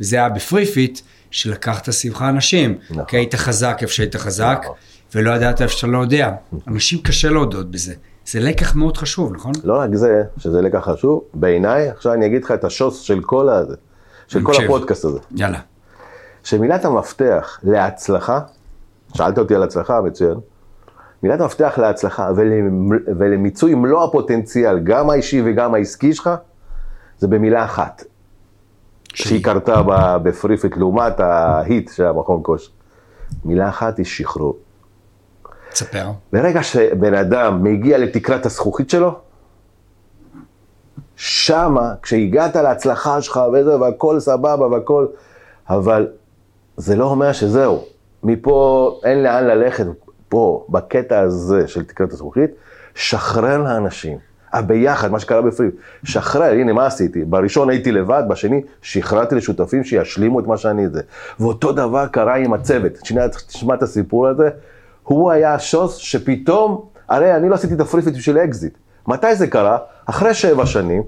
וזה 0.00 0.16
היה 0.16 0.28
ב 0.28 0.66
FreeFit, 0.66 1.00
שלקחת 1.30 1.90
סביבך 1.90 2.22
אנשים. 2.22 2.78
נכון. 2.90 3.04
כי 3.04 3.16
היית 3.16 3.34
חזק 3.34 3.78
איפה 3.82 3.92
שהיית 3.92 4.16
חזק, 4.16 4.58
נכון. 4.62 4.76
ולא 5.14 5.30
ידעת 5.30 5.62
איפה 5.62 5.72
שאתה 5.74 5.86
לא 5.86 5.98
יודע. 5.98 6.30
אנשים 6.68 6.98
קשה 7.02 7.30
להודות 7.30 7.70
בזה. 7.70 7.94
זה 8.26 8.40
לקח 8.40 8.76
מאוד 8.76 8.96
חשוב, 8.96 9.32
נכון? 9.34 9.52
לא 9.64 9.78
רק 9.78 9.94
זה, 9.94 10.22
שזה 10.38 10.62
לקח 10.62 10.78
חשוב, 10.78 11.22
בעיניי, 11.34 11.88
עכשיו 11.88 12.12
אני 12.12 12.26
אגיד 12.26 12.44
לך 12.44 12.50
את 12.50 12.64
השוס 12.64 13.00
של 13.00 13.20
כל 13.20 13.48
הזה, 13.48 13.74
של 14.28 14.42
כל 14.42 14.52
מקשיב. 14.52 14.64
הפודקאסט 14.64 15.04
הזה. 15.04 15.18
יאללה. 15.36 15.60
שמילת 16.44 16.84
המפתח 16.84 17.60
להצלחה, 17.62 18.40
שאלת 19.16 19.38
אותי 19.38 19.54
על 19.54 19.62
הצלחה, 19.62 20.00
מצוין, 20.00 20.34
מילת 21.24 21.40
המפתח 21.40 21.78
להצלחה 21.78 22.30
ולמ- 22.36 23.08
ולמיצוי 23.18 23.74
מלוא 23.74 24.04
הפוטנציאל, 24.04 24.78
גם 24.78 25.10
האישי 25.10 25.42
וגם 25.44 25.74
העסקי 25.74 26.12
שלך, 26.14 26.30
זה 27.18 27.28
במילה 27.28 27.64
אחת, 27.64 28.04
שהיא 29.14 29.44
קרתה 29.44 29.82
ב- 29.86 30.16
ב 30.22 30.29
FreeFit 30.29 30.76
לעומת 30.76 31.20
ההיט 31.20 31.90
של 31.92 32.06
המכון 32.06 32.40
כושר. 32.42 32.70
מילה 33.44 33.68
אחת 33.68 33.98
היא 33.98 34.06
שחרור. 34.06 34.56
תספר. 35.72 36.06
ברגע 36.32 36.62
שבן 36.62 37.14
אדם 37.14 37.64
מגיע 37.64 37.98
לתקרת 37.98 38.46
הזכוכית 38.46 38.90
שלו, 38.90 39.14
שמה, 41.16 41.94
כשהגעת 42.02 42.56
להצלחה 42.56 43.22
שלך 43.22 43.40
וזה, 43.52 43.80
והכל 43.80 44.20
סבבה 44.20 44.66
והכל, 44.66 45.06
אבל 45.70 46.06
זה 46.76 46.96
לא 46.96 47.04
אומר 47.04 47.32
שזהו. 47.32 47.84
מפה 48.22 49.00
אין 49.04 49.22
לאן 49.22 49.44
ללכת, 49.44 49.84
פה, 50.34 50.66
בקטע 50.68 51.20
הזה 51.20 51.68
של 51.68 51.84
תקרת 51.84 52.12
הזכוכית, 52.12 52.50
שחרר 52.94 53.62
לאנשים. 53.62 54.18
הביחד, 54.52 55.12
מה 55.12 55.20
שקרה 55.20 55.42
בפרי, 55.42 55.66
שחרר, 56.04 56.52
הנה 56.52 56.72
מה 56.72 56.86
עשיתי, 56.86 57.24
בראשון 57.24 57.70
הייתי 57.70 57.92
לבד, 57.92 58.22
בשני 58.28 58.62
שחררתי 58.82 59.34
לשותפים 59.34 59.84
שישלימו 59.84 60.40
את 60.40 60.46
מה 60.46 60.56
שאני 60.56 60.88
זה. 60.88 61.00
ואותו 61.40 61.72
דבר 61.72 62.06
קרה 62.06 62.36
עם 62.36 62.52
הצוות, 62.52 62.92
שנייה 63.04 63.28
תשמע 63.28 63.74
את 63.74 63.82
הסיפור 63.82 64.28
הזה, 64.28 64.48
הוא 65.02 65.30
היה 65.30 65.54
השוס 65.54 65.96
שפתאום, 65.96 66.84
הרי 67.08 67.36
אני 67.36 67.48
לא 67.48 67.54
עשיתי 67.54 67.74
את 67.74 67.80
ה 67.80 67.85
FreeFit 67.85 68.14
בשביל 68.14 68.38
אקזיט. 68.38 68.74
מתי 69.06 69.36
זה 69.36 69.46
קרה? 69.46 69.78
אחרי 70.06 70.34
שבע 70.34 70.66
שנים, 70.66 71.02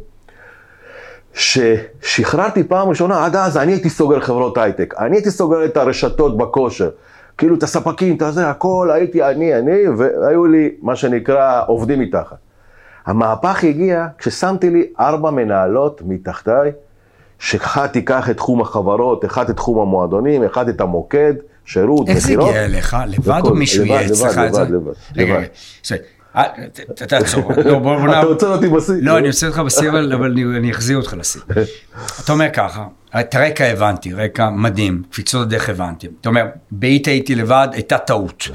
ששחררתי 1.32 2.64
פעם 2.64 2.88
ראשונה, 2.88 3.24
עד 3.24 3.36
אז 3.36 3.56
אני 3.56 3.72
הייתי 3.72 3.90
סוגר 3.90 4.20
חברות 4.20 4.58
הייטק, 4.58 4.94
אני 4.98 5.16
הייתי 5.16 5.30
סוגר 5.30 5.64
את 5.64 5.76
הרשתות 5.76 6.38
בכושר, 6.38 6.90
כאילו 7.38 7.54
את 7.54 7.62
הספקים, 7.62 8.16
את 8.16 8.22
הזה, 8.22 8.50
הכל, 8.50 8.90
הייתי 8.92 9.22
אני, 9.22 9.54
אני, 9.58 9.88
והיו 9.96 10.46
לי, 10.46 10.70
מה 10.82 10.96
שנקרא, 10.96 11.62
עובדים 11.66 12.00
מתחת. 12.00 12.36
המהפך 13.06 13.64
הגיע 13.64 14.06
כששמתי 14.18 14.70
לי 14.70 14.86
ארבע 15.00 15.30
מנהלות 15.30 16.02
מתחתיי, 16.06 16.72
שאחת 17.38 17.92
תיקח 17.92 18.30
את 18.30 18.36
תחום 18.36 18.60
החברות, 18.60 19.24
אחת 19.24 19.50
את 19.50 19.56
תחום 19.56 19.78
המועדונים, 19.78 20.44
אחת 20.44 20.68
את 20.68 20.80
המוקד, 20.80 21.34
שירות, 21.64 22.08
איך 22.08 22.18
זה 22.18 22.24
מכירות. 22.26 22.48
הגיע 22.48 22.64
אליך? 22.64 22.96
לבד 23.08 23.38
וכל- 23.40 23.48
או 23.48 23.54
מישהו 23.54 23.84
לבד, 23.84 23.92
ייעץ 23.94 24.10
לבד, 24.22 24.30
לך 24.30 24.38
את 24.38 24.54
זה? 24.54 24.60
לבד, 24.62 24.70
לבד, 24.72 24.92
רגע, 25.16 25.24
לבד. 25.34 25.38
רגע. 25.38 25.48
בסדר. 25.82 25.98
אה, 26.36 26.44
תעצור. 27.08 27.52
לא, 27.64 28.10
אתה 28.10 28.20
רוצה 28.20 28.46
אותי 28.46 28.68
בשיא? 28.68 28.94
לא, 29.00 29.18
אני 29.18 29.28
עושה 29.28 29.46
אותך 29.46 29.58
בשיא, 29.58 29.90
אבל 29.90 30.12
אני 30.56 30.70
אחזיר 30.70 30.96
אותך 30.96 31.14
לשיא. 31.18 31.40
אתה 32.24 32.32
אומר 32.32 32.46
ככה, 32.52 32.86
את 33.20 33.34
הרקע 33.34 33.64
הבנתי, 33.64 34.12
רקע 34.12 34.50
מדהים, 34.50 35.02
קפיצות 35.10 35.42
הדרך 35.42 35.68
הבנתי. 35.68 36.08
אתה 36.20 36.28
אומר, 36.28 36.46
בהיט 36.70 37.06
הייתי 37.06 37.34
לבד, 37.34 37.68
הייתה 37.72 37.98
טעות. 37.98 38.48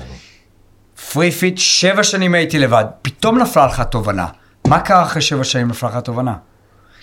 FreeFit, 1.13 1.57
שבע 1.57 2.03
שנים 2.03 2.34
הייתי 2.34 2.59
לבד, 2.59 2.86
פתאום 3.01 3.39
נפלה 3.39 3.65
לך 3.65 3.82
תובנה. 3.82 4.25
מה 4.67 4.79
קרה 4.79 5.03
אחרי 5.03 5.21
שבע 5.21 5.43
שנים 5.43 5.67
נפלה 5.67 5.89
לך 5.89 5.97
תובנה? 5.97 6.36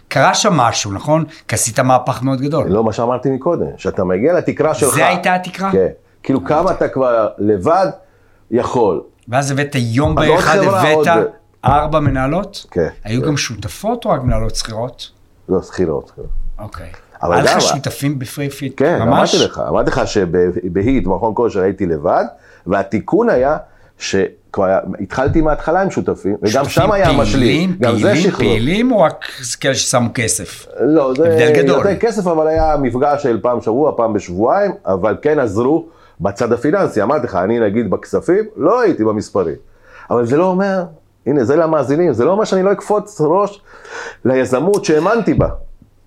קרה 0.08 0.34
שם 0.34 0.52
משהו, 0.52 0.92
נכון? 0.92 1.24
כי 1.48 1.54
עשית 1.54 1.80
מהפך 1.80 2.22
מאוד 2.22 2.40
גדול. 2.40 2.68
לא 2.68 2.84
מה 2.84 2.92
שאמרתי 2.92 3.30
מקודם, 3.30 3.66
שאתה 3.76 4.04
מגיע 4.04 4.32
לתקרה 4.32 4.74
שלך. 4.74 4.94
זה 4.94 5.06
הייתה 5.06 5.34
התקרה? 5.34 5.72
כן. 5.72 5.86
כאילו 6.22 6.44
כמה 6.44 6.70
אתה 6.70 6.88
כבר 6.88 7.28
לבד 7.38 7.86
יכול. 8.50 9.00
ואז 9.28 9.50
הבאת 9.50 9.76
יום 9.78 10.14
בהיר 10.14 10.36
אחד, 10.36 10.58
הבאת 10.58 11.04
זה. 11.04 11.10
ארבע 11.64 12.00
מנהלות? 12.00 12.66
כן. 12.70 12.88
היו 13.04 13.22
כן. 13.22 13.26
גם 13.28 13.36
שותפות 13.36 14.04
או 14.04 14.10
רק 14.10 14.22
מנהלות 14.22 14.54
שכירות? 14.54 15.10
לא, 15.48 15.62
שכירות. 15.62 16.12
אוקיי. 16.58 16.86
אבל 17.22 17.34
היה 17.34 17.56
לך 17.56 17.60
שותפים 17.62 18.18
ב 18.18 18.50
FreeFit? 18.50 18.72
כן, 18.76 18.98
ממש? 18.98 19.34
אמרתי 19.34 19.50
לך, 19.50 19.62
אמרתי 19.68 19.90
לך 19.90 20.00
שבהיט, 20.06 21.04
במכון 21.04 21.32
כושר 21.34 21.60
הייתי 21.60 21.86
לבד, 21.86 22.24
והתיקון 22.66 23.30
היה 23.30 23.56
שכבר 23.98 24.78
התחלתי 25.00 25.40
מההתחלה 25.40 25.82
עם 25.82 25.90
שותפים, 25.90 26.36
וגם 26.42 26.68
שם 26.68 26.92
היה 26.92 27.12
משלים. 27.12 27.30
פעילים, 27.40 27.76
גם 27.80 27.96
זה 27.96 28.02
פעילים, 28.02 28.22
שחרור. 28.30 28.48
פעילים 28.48 28.92
או 28.92 29.00
רק 29.00 29.24
כאלה 29.60 29.74
ששמו 29.74 30.08
כסף? 30.14 30.66
לא, 30.80 31.14
זה 31.16 31.24
הבדל 31.24 31.62
גדול. 31.62 31.78
יותר 31.78 31.96
כסף, 31.96 32.26
אבל 32.26 32.46
היה 32.48 32.76
מפגש 32.82 33.22
של 33.22 33.40
פעם 33.42 33.60
שבוע, 33.60 33.92
פעם 33.96 34.12
בשבועיים, 34.12 34.72
אבל 34.86 35.16
כן 35.22 35.38
עזרו 35.38 35.86
בצד 36.20 36.52
הפיננסי. 36.52 37.02
אמרתי 37.02 37.26
לך, 37.26 37.34
אני 37.34 37.60
נגיד 37.60 37.90
בכספים, 37.90 38.44
לא 38.56 38.80
הייתי 38.80 39.04
במספרים. 39.04 39.54
אבל 40.10 40.26
זה 40.26 40.36
לא 40.36 40.44
אומר, 40.44 40.84
הנה, 41.26 41.44
זה 41.44 41.56
למאזינים, 41.56 42.12
זה 42.12 42.24
לא 42.24 42.30
אומר 42.30 42.44
שאני 42.44 42.62
לא 42.62 42.72
אקפוץ 42.72 43.20
ראש 43.20 43.62
ליזמות 44.24 44.84
שהאמנתי 44.84 45.34
בה. 45.34 45.48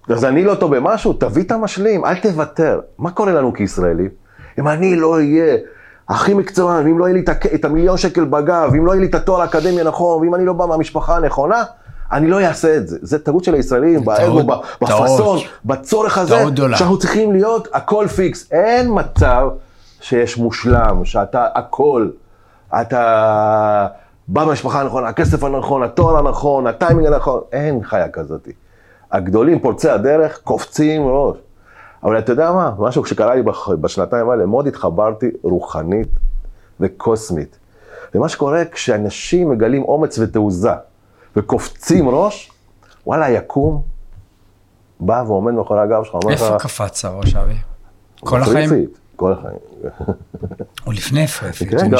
אז 0.09 0.25
אני 0.25 0.43
לא 0.43 0.55
טוב 0.55 0.75
במשהו, 0.75 1.13
תביא 1.13 1.43
את 1.43 1.51
המשלים, 1.51 2.05
אל 2.05 2.15
תוותר. 2.15 2.79
מה 2.99 3.11
קורה 3.11 3.31
לנו 3.31 3.53
כישראלים? 3.53 4.09
אם 4.59 4.67
אני 4.67 4.95
לא 4.95 5.15
אהיה 5.15 5.57
הכי 6.09 6.33
מקצוען, 6.33 6.85
ואם 6.85 6.99
לא 6.99 7.05
יהיה 7.05 7.13
לי 7.13 7.23
את 7.55 7.65
המיליון 7.65 7.97
שקל 7.97 8.25
בגב, 8.25 8.69
ואם 8.73 8.85
לא 8.85 8.91
יהיה 8.91 9.01
לי 9.01 9.07
את 9.07 9.15
התואר 9.15 9.41
האקדמי 9.41 9.81
הנכון, 9.81 10.21
ואם 10.21 10.35
אני 10.35 10.45
לא 10.45 10.53
בא 10.53 10.65
מהמשפחה 10.65 11.15
הנכונה, 11.15 11.63
אני 12.11 12.27
לא 12.27 12.41
אעשה 12.41 12.77
את 12.77 12.87
זה. 12.87 12.97
זה 13.01 13.19
טעות 13.19 13.43
של 13.43 13.53
הישראלים, 13.53 14.05
באגו, 14.05 14.43
בפאסון. 14.81 15.39
בצורך 15.65 16.17
הזה. 16.17 16.43
שאנחנו 16.75 16.99
צריכים 16.99 17.31
להיות 17.31 17.67
הכל 17.73 18.07
פיקס. 18.07 18.51
אין 18.51 18.87
מצב 18.89 19.47
שיש 20.01 20.37
מושלם, 20.37 21.05
שאתה 21.05 21.47
הכל, 21.55 22.09
אתה 22.81 23.87
בא 24.27 24.45
מהמשפחה 24.45 24.81
הנכונה, 24.81 25.07
הכסף 25.07 25.43
הנכון, 25.43 25.83
התואר 25.83 26.17
הנכון, 26.17 26.67
הטיימינג 26.67 27.07
הנכון, 27.07 27.41
אין 27.51 27.83
חיה 27.83 28.09
כזאת. 28.09 28.47
הגדולים, 29.11 29.59
פורצי 29.59 29.89
הדרך, 29.89 30.39
קופצים 30.43 31.07
ראש. 31.07 31.37
אבל 32.03 32.19
אתה 32.19 32.31
יודע 32.31 32.51
מה? 32.51 32.71
משהו 32.77 33.05
שקרה 33.05 33.35
לי 33.35 33.41
בשנתיים 33.81 34.29
האלה, 34.29 34.45
מאוד 34.45 34.67
התחברתי 34.67 35.29
רוחנית 35.43 36.07
וקוסמית. 36.79 37.57
ומה 38.15 38.29
שקורה 38.29 38.65
כשאנשים 38.65 39.49
מגלים 39.49 39.83
אומץ 39.83 40.19
ותעוזה 40.19 40.71
וקופצים 41.35 42.09
ראש, 42.09 42.51
וואלה, 43.05 43.29
יקום, 43.29 43.81
בא 44.99 45.23
ועומד 45.27 45.53
מאחורי 45.53 45.79
הגב 45.79 46.03
שלך, 46.03 46.15
איפה 46.29 46.57
קפץ 46.59 47.05
הראש, 47.05 47.35
אבי? 47.35 47.53
כל 48.19 48.41
החיים? 48.41 48.69
כל 49.21 49.33
החיים. 49.33 49.57
או 50.87 50.91
ל 50.91 51.27
FreeFit? 51.27 51.69
כן, 51.69 51.91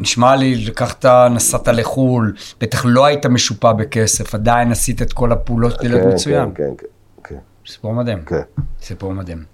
נשמע 0.00 0.36
לי- 0.36 0.54
לקחת, 0.66 1.04
נסעת 1.30 1.68
לחו"ל, 1.68 2.32
בטח 2.60 2.82
לא 2.84 3.04
היית 3.06 3.26
משופע 3.26 3.72
בכסף, 3.72 4.34
עדיין 4.34 4.72
עשית 4.72 5.02
את 5.02 5.12
כל 5.12 5.32
הפעולות 5.32 5.76
כדי 5.78 5.88
להיות 5.88 6.02
כן, 6.02 6.08
מצוין. 6.12 6.50
כן, 6.54 6.70
כן, 6.78 6.84
כן, 7.24 7.36
סיפור 7.66 7.92
מדהים. 7.94 8.22
כן. 8.26 8.40
סיפור 8.82 9.12
מדהים. 9.12 9.44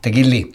תגיד 0.00 0.26
לי, 0.26 0.50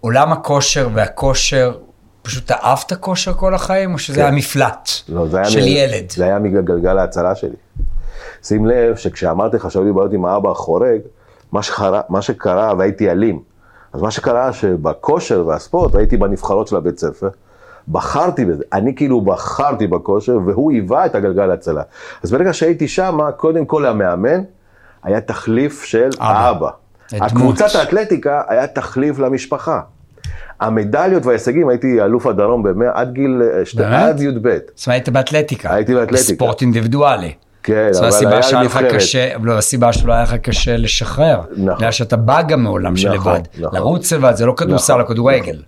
עולם 0.00 0.32
הכושר 0.32 0.88
והכושר, 0.94 1.78
פשוט 2.22 2.50
אהבת 2.50 2.92
כושר 3.00 3.32
כל 3.34 3.54
החיים, 3.54 3.92
או 3.94 3.98
שזה 3.98 4.16
כן. 4.16 4.22
היה 4.22 4.30
מפלט 4.30 4.88
לא, 5.08 5.26
זה 5.28 5.36
היה 5.36 5.50
של 5.50 5.60
מ- 5.60 5.66
ילד? 5.66 6.10
זה 6.10 6.24
היה 6.24 6.38
מגלגל 6.38 6.98
ההצלה 6.98 7.34
שלי. 7.34 7.56
שים 8.42 8.66
לב 8.66 8.96
שכשאמרתי 8.96 9.56
לך 9.56 9.70
שהיו 9.70 9.84
לי 9.84 9.92
בעיות 9.92 10.12
עם 10.12 10.24
האבא 10.24 10.50
החורג, 10.50 11.00
מה 11.52 11.62
שקרה, 11.62 12.00
מה 12.08 12.22
שקרה 12.22 12.74
והייתי 12.78 13.10
אלים. 13.10 13.40
אז 13.92 14.02
מה 14.02 14.10
שקרה 14.10 14.52
שבכושר 14.52 15.44
והספורט, 15.46 15.94
הייתי 15.94 16.16
בנבחרות 16.16 16.68
של 16.68 16.76
הבית 16.76 16.98
ספר, 16.98 17.28
בחרתי 17.88 18.44
בזה, 18.44 18.64
אני 18.72 18.94
כאילו 18.94 19.20
בחרתי 19.20 19.86
בכושר, 19.86 20.38
והוא 20.46 20.72
היווה 20.72 21.06
את 21.06 21.14
הגלגל 21.14 21.50
ההצלה. 21.50 21.82
אז 22.22 22.30
ברגע 22.30 22.52
שהייתי 22.52 22.88
שם, 22.88 23.18
קודם 23.36 23.66
כל 23.66 23.86
המאמן 23.86 24.42
היה 25.02 25.20
תחליף 25.20 25.84
של 25.84 26.08
אבא. 26.18 26.24
האבא. 26.26 26.70
הקבוצת 27.12 27.74
האתלטיקה 27.74 28.42
היה 28.48 28.66
תחליף 28.66 29.18
למשפחה. 29.18 29.80
המדליות 30.60 31.26
וההישגים, 31.26 31.68
הייתי 31.68 32.02
אלוף 32.02 32.26
הדרום 32.26 32.62
במאה, 32.62 32.90
עד 32.94 33.12
גיל, 33.12 33.42
אה, 33.42 33.64
שת-? 33.64 33.80
עד 33.80 34.20
י"ב. 34.20 34.32
זאת 34.32 34.42
אומרת, 34.42 34.68
היית 34.86 35.08
באתלטיקה. 35.08 35.74
הייתי 35.74 35.94
באתלטיקה. 35.94 36.32
בספורט 36.32 36.60
אינדיבידואלי. 36.60 37.34
כן, 37.66 37.92
זו 37.92 38.00
אבל 38.00 38.08
הסיבה 38.08 38.30
היה 38.30 38.42
שהיה 38.42 38.62
לך. 38.62 38.78
קשה, 38.94 39.38
לא, 39.42 39.58
הסיבה 39.58 39.92
שלא 39.92 40.12
היה 40.12 40.22
לך 40.22 40.34
קשה 40.34 40.76
לשחרר. 40.76 41.40
נכון. 41.56 41.76
בגלל 41.76 41.92
שאתה 41.92 42.16
בא 42.16 42.42
גם 42.42 42.62
מעולם 42.62 42.96
של 42.96 43.14
נכון, 43.14 43.32
לבד. 43.32 43.42
נכון. 43.58 43.78
לרוץ 43.78 44.12
לבד, 44.12 44.32
זה 44.36 44.46
לא 44.46 44.54
כדורסל 44.56 44.92
נכון, 44.94 45.06
כדורגל. 45.06 45.62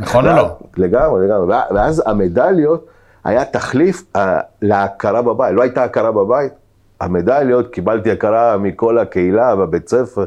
נכון 0.00 0.28
או 0.28 0.36
לא? 0.36 0.56
לגמרי, 0.76 1.26
לגמרי. 1.26 1.54
ואז 1.74 2.02
המדליות 2.06 2.86
היה 3.24 3.44
תחליף 3.44 4.04
אה, 4.16 4.40
להכרה 4.62 5.22
בבית. 5.22 5.54
לא 5.54 5.62
הייתה 5.62 5.84
הכרה 5.84 6.12
בבית. 6.12 6.52
המדליות, 7.00 7.72
קיבלתי 7.72 8.10
הכרה 8.10 8.56
מכל 8.56 8.98
הקהילה 8.98 9.56
בבית 9.56 9.88
ספר, 9.88 10.24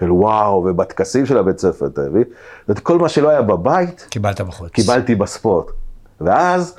של 0.00 0.12
וואו, 0.12 0.54
ובטקסים 0.54 1.26
של 1.26 1.38
הבית 1.38 1.58
ספר, 1.58 1.86
אתה 1.86 2.00
מבין? 2.00 2.24
ואת 2.68 2.78
כל 2.78 2.98
מה 2.98 3.08
שלא 3.08 3.28
היה 3.28 3.42
בבית, 3.42 4.06
קיבלת 4.10 4.40
בחוץ. 4.40 4.70
קיבלתי 4.70 5.14
בספורט. 5.14 5.66
ואז, 6.20 6.74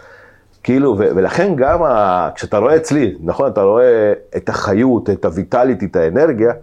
כאילו, 0.64 0.96
ו- 1.00 1.10
ולכן 1.16 1.56
גם 1.56 1.84
ה- 1.84 2.30
כשאתה 2.36 2.58
רואה 2.58 2.76
אצלי, 2.76 3.16
נכון, 3.24 3.52
אתה 3.52 3.62
רואה 3.62 4.14
את 4.38 4.50
החיות, 4.50 5.10
את 5.10 5.26
הויטליטי, 5.26 5.86
את 5.86 5.96
האנרגיה, 5.96 6.54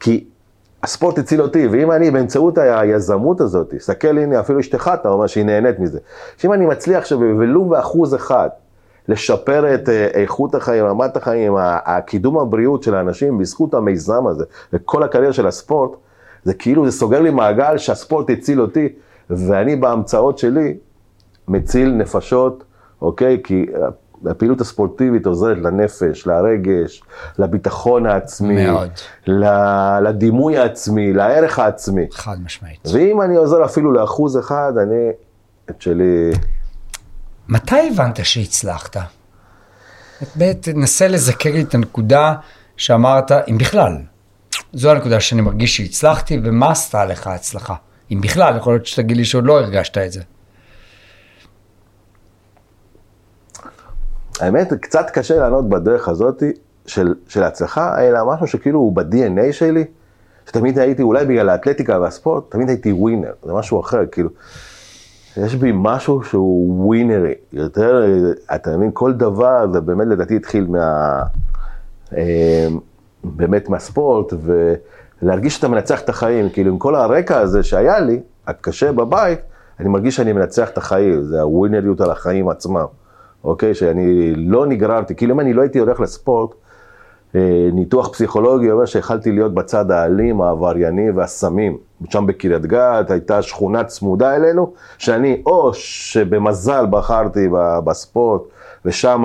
כי 0.00 0.24
הספורט 0.82 1.18
הציל 1.18 1.42
אותי, 1.42 1.66
ואם 1.66 1.92
אני 1.92 2.10
באמצעות 2.10 2.58
היזמות 2.58 3.40
הזאת, 3.40 3.74
תסתכל, 3.74 4.18
הנה, 4.18 4.40
אפילו 4.40 4.60
אשתך, 4.60 4.90
אתה 4.94 5.08
אומר 5.08 5.26
שהיא 5.26 5.44
נהנית 5.44 5.78
מזה, 5.78 5.98
שאם 6.38 6.52
אני 6.52 6.66
מצליח 6.66 6.98
עכשיו, 6.98 7.18
ולו 7.18 7.64
באחוז 7.64 8.14
אחד, 8.14 8.48
לשפר 9.08 9.74
את 9.74 9.88
אה, 9.88 10.06
איכות 10.14 10.54
החיים, 10.54 10.84
רמת 10.84 11.16
החיים, 11.16 11.54
הקידום 11.58 12.38
הבריאות 12.38 12.82
של 12.82 12.94
האנשים 12.94 13.38
בזכות 13.38 13.74
המיזם 13.74 14.26
הזה, 14.26 14.44
וכל 14.72 15.02
הקריירה 15.02 15.32
של 15.32 15.46
הספורט, 15.46 15.90
זה 16.44 16.54
כאילו, 16.54 16.90
זה 16.90 16.98
סוגר 16.98 17.20
לי 17.20 17.30
מעגל 17.30 17.78
שהספורט 17.78 18.30
הציל 18.30 18.60
אותי, 18.60 18.88
ואני 19.30 19.76
בהמצאות 19.76 20.38
שלי 20.38 20.76
מציל 21.48 21.92
נפשות, 21.92 22.64
אוקיי? 23.02 23.40
כי 23.44 23.66
הפעילות 24.26 24.60
הספורטיבית 24.60 25.26
עוזרת 25.26 25.56
לנפש, 25.58 26.26
לרגש, 26.26 27.02
לביטחון 27.38 28.06
העצמי, 28.06 28.66
מאוד. 28.66 28.90
לדימוי 30.02 30.58
העצמי, 30.58 31.12
לערך 31.12 31.58
העצמי. 31.58 32.06
חד 32.12 32.36
משמעית. 32.44 32.88
ואם 32.92 33.22
אני 33.22 33.36
עוזר 33.36 33.64
אפילו 33.64 33.92
לאחוז 33.92 34.38
אחד, 34.38 34.72
אני 34.82 35.10
את 35.70 35.82
שלי... 35.82 36.30
מתי 37.48 37.88
הבנת 37.92 38.24
שהצלחת? 38.24 38.96
באמת, 40.34 40.62
תנסה 40.62 41.08
לזכר 41.08 41.52
לי 41.52 41.62
את 41.62 41.74
הנקודה 41.74 42.34
שאמרת, 42.76 43.32
אם 43.32 43.58
בכלל. 43.58 43.96
זו 44.72 44.90
הנקודה 44.90 45.20
שאני 45.20 45.40
מרגיש 45.40 45.76
שהצלחתי, 45.76 46.40
ומה 46.44 46.70
עשתה 46.70 47.04
לך 47.04 47.26
ההצלחה? 47.26 47.74
אם 48.12 48.20
בכלל, 48.20 48.56
יכול 48.56 48.74
להיות 48.74 48.86
שתגיד 48.86 49.16
לי 49.16 49.24
שעוד 49.24 49.44
לא 49.44 49.58
הרגשת 49.60 49.98
את 49.98 50.12
זה. 50.12 50.20
האמת, 54.40 54.72
קצת 54.72 55.10
קשה 55.10 55.38
לענות 55.38 55.68
בדרך 55.68 56.08
הזאת 56.08 56.42
של, 56.86 57.14
של 57.28 57.42
הצלחה, 57.42 58.02
אלא 58.02 58.24
משהו 58.26 58.46
שכאילו 58.46 58.78
הוא 58.78 58.96
ב-DNA 58.96 59.52
שלי, 59.52 59.84
שתמיד 60.46 60.78
הייתי, 60.78 61.02
אולי 61.02 61.24
בגלל 61.24 61.48
האתלטיקה 61.48 62.00
והספורט, 62.00 62.44
תמיד 62.48 62.68
הייתי 62.68 62.92
ווינר, 62.92 63.32
זה 63.42 63.52
משהו 63.52 63.80
אחר, 63.80 64.06
כאילו, 64.12 64.30
יש 65.36 65.54
בי 65.54 65.72
משהו 65.74 66.22
שהוא 66.22 66.86
ווינרי, 66.86 67.34
יותר, 67.52 68.04
אתה 68.54 68.76
מבין, 68.76 68.90
כל 68.94 69.12
דבר, 69.12 69.66
זה 69.72 69.80
באמת 69.80 70.06
לדעתי 70.06 70.36
התחיל 70.36 70.66
מה... 70.66 71.22
אה, 72.16 72.68
באמת 73.24 73.68
מהספורט, 73.68 74.32
ולהרגיש 75.22 75.56
שאתה 75.56 75.68
מנצח 75.68 76.00
את 76.00 76.08
החיים, 76.08 76.50
כאילו 76.50 76.70
עם 76.70 76.78
כל 76.78 76.94
הרקע 76.94 77.38
הזה 77.38 77.62
שהיה 77.62 78.00
לי, 78.00 78.20
הקשה 78.46 78.92
בבית, 78.92 79.38
אני 79.80 79.88
מרגיש 79.88 80.16
שאני 80.16 80.32
מנצח 80.32 80.70
את 80.70 80.78
החיים, 80.78 81.22
זה 81.22 81.40
הווינריות 81.40 82.00
על 82.00 82.10
החיים 82.10 82.48
עצמם, 82.48 82.86
אוקיי? 83.46 83.74
שאני 83.74 84.34
לא 84.34 84.66
נגררתי, 84.66 85.14
כאילו 85.14 85.34
אם 85.34 85.40
אני 85.40 85.52
לא 85.52 85.62
הייתי 85.62 85.78
הולך 85.78 86.00
לספורט, 86.00 86.54
אה, 87.34 87.68
ניתוח 87.72 88.08
פסיכולוגי 88.08 88.70
אומר 88.70 88.84
שיכלתי 88.84 89.32
להיות 89.32 89.54
בצד 89.54 89.90
האלים, 89.90 90.40
העברייני 90.40 91.10
והסמים. 91.10 91.76
שם 92.10 92.26
בקריית 92.26 92.66
גת 92.66 93.10
הייתה 93.10 93.42
שכונה 93.42 93.84
צמודה 93.84 94.36
אלינו, 94.36 94.72
שאני 94.98 95.42
או 95.46 95.74
שבמזל 95.74 96.86
בחרתי 96.90 97.48
בספורט, 97.84 98.42
ושם 98.84 99.24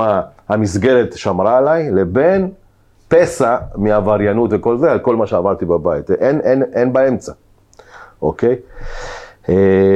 המסגרת 0.49 1.17
שמרה 1.17 1.57
עליי, 1.57 1.91
לבין 1.91 2.49
פסע 3.07 3.57
מעבריינות 3.75 4.49
וכל 4.53 4.77
זה, 4.77 4.91
על 4.91 4.99
כל 4.99 5.15
מה 5.15 5.27
שעברתי 5.27 5.65
בבית. 5.65 6.11
אין, 6.11 6.41
אין, 6.41 6.63
אין 6.73 6.93
באמצע, 6.93 7.31
אוקיי? 8.21 8.55
אה, 9.49 9.95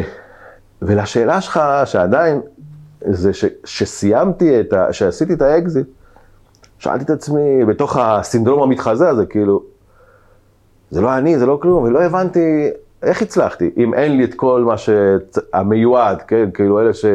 ולשאלה 0.81 1.41
שלך, 1.41 1.59
שעדיין, 1.85 2.41
זה 3.01 3.33
ש, 3.33 3.45
שסיימתי 3.65 4.59
את 4.59 4.73
ה... 4.73 4.93
שעשיתי 4.93 5.33
את 5.33 5.41
האקזיט, 5.41 5.87
שאלתי 6.79 7.03
את 7.03 7.09
עצמי, 7.09 7.65
בתוך 7.65 7.97
הסינדרום 7.97 8.63
המתחזה 8.63 9.09
הזה, 9.09 9.25
כאילו, 9.25 9.63
זה 10.91 11.01
לא 11.01 11.17
אני, 11.17 11.39
זה 11.39 11.45
לא 11.45 11.59
כלום, 11.61 11.83
ולא 11.83 12.03
הבנתי 12.03 12.69
איך 13.03 13.21
הצלחתי, 13.21 13.71
אם 13.77 13.93
אין 13.93 14.17
לי 14.17 14.23
את 14.23 14.33
כל 14.33 14.63
מה 14.63 14.75
שהמיועד, 14.77 16.21
כן, 16.21 16.49
כאילו 16.53 16.79
אלה 16.81 16.93
ש... 16.93 17.05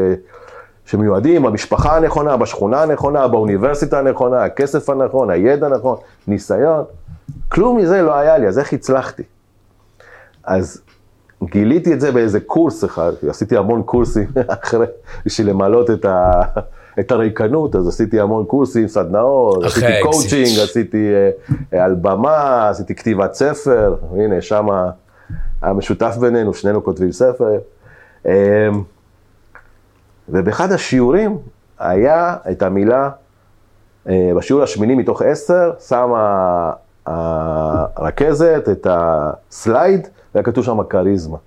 שמיועדים, 0.84 1.46
המשפחה 1.46 1.96
הנכונה, 1.96 2.36
בשכונה 2.36 2.82
הנכונה, 2.82 3.28
באוניברסיטה 3.28 3.98
הנכונה, 3.98 4.44
הכסף 4.44 4.90
הנכון, 4.90 5.30
הידע 5.30 5.66
הנכון, 5.66 5.96
ניסיון, 6.26 6.84
כלום 7.48 7.76
מזה 7.76 8.02
לא 8.02 8.14
היה 8.14 8.38
לי, 8.38 8.48
אז 8.48 8.58
איך 8.58 8.72
הצלחתי? 8.72 9.22
אז 10.44 10.82
גיליתי 11.44 11.94
את 11.94 12.00
זה 12.00 12.12
באיזה 12.12 12.40
קורס 12.40 12.84
אחד, 12.84 13.12
עשיתי 13.28 13.56
המון 13.56 13.82
קורסים 13.82 14.26
אחרי, 14.62 14.86
בשביל 15.26 15.50
למלות 15.50 15.90
את, 15.90 16.04
ה, 16.04 16.42
את 17.00 17.12
הריקנות, 17.12 17.76
אז 17.76 17.88
עשיתי 17.88 18.20
המון 18.20 18.44
קורסים, 18.44 18.88
סדנאות, 18.88 19.64
עשיתי 19.64 19.86
האקזיט. 19.86 20.02
קואוצ'ינג, 20.02 20.58
עשיתי 20.64 21.08
אה, 21.72 21.84
על 21.84 21.94
במה, 21.94 22.68
עשיתי 22.68 22.94
כתיבת 22.94 23.34
ספר, 23.34 23.96
הנה, 24.12 24.40
שם 24.40 24.66
המשותף 25.62 26.16
בינינו, 26.20 26.54
שנינו 26.54 26.84
כותבים 26.84 27.12
ספר. 27.12 27.58
אה, 28.26 28.68
ובאחד 30.28 30.72
השיעורים 30.72 31.38
היה 31.78 32.36
את 32.50 32.62
המילה, 32.62 33.10
אה, 34.08 34.30
בשיעור 34.36 34.62
השמיני 34.62 34.94
מתוך 34.94 35.22
עשר, 35.22 35.72
שמה 35.88 36.72
הרכזת 37.06 38.64
את 38.72 38.86
הסלייד, 38.90 40.08
והיה 40.34 40.44
כתוב 40.44 40.64
שם 40.64 40.82
כריזמה. 40.82 41.38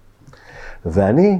ואני 0.86 1.40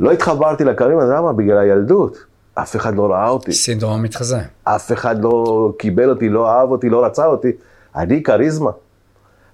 לא 0.00 0.12
התחברתי 0.12 0.64
לכריזמה, 0.64 1.04
למה? 1.04 1.32
בגלל 1.32 1.58
הילדות. 1.58 2.16
אף 2.54 2.76
אחד 2.76 2.94
לא 2.94 3.06
ראה 3.12 3.28
אותי, 3.28 3.52
סינדרום 3.52 3.92
המתחזה. 3.92 4.38
אף 4.64 4.92
אחד 4.92 5.22
לא 5.22 5.72
קיבל 5.78 6.10
אותי, 6.10 6.28
לא 6.28 6.50
אהב 6.50 6.70
אותי, 6.70 6.88
לא 6.88 7.04
רצה 7.04 7.26
אותי. 7.26 7.52
אני 7.96 8.22
כריזמה. 8.22 8.70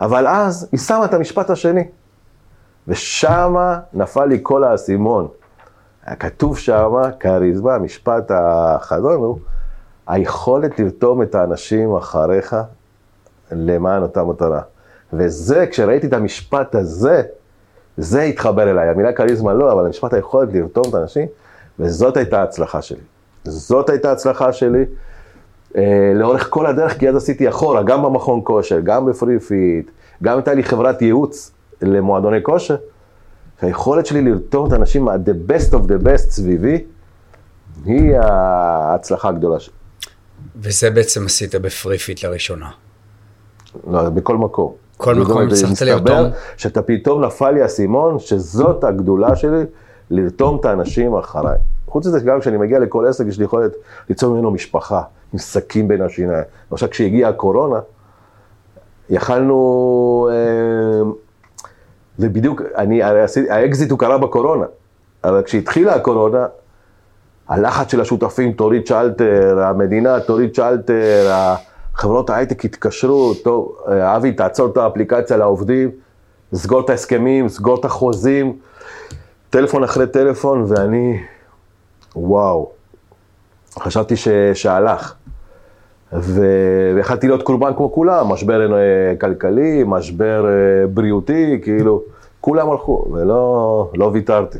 אבל 0.00 0.26
אז 0.26 0.68
היא 0.72 0.80
שמה 0.80 1.04
את 1.04 1.14
המשפט 1.14 1.50
השני. 1.50 1.84
ושמה 2.88 3.80
נפל 3.92 4.24
לי 4.24 4.38
כל 4.42 4.64
האסימון. 4.64 5.28
היה 6.06 6.16
כתוב 6.16 6.58
שמה, 6.58 7.12
כריזמה, 7.20 7.74
המשפט 7.74 8.30
החזון 8.34 9.14
הוא, 9.14 9.38
היכולת 10.06 10.78
לרתום 10.78 11.22
את 11.22 11.34
האנשים 11.34 11.96
אחריך 11.96 12.56
למען 13.50 14.02
אותה 14.02 14.24
מטרה. 14.24 14.60
וזה, 15.12 15.66
כשראיתי 15.66 16.06
את 16.06 16.12
המשפט 16.12 16.74
הזה, 16.74 17.22
זה 17.96 18.22
התחבר 18.22 18.70
אליי. 18.70 18.88
המילה 18.88 19.12
כריזמה 19.12 19.52
לא, 19.52 19.72
אבל 19.72 19.86
המשפט 19.86 20.14
היכולת 20.14 20.48
לרתום 20.52 20.84
את 20.88 20.94
האנשים, 20.94 21.26
וזאת 21.78 22.16
הייתה 22.16 22.40
ההצלחה 22.40 22.82
שלי. 22.82 23.00
זאת 23.44 23.90
הייתה 23.90 24.08
ההצלחה 24.10 24.52
שלי 24.52 24.84
אה, 25.76 26.12
לאורך 26.14 26.46
כל 26.50 26.66
הדרך, 26.66 26.98
כי 26.98 27.08
אז 27.08 27.16
עשיתי 27.16 27.48
אחורה, 27.48 27.82
גם 27.82 28.02
במכון 28.02 28.40
כושר, 28.44 28.80
גם 28.80 29.06
ב 29.06 29.40
FreeFit, 29.40 29.90
גם 30.22 30.36
הייתה 30.36 30.54
לי 30.54 30.62
חברת 30.62 31.02
ייעוץ 31.02 31.52
למועדוני 31.82 32.42
כושר. 32.42 32.76
היכולת 33.62 34.06
שלי 34.06 34.22
לרתום 34.22 34.68
את 34.68 34.72
האנשים, 34.72 35.08
ה- 35.08 35.25
the 35.25 35.50
best 35.50 35.72
of 35.72 35.78
the 35.78 36.04
best 36.04 36.30
סביבי, 36.30 36.84
היא 37.84 38.16
ההצלחה 38.18 39.28
הגדולה 39.28 39.60
שלי. 39.60 39.74
וזה 40.56 40.90
בעצם 40.90 41.26
עשית 41.26 41.54
ב 41.54 41.98
FreeFit 41.98 42.24
לראשונה. 42.24 42.70
לא, 43.90 44.10
בכל 44.10 44.36
מקום. 44.36 44.81
כל 45.02 45.14
מקום 45.14 45.42
הצלחת 45.48 45.82
לרתום? 45.82 46.30
שאתה 46.56 46.82
פתאום 46.82 47.24
נפל 47.24 47.50
לי 47.50 47.62
האסימון, 47.62 48.18
שזאת 48.18 48.84
הגדולה 48.84 49.36
שלי, 49.36 49.62
לרתום 50.10 50.56
את 50.60 50.64
האנשים 50.64 51.14
אחריי. 51.14 51.58
חוץ 51.86 52.06
מזה, 52.06 52.20
גם 52.20 52.40
כשאני 52.40 52.56
מגיע 52.56 52.78
לכל 52.78 53.06
עסק, 53.06 53.24
יש 53.26 53.38
לי 53.38 53.44
יכולת 53.44 53.72
ליצור 54.08 54.34
ממנו 54.34 54.50
משפחה, 54.50 55.02
עם 55.32 55.38
סכין 55.38 55.88
בין 55.88 56.02
השיניים. 56.02 56.42
עכשיו, 56.70 56.90
כשהגיעה 56.90 57.30
הקורונה, 57.30 57.80
יכלנו... 59.10 60.28
אה, 60.32 61.10
זה 62.18 62.28
בדיוק, 62.28 62.62
אני, 62.76 63.02
הרי 63.02 63.22
עשיתי- 63.22 63.50
האקזיט 63.50 63.90
הוא 63.90 63.98
קרה 63.98 64.18
בקורונה, 64.18 64.64
אבל 65.24 65.42
כשהתחילה 65.42 65.94
הקורונה, 65.94 66.46
הלחץ 67.48 67.90
של 67.90 68.00
השותפים, 68.00 68.52
תוריד 68.52 68.86
שלטר, 68.86 69.58
המדינה 69.62 70.20
תוריד 70.20 70.54
שלטר, 70.54 71.30
חברות 71.94 72.30
ההייטק 72.30 72.64
התקשרו, 72.64 73.34
טוב, 73.34 73.76
אבי, 73.86 74.32
תעצור 74.32 74.68
את 74.68 74.76
האפליקציה 74.76 75.36
לעובדים, 75.36 75.90
סגור 76.54 76.80
את 76.80 76.90
ההסכמים, 76.90 77.48
סגור 77.48 77.80
את 77.80 77.84
החוזים, 77.84 78.56
טלפון 79.50 79.84
אחרי 79.84 80.06
טלפון, 80.06 80.64
ואני, 80.68 81.20
וואו, 82.16 82.70
חשבתי 83.78 84.16
ש... 84.16 84.28
שהלך. 84.54 85.14
ו- 86.12 86.92
ויכלתי 86.96 87.26
להיות 87.26 87.42
קורבן 87.42 87.72
כמו 87.76 87.92
כולם, 87.92 88.28
משבר 88.28 88.74
אה, 88.74 88.78
כלכלי, 89.20 89.82
משבר 89.86 90.44
אה, 90.46 90.86
בריאותי, 90.86 91.60
כאילו, 91.62 92.02
כולם 92.40 92.70
הלכו, 92.70 93.06
ולא 93.12 93.90
לא 93.94 94.10
ויתרתי. 94.12 94.58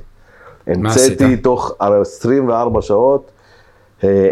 המצאתי. 0.66 1.13
מה 1.13 1.25
עשית? 1.24 1.43
תוך 1.43 1.76
24 1.78 2.83
שעות, 2.83 3.24
אה, 3.26 3.41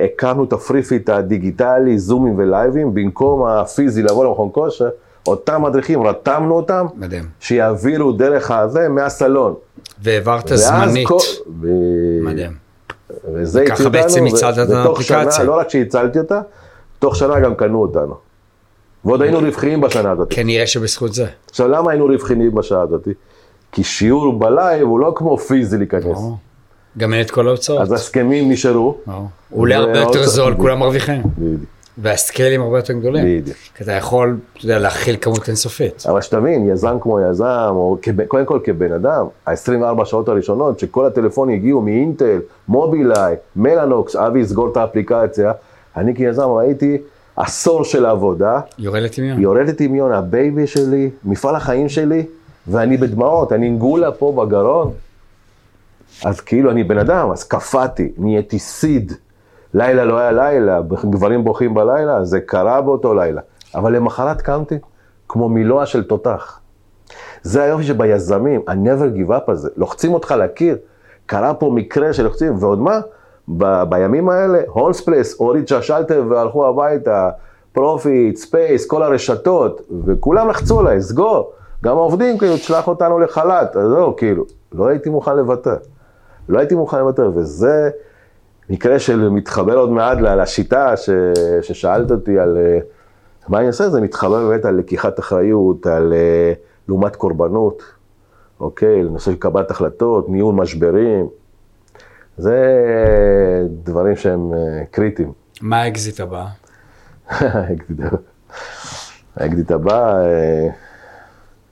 הקמנו 0.05 0.45
את 0.45 0.53
ה-FreeFit 0.53 1.09
הדיגיטלי, 1.11 1.99
זומים 1.99 2.39
ולייבים, 2.39 2.95
במקום 2.95 3.47
הפיזי 3.47 4.03
לבוא 4.03 4.25
למכון 4.25 4.49
כושר, 4.53 4.89
אותם 5.29 5.63
מדריכים, 5.63 6.03
רתמנו 6.07 6.55
אותם, 6.55 6.87
מדהים. 6.97 7.25
שיעבירו 7.41 8.13
דרך 8.13 8.51
הזה 8.51 8.89
מהסלון. 8.89 9.55
והעברת 10.03 10.51
זמנית. 10.55 11.09
כל- 11.09 11.19
ו- 11.61 11.67
מדהים. 12.23 12.51
וזה 13.35 13.61
הציל 13.63 13.73
אותנו, 13.75 13.91
בעצם 13.91 14.27
הצלת 14.27 14.59
את 14.71 14.75
האפליקציה. 14.75 15.33
שנה, 15.33 15.45
לא 15.45 15.59
רק 15.59 15.71
שהצלתי 15.71 16.19
אותה, 16.19 16.41
תוך 16.99 17.17
שנה 17.17 17.41
גם 17.41 17.55
קנו 17.55 17.83
אותנו. 17.83 18.15
ועוד 19.05 19.23
היינו 19.23 19.39
רווחיים 19.39 19.81
בשנה 19.81 20.11
הזאת. 20.11 20.29
כנראה 20.31 20.67
שבזכות 20.67 21.15
זה. 21.15 21.27
עכשיו, 21.51 21.69
למה 21.69 21.91
היינו 21.91 22.05
רווחיים 22.07 22.55
בשעה 22.55 22.83
הזאת? 22.83 23.09
כי 23.73 23.85
שיעור 23.85 24.39
בלייב 24.39 24.89
הוא 24.89 25.01
לא 25.01 25.13
כמו 25.17 25.39
פיזי 25.39 25.77
להיכנס. 25.79 26.19
גם 26.99 27.13
אין 27.15 27.21
את 27.21 27.31
כל 27.31 27.49
ההוצאות. 27.49 27.81
אז 27.81 27.93
ההסכמים 27.93 28.51
נשארו. 28.53 28.97
ברור. 29.07 29.27
הוא 29.51 29.61
עולה 29.61 29.77
הרבה 29.77 29.99
יותר 29.99 30.27
זול, 30.27 30.55
כולם 30.57 30.79
מרוויחים. 30.79 31.23
וה-scaleים 31.99 32.63
הרבה 32.63 32.79
יותר 32.79 32.93
גדולים. 32.93 33.41
בדיוק. 33.41 33.57
כי 33.77 33.85
אתה 33.85 33.93
יכול, 33.93 34.37
אתה 34.57 34.65
יודע, 34.65 34.79
להכיל 34.79 35.17
כמות 35.21 35.49
אינסופית. 35.49 36.05
אבל 36.09 36.21
שתבין, 36.21 36.69
יזם 36.71 36.97
כמו 37.01 37.21
יזם, 37.21 37.45
או 37.71 37.99
כב- 38.03 38.25
קודם 38.25 38.45
כל 38.45 38.59
כבן 38.65 38.93
אדם, 38.93 39.27
ה-24 39.47 40.05
שעות 40.05 40.29
הראשונות, 40.29 40.79
שכל 40.79 41.07
הטלפונים 41.07 41.57
הגיעו 41.57 41.81
מאינטל, 41.81 42.39
מובילאיי, 42.69 43.35
מלאנוקס, 43.57 44.17
אבי 44.17 44.41
יסגור 44.41 44.69
את 44.73 44.77
האפליקציה, 44.77 45.53
אני 45.97 46.15
כיזם 46.15 46.43
ראיתי 46.49 46.99
עשור 47.37 47.85
של 47.85 48.07
עבודה, 48.07 48.61
יורד 48.79 49.03
לטמיון. 49.03 49.41
יורד 49.41 49.69
לטמיון, 49.69 50.13
הבייבי 50.13 50.67
שלי, 50.67 51.11
מפעל 51.25 51.57
החיים 51.57 51.89
שלי, 51.89 52.23
ואני 52.69 52.97
בדמעות, 52.97 53.53
אני 53.53 53.67
עם 53.67 53.79
גולה 53.79 54.13
פה 54.13 54.33
בגרון. 54.47 54.91
אז 56.25 56.41
כאילו 56.41 56.71
אני 56.71 56.85
בן 56.85 56.99
אדם, 56.99 57.31
אז 57.31 57.45
קפאתי, 57.45 58.13
נהייתי 58.19 58.59
סיד. 58.59 59.13
לילה 59.75 60.05
לא 60.05 60.19
היה 60.19 60.33
לילה, 60.33 60.81
גברים 61.11 61.45
בוכים 61.45 61.75
בלילה, 61.75 62.25
זה 62.25 62.41
קרה 62.41 62.81
באותו 62.81 63.15
לילה. 63.15 63.41
אבל 63.75 63.97
למחרת 63.97 64.41
קמתי 64.43 64.79
כמו 65.29 65.49
מלוע 65.49 65.87
של 65.87 66.05
תותח. 66.05 66.61
זה 67.43 67.63
היופי 67.63 67.85
שביזמים, 67.85 68.61
ה- 68.69 68.73
never 68.73 69.17
give 69.19 69.49
up 69.49 69.51
הזה, 69.53 69.69
לוחצים 69.77 70.15
אותך 70.15 70.35
לקיר. 70.39 70.77
קרה 71.27 71.55
פה 71.55 71.71
מקרה 71.75 72.13
שלוחצים, 72.13 72.55
ועוד 72.61 72.79
מה? 72.79 73.01
ב- 73.49 73.83
בימים 73.89 74.29
האלה, 74.29 74.59
הולמס 74.69 75.02
פלייס 75.02 75.35
הוריד 75.39 75.69
את 75.69 75.83
השלטר 75.83 76.25
והלכו 76.31 76.67
הביתה, 76.67 77.31
פרופיט, 77.73 78.37
ספייס, 78.37 78.87
כל 78.87 79.03
הרשתות, 79.03 79.81
וכולם 80.07 80.49
לחצו 80.49 80.81
עליי, 80.81 81.03
סגור. 81.03 81.53
גם 81.85 81.97
העובדים, 81.97 82.39
כאילו, 82.39 82.57
תשלח 82.57 82.89
אותנו 82.89 83.19
לחל"ת, 83.19 83.77
אז 83.77 83.89
זהו, 83.89 84.17
כאילו, 84.17 84.45
לא 84.73 84.87
הייתי 84.89 85.11
מוכן 85.11 85.37
לוותר. 85.37 85.77
לא 86.51 86.59
הייתי 86.59 86.75
מוכן 86.75 86.99
לוותר, 86.99 87.31
וזה 87.35 87.91
מקרה 88.71 88.99
שמתחבר 88.99 89.77
עוד 89.77 89.91
מעט 89.91 90.19
לשיטה 90.21 90.97
ש, 90.97 91.11
ששאלת 91.63 92.11
אותי 92.11 92.39
על 92.39 92.59
אה, 92.59 92.79
מה 93.49 93.59
אני 93.59 93.67
עושה, 93.67 93.91
זה 93.91 94.01
מתחבר 94.01 94.49
באמת 94.49 94.65
על 94.65 94.77
לקיחת 94.77 95.19
אחריות, 95.19 95.87
על 95.87 96.13
אה, 96.13 96.53
לעומת 96.89 97.17
קורבנות, 97.17 97.83
אוקיי, 98.61 99.03
לנושא 99.03 99.31
של 99.31 99.37
קבלת 99.37 99.71
החלטות, 99.71 100.29
ניהול 100.29 100.55
משברים, 100.55 101.29
זה 102.37 102.57
דברים 103.85 104.17
שהם 104.17 104.53
אה, 104.53 104.85
קריטיים. 104.91 105.33
מה 105.61 105.83
האקזיט 105.83 106.21
הבא? 106.21 106.47
האקזיט 109.37 109.71
הבא. 109.71 110.23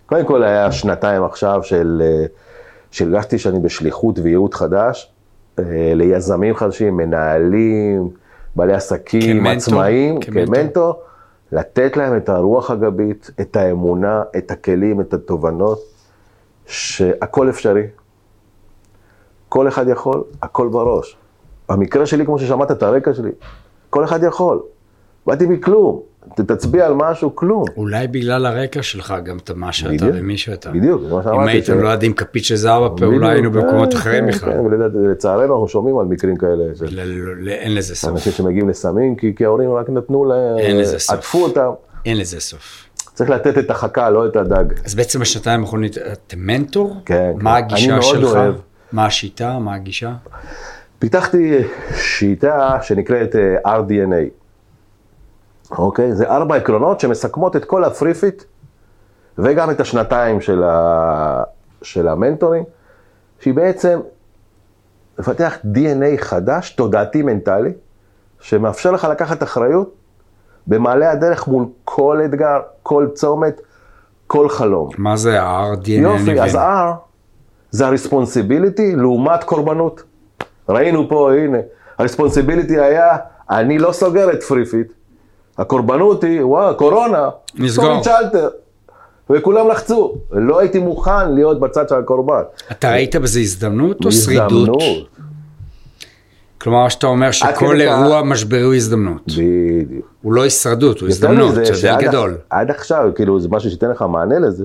קודם 0.06 0.26
כל 0.26 0.42
היה 0.42 0.72
שנתיים 0.72 1.24
עכשיו 1.24 1.60
של, 1.62 2.02
שהרגשתי 2.90 3.38
שאני 3.38 3.60
בשליחות 3.60 4.18
וייעוד 4.18 4.54
חדש, 4.54 5.12
אה, 5.58 5.64
ליזמים 5.94 6.54
חדשים, 6.54 6.96
מנהלים, 6.96 8.08
בעלי 8.56 8.74
עסקים, 8.74 9.38
כמנטור? 9.38 9.52
עצמאים, 9.52 10.20
כמנטור? 10.20 10.54
כמנטור, 10.54 11.02
לתת 11.52 11.96
להם 11.96 12.16
את 12.16 12.28
הרוח 12.28 12.70
הגבית, 12.70 13.30
את 13.40 13.56
האמונה, 13.56 14.22
את 14.36 14.50
הכלים, 14.50 15.00
את 15.00 15.14
התובנות, 15.14 15.78
שהכל 16.66 17.48
אפשרי. 17.48 17.86
כל 19.48 19.68
אחד 19.68 19.88
יכול, 19.88 20.24
הכל 20.42 20.68
בראש. 20.68 21.16
במקרה 21.68 22.06
שלי, 22.06 22.26
כמו 22.26 22.38
ששמעת 22.38 22.70
את 22.70 22.82
הרקע 22.82 23.14
שלי, 23.14 23.30
כל 23.90 24.04
אחד 24.04 24.22
יכול. 24.22 24.62
באתי 25.26 25.46
מכלום. 25.46 26.00
תצביע 26.34 26.86
על 26.86 26.94
משהו, 26.94 27.36
כלום. 27.36 27.64
אולי 27.76 28.06
בגלל 28.08 28.46
הרקע 28.46 28.82
שלך, 28.82 29.14
גם 29.24 29.36
אתה 29.38 29.54
מה 29.54 29.72
שאתה. 29.72 30.06
ומי 30.14 30.36
שאתה. 30.38 30.70
בדיוק, 30.70 31.02
זה 31.02 31.08
מה 31.10 31.18
אם 31.18 31.22
שאמרתי. 31.22 31.50
הייתם 31.50 31.74
ש- 31.80 31.82
לא 31.82 32.12
כפית 32.16 32.44
של 32.44 32.56
זהב 32.56 32.92
בדיוק, 32.94 33.12
אולי 33.14 33.32
היינו 33.32 33.50
במקומות 33.50 33.92
כן, 33.92 33.96
אחרים 33.98 34.24
כן, 34.24 34.30
בכלל. 34.30 34.52
כן, 34.52 35.00
לצערנו 35.10 35.42
אנחנו 35.54 35.68
שומעים 35.68 35.98
על 35.98 36.06
מקרים 36.06 36.36
כאלה, 36.36 36.64
אין 37.48 37.74
לזה 37.74 37.94
סוף. 37.96 38.10
אנשים 38.10 38.32
שמגיעים 38.32 38.68
לסמים, 38.68 39.16
כי 39.16 39.44
ההורים 39.44 39.72
רק 39.72 39.90
נתנו 39.90 40.24
להם. 40.24 40.56
עטפו 41.08 41.44
אותם. 41.44 41.70
אין 42.06 42.16
לזה 42.18 42.40
סוף. 42.40 42.84
צריך 43.14 43.30
לתת 43.30 43.58
את 43.58 43.70
החכה, 43.70 44.10
לא 44.10 44.26
את 44.26 44.36
הדג. 44.36 44.64
אז 44.84 44.94
בעצם 44.94 45.20
בשנתיים 45.20 45.60
האחרונות 45.60 45.98
אתה 45.98 46.36
מנטור? 46.36 46.96
כן, 47.06 47.30
מה 47.40 47.58
כן. 47.58 47.64
הגישה 47.64 48.02
שלך? 48.02 48.38
מה 48.92 49.06
השיטה? 49.06 49.58
מה 49.58 49.74
הגישה? 49.74 50.12
פיתחתי 50.98 51.58
שיטה 51.96 52.78
שנקראת 52.82 53.36
אה, 53.36 53.78
RDNA. 53.78 54.47
אוקיי? 55.70 56.14
זה 56.14 56.28
ארבע 56.28 56.56
עקרונות 56.56 57.00
שמסכמות 57.00 57.56
את 57.56 57.64
כל 57.64 57.84
ה-FreeFit 57.84 58.44
וגם 59.38 59.70
את 59.70 59.80
השנתיים 59.80 60.40
של, 60.40 60.62
ה... 60.62 61.42
של 61.82 62.08
המנטורינג, 62.08 62.64
שהיא 63.40 63.54
בעצם 63.54 64.00
לפתח 65.18 65.58
DNA 65.74 66.20
חדש, 66.20 66.70
תודעתי 66.70 67.22
מנטלי, 67.22 67.72
שמאפשר 68.40 68.90
לך 68.90 69.04
לקחת 69.10 69.42
אחריות 69.42 69.94
במעלה 70.66 71.10
הדרך 71.10 71.48
מול 71.48 71.66
כל 71.84 72.20
אתגר, 72.24 72.60
כל 72.82 73.06
צומת, 73.14 73.60
כל 74.26 74.48
חלום. 74.48 74.90
מה 74.98 75.16
זה 75.16 75.42
ה-RDNA? 75.42 75.90
יופי, 75.90 76.40
אז 76.40 76.54
R 76.54 76.94
זה 77.70 77.86
ה-responsibility 77.86 78.96
לעומת 78.96 79.44
קורבנות. 79.44 80.02
ראינו 80.68 81.08
פה, 81.08 81.32
הנה, 81.34 81.58
ה-responsibility 81.98 82.80
היה, 82.80 83.16
אני 83.50 83.78
לא 83.78 83.92
סוגר 83.92 84.32
את 84.32 84.42
FreeFit, 84.42 84.92
הקורבנות 85.58 86.24
היא, 86.24 86.44
וואו, 86.44 86.76
קורונה, 86.76 87.28
נסגור. 87.54 88.00
וכולם 89.30 89.68
לחצו, 89.68 90.14
ולא 90.30 90.58
הייתי 90.58 90.78
מוכן 90.78 91.32
להיות 91.34 91.60
בצד 91.60 91.88
של 91.88 91.94
הקורבן. 91.94 92.42
אתה 92.72 92.92
ראית 92.92 93.16
בזה 93.16 93.40
הזדמנות 93.40 94.04
או 94.04 94.12
שרידות? 94.12 94.52
הזדמנות. 94.52 94.82
כלומר, 96.60 96.88
שאתה 96.88 97.06
אומר 97.06 97.30
שכל 97.30 97.80
אירוע 97.80 98.22
משברי 98.22 98.62
הוא 98.62 98.74
הזדמנות. 98.74 99.22
בדיוק. 99.26 100.06
הוא 100.22 100.32
לא 100.32 100.42
הישרדות, 100.42 101.00
הוא 101.00 101.08
הזדמנות, 101.08 101.54
שזה 101.64 101.90
גדול. 102.00 102.36
עד 102.50 102.70
עכשיו, 102.70 103.10
כאילו, 103.14 103.40
זה 103.40 103.48
משהו 103.50 103.70
שייתן 103.70 103.90
לך 103.90 104.02
מענה 104.02 104.38
לזה, 104.38 104.64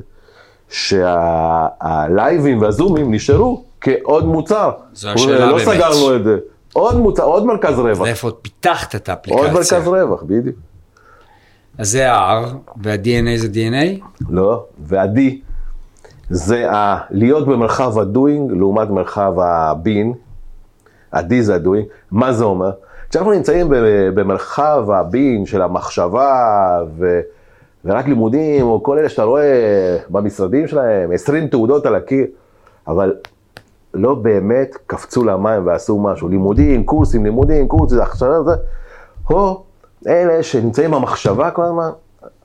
שהלייבים 0.70 2.62
והזומים 2.62 3.14
נשארו 3.14 3.64
כעוד 3.82 4.26
מוצר. 4.26 4.72
זו 4.94 5.10
השאלה 5.10 5.46
לא 5.46 5.58
באמת. 5.58 5.68
סגרנו 5.68 6.16
את 6.16 6.24
זה. 6.24 6.38
עוד 6.74 6.98
מוצר, 6.98 7.24
עוד 7.24 7.46
מרכז 7.46 7.80
רווח. 7.80 8.00
ואיפה 8.02 8.28
עוד 8.28 8.36
פיתחת 8.42 8.96
את 8.96 9.10
עוד 9.10 9.18
האפליקציה. 9.18 9.54
מרכז 9.54 9.88
רווח, 9.88 10.24
בדיוק. 10.24 10.56
אז 11.78 11.92
זה 11.92 12.12
ה-R, 12.12 12.48
וה-DNA 12.84 13.38
זה 13.38 13.48
DNA? 13.48 14.06
לא, 14.30 14.66
והדי 14.80 15.42
זה 16.30 16.72
ה- 16.72 17.00
להיות 17.10 17.48
במרחב 17.48 18.00
הדוינג 18.00 18.52
לעומת 18.52 18.90
מרחב 18.90 19.34
הבין. 19.40 20.14
ה-D 21.14 21.34
זה 21.42 21.56
הדוינג. 21.56 21.86
מה 22.12 22.34
זה 22.34 22.44
אומר? 22.44 22.72
כשאנחנו 23.10 23.32
נמצאים 23.32 23.68
במרחב 24.16 24.86
הבין 24.94 25.46
של 25.46 25.62
המחשבה 25.62 26.32
ו... 26.98 27.20
ורק 27.86 28.08
לימודים, 28.08 28.66
או 28.66 28.84
כל 28.84 28.98
אלה 28.98 29.10
שאתה 29.10 29.24
רואה 29.24 29.98
במשרדים 30.10 30.68
שלהם, 30.68 31.12
20 31.12 31.48
תעודות 31.48 31.86
על 31.86 31.96
הקיר, 31.96 32.26
אבל 32.88 33.14
לא 33.94 34.16
באמת 34.16 34.78
קפצו 34.88 35.24
למים 35.24 35.66
ועשו 35.68 36.00
משהו. 36.00 36.28
לימודים, 36.30 36.84
קורסים, 36.84 37.24
לימודים, 37.24 37.68
קורסים, 37.68 38.00
עכשיו 38.00 38.44
זה, 38.46 38.52
או 39.30 39.64
אלה 40.08 40.44
שנמצאים 40.44 40.92
במחשבה 40.92 41.52
כל 41.52 41.64
הזמן, 41.64 41.90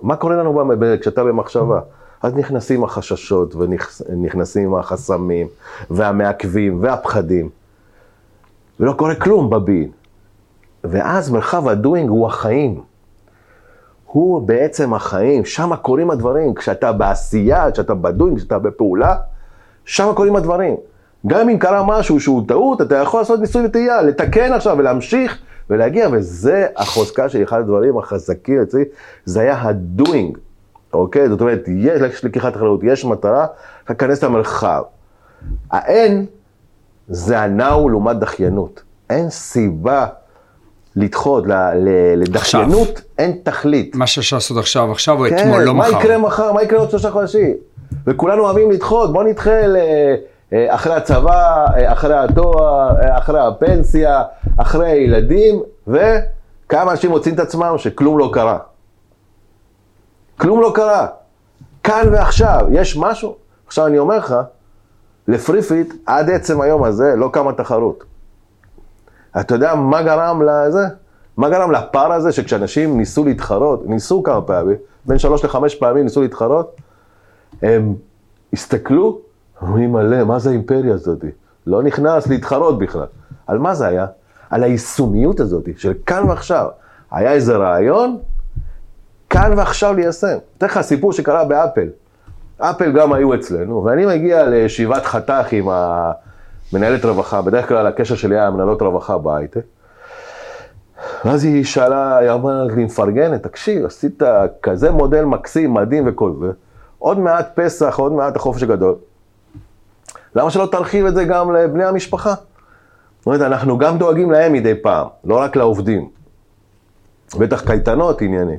מה 0.02 0.16
קורה 0.16 0.36
לנו 0.36 0.62
כשאתה 1.00 1.24
במחשבה? 1.24 1.80
אז 2.22 2.34
נכנסים 2.34 2.84
החששות 2.84 3.54
ונכנסים 3.54 4.74
החסמים 4.74 5.46
והמעכבים 5.90 6.82
והפחדים, 6.82 7.48
ולא 8.80 8.92
קורה 8.92 9.14
כלום 9.14 9.50
בבין. 9.50 9.90
ואז 10.84 11.30
מרחב 11.30 11.68
הדוינג 11.68 12.09
הוא 12.09 12.26
החיים. 12.26 12.80
הוא 14.06 14.42
בעצם 14.42 14.94
החיים, 14.94 15.44
שם 15.44 15.76
קורים 15.76 16.11
הדברים. 16.11 16.54
כשאתה 16.54 16.92
בעשייה, 16.92 17.70
כשאתה 17.72 17.94
בדוינג, 17.94 18.38
כשאתה 18.38 18.59
בפעולה, 18.59 19.16
שם 19.84 20.12
קורים 20.14 20.36
הדברים. 20.36 20.76
גם 21.26 21.48
אם 21.48 21.59
קרה 21.59 21.82
משהו 21.86 22.20
שהוא 22.20 22.42
טעות, 22.48 22.80
אתה 22.80 22.96
יכול 22.96 23.20
לעשות 23.20 23.40
ניסוי 23.40 23.66
וטעייה, 23.66 24.02
לתקן 24.02 24.52
עכשיו 24.52 24.76
ולהמשיך 24.78 25.38
ולהגיע, 25.70 26.08
וזה 26.12 26.66
החוזקה 26.76 27.28
שלי, 27.28 27.44
אחד 27.44 27.58
הדברים 27.60 27.98
החזקים 27.98 28.62
אצלי, 28.62 28.84
זה 29.24 29.40
היה 29.40 29.54
ה-doing, 29.54 30.38
אוקיי? 30.92 31.28
זאת 31.28 31.40
אומרת, 31.40 31.64
יש 31.76 32.24
לקיחת 32.24 32.56
אחריות, 32.56 32.80
יש 32.84 33.04
מטרה, 33.04 33.46
להיכנס 33.88 34.24
למרחב. 34.24 34.82
האין 35.70 36.26
זה 37.08 37.38
ה-now 37.40 37.88
לעומת 37.90 38.18
דחיינות. 38.18 38.82
אין 39.10 39.30
סיבה 39.30 40.06
לדחות, 40.96 41.44
לדחיינות 42.16 42.88
עכשיו. 42.88 43.04
אין 43.18 43.38
תכלית. 43.42 43.96
מה 43.96 44.06
שאפשר 44.06 44.36
לעשות 44.36 44.56
עכשיו, 44.58 44.92
עכשיו 44.92 45.24
או 45.24 45.28
כן, 45.30 45.36
אתמול, 45.38 45.62
לא 45.62 45.74
מה 45.74 45.88
מחר. 45.88 45.98
יקרה 46.00 46.18
מחר, 46.18 46.52
מה 46.52 46.62
יקרה 46.62 46.78
עוד 46.78 46.90
שלושה 46.90 47.10
חודשים? 47.10 47.54
וכולנו 48.06 48.42
אוהבים 48.44 48.70
לדחות, 48.70 49.12
בוא 49.12 49.24
נדחה 49.24 49.66
ל- 49.66 49.76
אחרי 50.53 50.94
הצבא, 50.94 51.66
אה, 51.76 51.92
אחרי 51.92 52.14
התואר, 52.14 52.90
אה, 53.03 53.18
אחרי 53.18 53.40
הפנסיה, 53.40 54.22
אחרי 54.57 54.90
הילדים, 54.90 55.62
וכמה 55.86 56.92
אנשים 56.92 57.11
מוצאים 57.11 57.34
את 57.34 57.40
עצמם 57.40 57.74
שכלום 57.76 58.18
לא 58.18 58.30
קרה. 58.32 58.59
כלום 60.40 60.61
לא 60.61 60.72
קרה. 60.74 61.07
כאן 61.84 62.09
ועכשיו, 62.12 62.66
יש 62.70 62.96
משהו. 62.96 63.36
עכשיו 63.66 63.86
אני 63.86 63.99
אומר 63.99 64.16
לך, 64.16 64.34
לפריפיט, 65.28 65.94
עד 66.07 66.30
עצם 66.30 66.61
היום 66.61 66.84
הזה, 66.84 67.16
לא 67.16 67.30
קמה 67.32 67.53
תחרות. 67.53 68.05
אתה 69.40 69.55
יודע 69.55 69.74
מה 69.74 70.03
גרם 70.03 70.42
לזה? 70.42 70.84
מה 71.36 71.51
גרם 71.51 71.70
לפער 71.70 72.12
הזה 72.12 72.32
שכשאנשים 72.32 72.96
ניסו 72.96 73.24
להתחרות, 73.24 73.86
ניסו 73.86 74.22
כמה 74.22 74.42
פעמים, 74.42 74.76
בין 75.05 75.18
שלוש 75.18 75.44
לחמש 75.44 75.74
פעמים 75.74 76.05
ניסו 76.05 76.22
להתחרות, 76.22 76.76
הם 77.62 77.94
הסתכלו, 78.53 79.20
אומרים 79.62 79.92
מלא, 79.92 80.24
מה 80.24 80.38
זה 80.38 80.50
האימפריה 80.50 80.94
הזאת? 80.94 81.24
לא 81.66 81.82
נכנס 81.82 82.26
להתחרות 82.26 82.78
בכלל. 82.78 83.06
על 83.46 83.59
מה 83.59 83.74
זה 83.74 83.86
היה? 83.86 84.06
על 84.50 84.62
היישומיות 84.62 85.40
הזאת 85.40 85.68
של 85.76 85.92
כאן 86.06 86.28
ועכשיו. 86.28 86.68
היה 87.11 87.32
איזה 87.32 87.56
רעיון, 87.56 88.18
כאן 89.30 89.52
ועכשיו 89.56 89.94
ליישם. 89.94 90.36
אתן 90.59 90.66
לך 90.66 90.80
סיפור 90.80 91.12
שקרה 91.12 91.44
באפל. 91.44 91.88
אפל 92.59 92.92
גם 92.92 93.12
היו 93.12 93.34
אצלנו, 93.34 93.84
ואני 93.84 94.06
מגיע 94.06 94.46
לישיבת 94.46 95.04
חתך 95.04 95.52
עם 95.52 95.68
המנהלת 95.68 97.04
רווחה, 97.04 97.42
בדרך 97.42 97.68
כלל 97.68 97.86
הקשר 97.86 98.14
שלי 98.14 98.38
היה 98.38 98.50
מנהלות 98.50 98.82
רווחה 98.82 99.18
בהייטק. 99.18 99.61
ואז 101.24 101.44
היא 101.44 101.64
שאלה, 101.64 102.16
היא 102.16 102.30
אמרת 102.30 102.72
לי, 102.72 102.84
מפרגנת, 102.84 103.42
תקשיב, 103.42 103.86
עשית 103.86 104.22
כזה 104.62 104.90
מודל 104.90 105.24
מקסים, 105.24 105.74
מדהים 105.74 106.04
וכל 106.06 106.32
זה. 106.40 106.50
עוד 106.98 107.18
מעט 107.18 107.50
פסח, 107.54 107.98
עוד 107.98 108.12
מעט 108.12 108.36
החופש 108.36 108.62
הגדול. 108.62 108.94
למה 110.36 110.50
שלא 110.50 110.68
תרחיב 110.72 111.06
את 111.06 111.14
זה 111.14 111.24
גם 111.24 111.54
לבני 111.54 111.84
המשפחה? 111.84 112.34
זאת 113.18 113.26
אומרת, 113.26 113.40
אנחנו 113.40 113.78
גם 113.78 113.98
דואגים 113.98 114.30
להם 114.30 114.52
מדי 114.52 114.74
פעם, 114.82 115.06
לא 115.24 115.38
רק 115.38 115.56
לעובדים. 115.56 116.08
בטח 117.38 117.60
קייטנות 117.66 118.22
עניינים. 118.22 118.58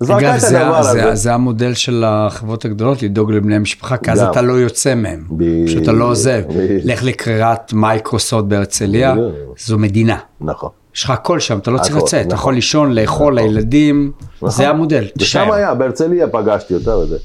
זרקה 0.00 0.30
אגב, 0.30 0.38
זה, 0.38 0.48
זה, 0.48 0.68
הזה. 0.68 1.14
זה 1.14 1.34
המודל 1.34 1.74
של 1.74 2.04
החברות 2.06 2.64
הגדולות, 2.64 3.02
לדאוג 3.02 3.32
לבני 3.32 3.58
משפחה, 3.58 3.96
כי 3.96 4.10
אז. 4.10 4.22
אתה 4.22 4.42
לא 4.42 4.52
יוצא 4.52 4.94
מהם, 4.94 5.24
בדיוק, 5.30 5.68
שאתה 5.68 5.92
לא 5.92 6.04
עוזב. 6.04 6.42
לך 6.84 7.02
לקריית 7.02 7.72
מייקרוסופט 7.72 8.44
בהרצליה. 8.44 9.14
זו 9.58 9.78
מדינה. 9.78 10.18
נכון. 10.40 10.70
יש 10.94 11.04
לך 11.04 11.10
הכל 11.10 11.40
שם, 11.40 11.58
אתה 11.58 11.70
לא 11.70 11.78
צריך 11.78 11.96
לצאת, 11.96 12.14
אתה 12.14 12.20
נכון. 12.20 12.38
יכול 12.38 12.54
לישון, 12.54 12.92
לאכול, 12.92 13.34
נכון. 13.34 13.48
לילדים, 13.48 14.12
נכון. 14.36 14.50
זה 14.50 14.68
המודל, 14.68 15.02
ושם 15.04 15.18
תישאר. 15.18 15.54
היה, 15.54 15.74
בהרצליה 15.74 16.28
פגשתי 16.28 16.74
אותה 16.74 16.96
וזה. 16.96 17.18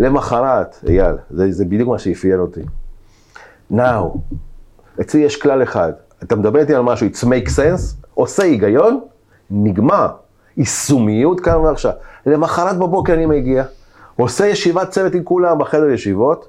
למחרת, 0.00 0.76
אייל, 0.88 1.14
זה, 1.30 1.52
זה 1.52 1.64
בדיוק 1.64 1.88
מה 1.88 1.98
שאפיין 1.98 2.38
אותי. 2.38 2.60
Now, 3.72 4.18
אצלי 5.00 5.20
יש 5.20 5.42
כלל 5.42 5.62
אחד, 5.62 5.92
אתה 6.22 6.36
מדבר 6.36 6.60
איתי 6.60 6.74
על 6.74 6.82
משהו, 6.82 7.06
it's 7.06 7.24
make 7.24 7.48
sense, 7.48 8.06
עושה 8.14 8.42
היגיון, 8.42 9.00
נגמר. 9.50 10.08
יישומיות 10.58 11.40
כאן 11.40 11.56
ועכשיו. 11.56 11.92
למחרת 12.26 12.76
בבוקר 12.78 13.14
אני 13.14 13.26
מגיע, 13.26 13.64
עושה 14.16 14.46
ישיבת 14.46 14.90
צוות 14.90 15.14
עם 15.14 15.24
כולם 15.24 15.58
בחדר 15.58 15.88
ישיבות, 15.88 16.48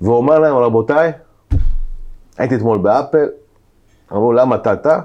ואומר 0.00 0.38
להם, 0.38 0.56
רבותיי, 0.56 1.12
הייתי 2.38 2.54
אתמול 2.54 2.78
באפל, 2.78 3.28
אמרו, 4.12 4.32
למה 4.32 4.56
אתה? 4.56 5.00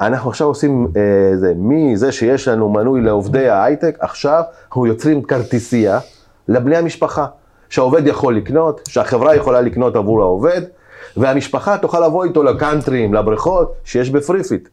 אנחנו 0.00 0.30
עכשיו 0.30 0.46
עושים 0.46 0.88
אה, 0.96 1.36
זה, 1.36 1.52
מזה 1.56 2.12
שיש 2.12 2.48
לנו 2.48 2.68
מנוי 2.68 3.00
לעובדי 3.00 3.48
ההייטק, 3.48 3.96
עכשיו 4.00 4.42
אנחנו 4.68 4.86
יוצרים 4.86 5.22
כרטיסייה 5.22 5.98
לבני 6.48 6.76
המשפחה, 6.76 7.26
שהעובד 7.68 8.06
יכול 8.06 8.36
לקנות, 8.36 8.80
שהחברה 8.88 9.36
יכולה 9.36 9.60
לקנות 9.60 9.96
עבור 9.96 10.22
העובד, 10.22 10.62
והמשפחה 11.16 11.78
תוכל 11.78 12.06
לבוא 12.06 12.24
איתו 12.24 12.42
לקאנטרים, 12.42 13.14
לבריכות, 13.14 13.72
שיש 13.84 14.10
ב-FreeFit. 14.10 14.68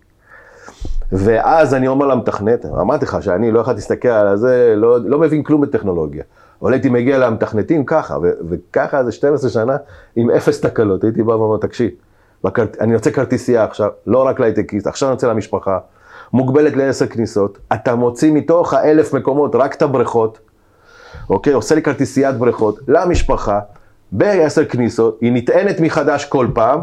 ואז 1.12 1.74
אני 1.74 1.88
אומר 1.88 2.08
למתכנת, 2.08 2.66
אמרתי 2.66 3.06
לך 3.06 3.18
שאני 3.22 3.52
לא 3.52 3.60
יכול 3.60 3.74
להסתכל 3.74 4.08
על 4.08 4.38
זה, 4.38 4.74
לא, 4.78 4.98
לא 5.06 5.20
מבין 5.20 5.44
כלום 5.44 5.62
בטכנולוגיה. 5.62 6.24
אבל 6.62 6.74
הייתי 6.74 6.90
מגיע 6.90 7.18
למתכנתים 7.18 7.86
ככה, 7.86 8.18
ו- 8.22 8.32
וככה 8.50 9.04
זה 9.04 9.12
12 9.12 9.50
שנה 9.50 9.78
עם 10.16 10.32
אפס 10.32 10.62
תקלות. 10.62 11.04
הייתי 11.04 11.24
בא 11.24 11.32
ואומר, 11.32 11.58
תקשיב, 11.58 11.90
בכרט... 12.44 12.78
אני 12.82 12.96
רוצה 12.96 13.12
כרטיסייה 13.12 13.64
עכשיו, 13.64 13.90
לא 14.08 14.28
רק 14.28 14.40
להייטקיסט, 14.40 14.88
עכשיו 14.88 15.10
אני 15.10 15.14
רוצה 15.14 15.28
למשפחה, 15.28 15.80
מוגבלת 16.34 16.76
לעשר 16.76 17.08
כניסות, 17.08 17.58
אתה 17.74 17.96
מוציא 17.96 18.32
מתוך 18.32 18.74
האלף 18.74 19.14
מקומות 19.14 19.56
רק 19.56 19.76
את 19.76 19.82
הבריכות, 19.82 20.40
אוקיי? 21.30 21.54
עושה 21.54 21.76
לי 21.76 21.82
כרטיסיית 21.82 22.36
בריכות 22.36 22.80
למשפחה, 22.88 23.60
בעשר 24.12 24.66
כניסות, 24.66 25.18
היא 25.22 25.32
נטענת 25.34 25.80
מחדש 25.80 26.26
כל 26.26 26.48
פעם, 26.54 26.82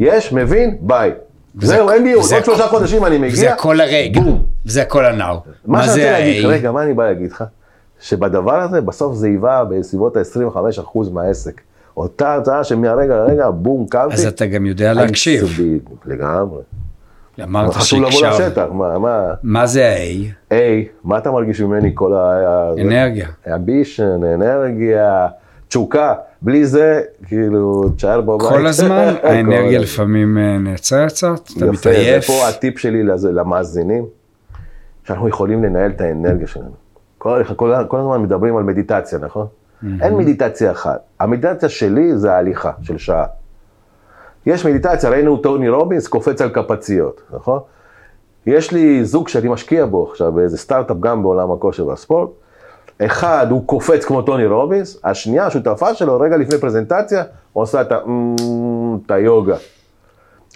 יש, 0.00 0.32
מבין, 0.32 0.76
ביי. 0.80 1.12
זהו, 1.60 1.90
אין 1.90 2.18
וזה 2.18 2.34
עוד 2.34 2.44
שלושה 2.44 2.66
חודשים 2.66 3.04
אני 3.04 3.18
מגיע. 3.18 3.36
זה 3.36 3.52
הכל 3.52 3.80
הרגע. 3.80 4.20
זה 4.64 4.82
הכל 4.82 5.04
הנאו. 5.04 5.40
מה 5.66 5.82
שאני 5.82 5.92
רוצה 5.92 6.10
להגיד? 6.10 6.44
רגע, 6.44 6.72
מה 6.72 6.82
אני 6.82 6.94
בא 6.94 7.08
להגיד 7.08 7.32
לך? 7.32 7.44
שבדבר 8.00 8.60
הזה, 8.60 8.80
בסוף 8.80 9.14
זה 9.14 9.26
היווה 9.26 9.64
בסביבות 9.64 10.16
ה-25% 10.16 10.98
מהעסק. 11.12 11.60
אותה 11.96 12.34
הרצאה 12.34 12.64
שמהרגע 12.64 13.16
לרגע, 13.16 13.50
בום, 13.50 13.86
קמתי. 13.86 14.14
אז 14.14 14.26
אתה 14.26 14.46
גם 14.46 14.66
יודע 14.66 14.92
להקשיב. 14.92 15.60
לגמרי. 16.06 16.60
אמרת 17.42 17.74
חשוב 17.74 18.00
לבוא 18.00 18.10
שהקשב. 18.10 18.42
לשטח, 18.44 18.66
מה, 18.72 18.98
מה, 18.98 19.34
מה 19.42 19.66
זה 19.66 19.88
ה-A? 19.88 20.32
היי, 20.50 20.88
מה 21.04 21.18
אתה 21.18 21.30
מרגיש 21.30 21.60
ממני 21.60 21.90
כל 21.94 22.14
ה... 22.14 22.72
אנרגיה. 22.80 23.28
אמבישן, 23.54 24.20
אנרגיה, 24.34 25.28
תשוקה, 25.68 26.14
בלי 26.42 26.66
זה, 26.66 27.00
כאילו, 27.26 27.88
תשאר 27.96 28.20
בבית. 28.20 28.48
כל 28.48 28.66
הזמן, 28.66 29.14
האנרגיה. 29.22 29.78
לפעמים 29.78 30.38
אה, 30.38 30.58
נעצרת 30.58 31.08
קצת, 31.08 31.26
אתה 31.56 31.64
יפה, 31.64 31.72
מתעייף. 31.72 32.30
ופה 32.30 32.48
הטיפ 32.48 32.78
שלי 32.78 33.02
למאזינים, 33.32 34.04
שאנחנו 35.04 35.28
יכולים 35.28 35.64
לנהל 35.64 35.90
את 35.90 36.00
האנרגיה 36.00 36.46
שלנו. 36.46 36.70
כל, 37.18 37.42
כל, 37.56 37.74
כל 37.88 37.98
הזמן 38.00 38.22
מדברים 38.22 38.56
על 38.56 38.62
מדיטציה, 38.62 39.18
נכון? 39.18 39.46
אין 40.00 40.14
מדיטציה 40.16 40.70
אחת. 40.70 41.00
המדיטציה 41.20 41.68
שלי 41.68 42.18
זה 42.18 42.32
ההליכה 42.32 42.70
של 42.82 42.98
שעה. 42.98 43.24
יש 44.48 44.66
מדיטציה, 44.66 45.10
ראינו 45.10 45.36
טוני 45.36 45.68
רובינס 45.68 46.08
קופץ 46.08 46.40
על 46.42 46.50
כפציות, 46.50 47.20
נכון? 47.30 47.58
יש 48.46 48.72
לי 48.72 49.04
זוג 49.04 49.28
שאני 49.28 49.48
משקיע 49.48 49.86
בו 49.86 50.08
עכשיו, 50.10 50.32
באיזה 50.32 50.58
סטארט-אפ 50.58 50.96
גם 51.00 51.22
בעולם 51.22 51.50
הכושר 51.52 51.86
והספורט. 51.86 52.28
אחד, 53.04 53.46
הוא 53.50 53.66
קופץ 53.66 54.04
כמו 54.04 54.22
טוני 54.22 54.46
רובינס, 54.46 55.00
השנייה, 55.04 55.46
השותפה 55.46 55.94
שלו, 55.94 56.20
רגע 56.20 56.36
לפני 56.36 56.58
פרזנטציה, 56.58 57.22
עושה 57.52 57.80
את 57.80 57.92
ה- 57.92 57.98
"אמ", 58.06 58.34
את 59.06 59.10
היוגה. 59.10 59.56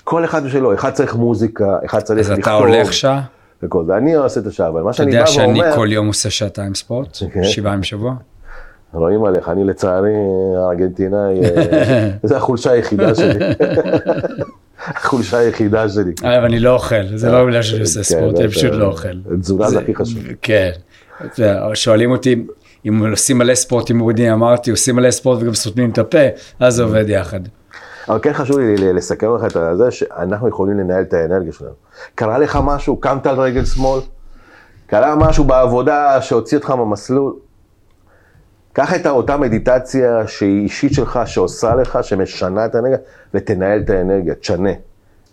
כל 0.05 0.24
אחד 0.24 0.49
שלו, 0.49 0.74
אחד 0.74 0.90
צריך 0.93 1.14
מוזיקה, 1.16 1.76
אחד 1.84 2.01
צריך 2.01 2.20
אז 2.20 2.30
לכתוב. 2.30 2.45
אתה 2.45 2.53
הולך 2.53 2.93
שעה? 2.93 3.22
וכל 3.62 3.84
זה, 3.84 3.97
אני 3.97 4.14
עושה 4.14 4.40
את 4.40 4.47
השעה, 4.47 4.68
אבל 4.68 4.82
מה 4.82 4.90
אתה 4.90 4.97
שאני 4.97 5.11
יודע 5.11 5.20
בא 5.24 5.26
שאני 5.30 5.61
ואומר, 5.61 5.76
כל 5.76 5.93
יום 5.93 6.07
עושה 6.07 6.30
שעתיים 6.30 6.74
ספורט? 6.74 7.18
כן. 7.32 7.45
שבעה 7.45 7.72
ימים 7.72 7.80
בשבוע? 7.80 8.14
רואים 8.93 9.24
עליך, 9.24 9.49
אני 9.49 9.64
לצערי 9.64 10.12
הארגנטינאי, 10.57 11.40
אה, 11.45 12.11
זו 12.28 12.36
החולשה 12.36 12.70
היחידה 12.70 13.14
שלי. 13.14 13.38
החולשה 14.86 15.38
היחידה 15.38 15.88
שלי. 15.88 16.12
אבל 16.22 16.45
אני 16.45 16.59
לא 16.59 16.74
אוכל, 16.74 17.07
זה 17.14 17.30
לא 17.32 17.45
בגלל 17.47 17.62
שאני 17.62 17.80
עושה 17.80 17.99
כן, 17.99 18.03
ספורט, 18.03 18.38
אני 18.38 18.49
זה- 18.49 18.55
פשוט 18.55 18.72
לא 18.72 18.84
אוכל. 18.86 19.09
תזונה 19.40 19.70
זה 19.70 19.78
הכי 19.80 19.95
חשוב. 19.95 20.18
כן. 20.43 20.70
שואלים 21.74 22.11
אותי 22.11 22.47
אם 22.88 23.07
עושים 23.11 23.38
מלא 23.38 23.55
ספורט 23.55 23.90
עם 23.90 23.99
מורידים, 23.99 24.32
אמרתי 24.32 24.70
עושים 24.70 24.97
מלא 24.97 25.11
ספורט 25.11 25.38
וגם 25.43 25.55
סותמים 25.55 25.90
את 25.90 25.99
הפה, 25.99 26.18
אז 26.61 26.74
זה 26.74 26.82
עובד 26.82 27.05
יחד. 27.09 27.40
אבל 28.09 28.18
כן 28.22 28.32
חשוב 28.32 28.59
לי 28.59 28.93
לסכם 28.93 29.34
לך 29.36 29.45
את 29.57 29.76
זה, 29.78 29.90
שאנחנו 29.90 30.49
יכולים 30.49 30.78
לנהל 30.78 31.03
את 31.03 31.14
האנרגיה 31.14 31.53
שלנו. 31.53 31.70
קרה 32.14 32.38
לך 32.38 32.59
משהו, 32.64 32.97
קמת 32.97 33.26
על 33.26 33.40
רגל 33.40 33.64
שמאל, 33.64 34.01
קרה 34.86 35.16
משהו 35.16 35.45
בעבודה 35.45 36.18
שהוציא 36.22 36.59
אותך 36.59 36.70
מהמסלול, 36.70 37.32
קח 38.73 38.95
את 38.95 39.07
אותה 39.07 39.37
מדיטציה 39.37 40.27
שהיא 40.27 40.62
אישית 40.62 40.93
שלך, 40.93 41.20
שעושה 41.27 41.75
לך, 41.75 41.99
שמשנה 42.03 42.66
את 42.66 42.75
האנרגיה, 42.75 42.99
ותנהל 43.35 43.81
את 43.81 43.91
האנרגיה, 43.91 44.35
תשנה. 44.35 44.70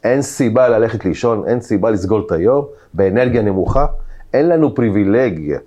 אין 0.04 0.22
סיבה 0.22 0.70
ללכת 0.70 1.06
לישון, 1.06 1.44
אין 1.48 1.62
סיבה 1.62 1.90
לסגור 1.90 2.26
את 2.28 2.32
היום 2.32 2.66
באנרגיה 2.94 3.42
נמוכה, 3.42 3.86
אין 4.34 4.50
לנו 4.50 4.76
פריבילגיה. 4.76 5.60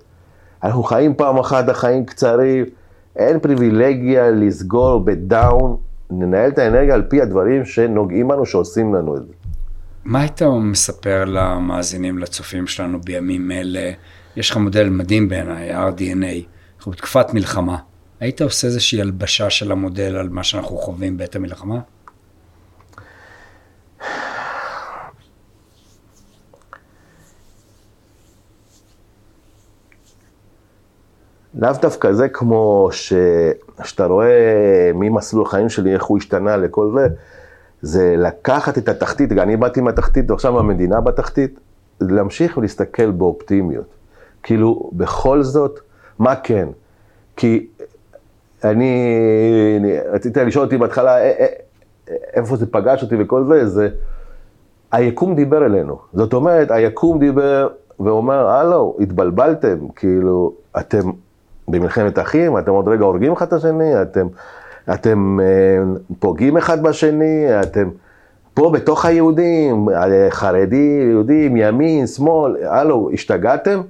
אנחנו 0.63 0.83
חיים 0.83 1.15
פעם 1.15 1.37
אחת, 1.37 1.69
החיים 1.69 2.05
קצרים, 2.05 2.65
אין 3.15 3.39
פריבילגיה 3.39 4.31
לסגור 4.31 4.99
בדאון 4.99 5.77
ננהל 6.11 6.49
את 6.49 6.57
האנרגיה 6.57 6.93
על 6.93 7.01
פי 7.01 7.21
הדברים 7.21 7.65
שנוגעים 7.65 8.27
בנו, 8.27 8.45
שעושים 8.45 8.95
לנו 8.95 9.17
את 9.17 9.21
זה. 9.27 9.33
מה 10.05 10.19
היית 10.19 10.41
מספר 10.41 11.25
למאזינים, 11.25 12.17
לצופים 12.17 12.67
שלנו 12.67 13.01
בימים 13.01 13.51
אלה? 13.51 13.91
יש 14.35 14.51
לך 14.51 14.57
מודל 14.57 14.89
מדהים 14.89 15.29
בעיניי, 15.29 15.75
RDNA, 15.75 16.52
אנחנו 16.83 16.91
בתקופת 16.91 17.33
מלחמה. 17.33 17.77
היית 18.19 18.41
עושה 18.41 18.67
איזושהי 18.67 19.01
הלבשה 19.01 19.49
של 19.49 19.71
המודל 19.71 20.15
על 20.15 20.29
מה 20.29 20.43
שאנחנו 20.43 20.77
חווים 20.77 21.17
בעת 21.17 21.35
המלחמה? 21.35 21.79
לאו 31.55 31.71
דווקא 31.81 32.13
זה 32.13 32.29
כמו 32.29 32.89
ש... 32.91 33.13
שאתה 33.83 34.05
רואה 34.05 34.91
ממסלול 34.93 35.45
החיים 35.45 35.69
שלי, 35.69 35.93
איך 35.93 36.03
הוא 36.03 36.17
השתנה 36.17 36.57
לכל 36.57 36.91
זה, 36.95 37.07
זה 37.81 38.15
לקחת 38.17 38.77
את 38.77 38.89
התחתית, 38.89 39.31
אני 39.31 39.57
באתי 39.57 39.81
מהתחתית 39.81 40.31
ועכשיו 40.31 40.59
המדינה 40.59 41.01
בתחתית, 41.01 41.59
להמשיך 42.01 42.57
ולהסתכל 42.57 43.11
באופטימיות. 43.11 43.87
כאילו, 44.43 44.89
בכל 44.93 45.43
זאת, 45.43 45.79
מה 46.19 46.35
כן? 46.35 46.67
כי 47.35 47.67
אני, 48.63 49.17
אני 49.79 49.99
רצית 49.99 50.37
לשאול 50.37 50.65
אותי 50.65 50.77
בהתחלה, 50.77 51.17
איפה 52.33 52.55
זה 52.55 52.65
פגש 52.71 53.03
אותי 53.03 53.15
וכל 53.19 53.43
זה, 53.43 53.67
זה, 53.67 53.89
היקום 54.91 55.35
דיבר 55.35 55.65
אלינו. 55.65 55.97
זאת 56.13 56.33
אומרת, 56.33 56.71
היקום 56.71 57.19
דיבר 57.19 57.67
ואומר, 57.99 58.47
הלו, 58.47 58.97
התבלבלתם, 58.99 59.77
כאילו, 59.95 60.53
אתם 60.79 61.11
במלחמת 61.67 62.19
אחים, 62.19 62.57
אתם 62.57 62.71
עוד 62.71 62.87
רגע 62.87 63.05
הורגים 63.05 63.33
אחד 63.33 63.47
את 63.47 63.53
השני, 63.53 64.01
אתם, 64.01 64.27
אתם 64.93 65.39
אה, 65.41 65.83
פוגעים 66.19 66.57
אחד 66.57 66.83
בשני, 66.83 67.61
אתם 67.61 67.89
פה 68.53 68.71
בתוך 68.73 69.05
היהודים, 69.05 69.87
חרדים, 70.29 71.09
יהודים, 71.09 71.57
ימין, 71.57 72.07
שמאל, 72.07 72.55
הלו, 72.65 73.09
השתגעתם? 73.13 73.81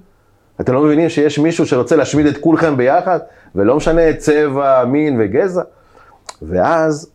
אתם 0.61 0.73
לא 0.73 0.81
מבינים 0.81 1.09
שיש 1.09 1.39
מישהו 1.39 1.65
שרוצה 1.65 1.95
להשמיד 1.95 2.25
את 2.25 2.37
כולכם 2.37 2.77
ביחד, 2.77 3.19
ולא 3.55 3.75
משנה 3.75 4.13
צבע, 4.17 4.85
מין 4.85 5.17
וגזע? 5.19 5.61
ואז, 6.41 7.11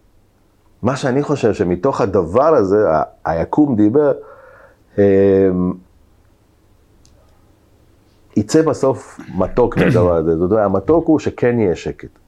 מה 0.83 0.97
שאני 0.97 1.23
חושב 1.23 1.55
שמתוך 1.55 2.01
הדבר 2.01 2.55
הזה, 2.55 2.87
היקום 3.25 3.77
דיבר, 3.77 4.13
אה, 4.99 5.05
יצא 8.37 8.63
בסוף 8.63 9.21
מתוק 9.35 9.77
מהדבר 9.79 10.17
הזה. 10.17 10.37
זאת 10.37 10.51
אומרת, 10.51 10.65
המתוק 10.65 11.07
הוא 11.07 11.19
שכן 11.19 11.59
יהיה 11.59 11.77
שקט. 11.77 12.19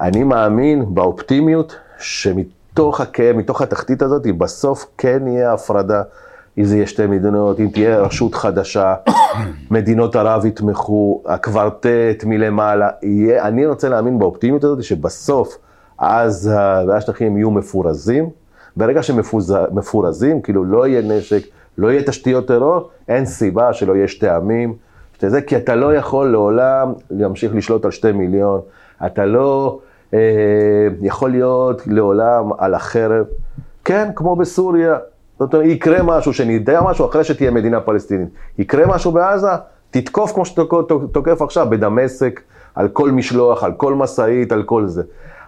אני 0.00 0.24
מאמין 0.24 0.94
באופטימיות 0.94 1.76
שמתוך 1.98 3.00
הכאב, 3.00 3.36
מתוך 3.36 3.62
התחתית 3.62 4.02
הזאת, 4.02 4.26
בסוף 4.38 4.86
כן 4.98 5.26
יהיה 5.26 5.52
הפרדה. 5.52 6.02
אם 6.58 6.64
זה 6.64 6.76
יהיה 6.76 6.86
שתי 6.86 7.06
מדינות, 7.06 7.60
אם 7.60 7.68
תהיה 7.72 8.00
רשות 8.00 8.34
חדשה, 8.34 8.94
מדינות 9.70 10.16
ערב 10.16 10.46
יתמכו, 10.46 11.22
הקוורטט 11.26 12.24
מלמעלה, 12.24 12.88
יהיה, 13.02 13.48
אני 13.48 13.66
רוצה 13.66 13.88
להאמין 13.88 14.18
באופטימיות 14.18 14.64
הזאת 14.64 14.82
שבסוף 14.82 15.58
עזה 15.98 16.84
והשטחים 16.88 17.36
יהיו 17.36 17.50
מפורזים. 17.50 18.30
ברגע 18.76 19.02
שמפורזים, 19.02 20.42
כאילו 20.42 20.64
לא 20.64 20.86
יהיה 20.86 21.02
נשק, 21.02 21.42
לא 21.78 21.92
יהיה 21.92 22.02
תשתיות 22.02 22.48
טרור, 22.48 22.90
אין 23.08 23.26
סיבה 23.26 23.72
שלא 23.72 23.96
יהיה 23.96 24.08
שתי 24.08 24.28
עמים. 24.28 24.74
שזה 25.20 25.42
כי 25.42 25.56
אתה 25.56 25.74
לא 25.74 25.94
יכול 25.94 26.28
לעולם 26.32 26.92
להמשיך 27.10 27.54
לשלוט 27.54 27.84
על 27.84 27.90
שתי 27.90 28.12
מיליון, 28.12 28.60
אתה 29.06 29.26
לא 29.26 29.78
אה, 30.14 30.18
יכול 31.00 31.30
להיות 31.30 31.82
לעולם 31.86 32.50
על 32.58 32.74
החרב. 32.74 33.26
כן, 33.84 34.10
כמו 34.16 34.36
בסוריה, 34.36 34.98
זאת 35.40 35.54
אומרת, 35.54 35.68
יקרה 35.68 36.02
משהו, 36.02 36.32
שנדע 36.32 36.80
משהו 36.80 37.06
אחרי 37.06 37.24
שתהיה 37.24 37.50
מדינה 37.50 37.80
פלסטינית. 37.80 38.28
יקרה 38.58 38.86
משהו 38.86 39.12
בעזה, 39.12 39.48
תתקוף 39.90 40.32
כמו 40.32 40.44
שתוקף 40.44 41.42
עכשיו 41.42 41.66
בדמשק, 41.70 42.40
על 42.74 42.88
כל 42.88 43.10
משלוח, 43.10 43.64
על 43.64 43.72
כל 43.72 43.94
משאית, 43.94 44.52
על 44.52 44.62
כל 44.62 44.86
זה. 44.86 45.02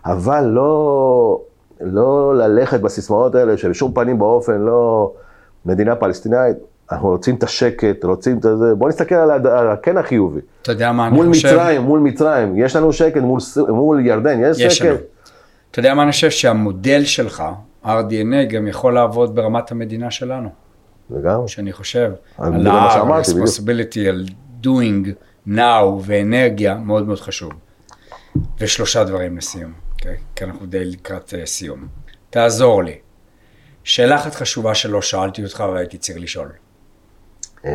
אבל 0.07 0.45
לא, 0.45 1.41
לא 1.81 2.35
ללכת 2.37 2.81
בסיסמאות 2.81 3.35
האלה 3.35 3.57
שבשום 3.57 3.93
פנים 3.93 4.19
באופן 4.19 4.61
לא 4.61 5.13
מדינה 5.67 5.97
פלסטינאית. 5.97 6.57
אנחנו 6.93 7.09
רוצים 7.09 7.35
את 7.35 7.43
השקט, 7.43 8.05
רוצים 8.05 8.37
את 8.37 8.43
זה, 8.43 8.75
בוא 8.75 8.89
נסתכל 8.89 9.15
על 9.15 9.69
הקן 9.71 9.97
החיובי. 9.97 10.41
אתה 10.63 10.73
יודע 10.73 10.93
מה 10.93 11.07
אני 11.07 11.17
חושב? 11.17 11.25
מול 11.25 11.57
מצרים, 11.57 11.83
מול 11.83 12.01
מצרים, 12.01 12.57
יש 12.57 12.77
לנו 12.77 12.93
שקט, 12.93 13.21
מול, 13.21 13.41
מול 13.69 14.07
ירדן, 14.07 14.39
יש, 14.43 14.61
יש 14.61 14.79
שקט. 14.79 14.87
לנו. 14.87 14.97
אתה 15.71 15.79
יודע 15.79 15.95
מה 15.95 16.03
אני 16.03 16.11
חושב? 16.11 16.31
שהמודל 16.31 17.05
שלך, 17.05 17.43
RDNA, 17.85 18.45
גם 18.49 18.67
יכול 18.67 18.95
לעבוד 18.95 19.35
ברמת 19.35 19.71
המדינה 19.71 20.11
שלנו. 20.11 20.49
לגמרי. 21.11 21.49
שאני 21.49 21.73
חושב, 21.73 22.13
על 22.39 22.67
ה-responsibility, 22.67 24.09
על 24.09 24.25
doing 24.63 25.09
now 25.49 25.85
ואנרגיה, 26.03 26.75
מאוד 26.75 27.07
מאוד 27.07 27.21
חשוב. 27.21 27.53
ושלושה 28.61 29.05
דברים 29.05 29.37
לסיום? 29.37 29.73
אוקיי? 29.93 30.17
כי 30.37 30.45
אנחנו 30.45 30.67
די 30.67 30.85
לקראת 30.85 31.29
uh, 31.29 31.47
סיום. 31.47 31.87
תעזור 32.31 32.83
לי. 32.83 32.99
שאלה 33.85 34.17
אחת 34.17 34.35
חשובה 34.35 34.75
שלא 34.75 35.03
שאלתי 35.03 35.45
אותך 35.45 35.65
והייתי 35.73 35.99
צריך 35.99 36.19
לשאול. 36.19 36.49
אמ, 37.65 37.71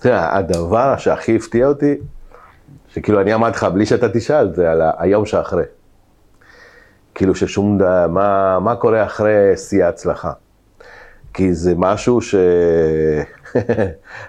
תראה, 0.00 0.36
הדבר 0.36 0.96
שהכי 0.96 1.36
הפתיע 1.36 1.66
אותי, 1.66 1.94
שכאילו 2.88 3.20
אני 3.20 3.34
אמרתי 3.34 3.56
לך 3.56 3.64
בלי 3.64 3.86
שאתה 3.86 4.08
תשאל, 4.08 4.54
זה 4.54 4.70
על 4.70 4.82
היום 4.98 5.26
שאחרי. 5.26 5.64
כאילו 7.16 7.34
ששום 7.34 7.78
דבר, 7.78 8.06
מה, 8.10 8.58
מה 8.60 8.76
קורה 8.76 9.04
אחרי 9.04 9.56
שיא 9.56 9.84
ההצלחה. 9.84 10.32
כי 11.34 11.54
זה 11.54 11.74
משהו 11.76 12.20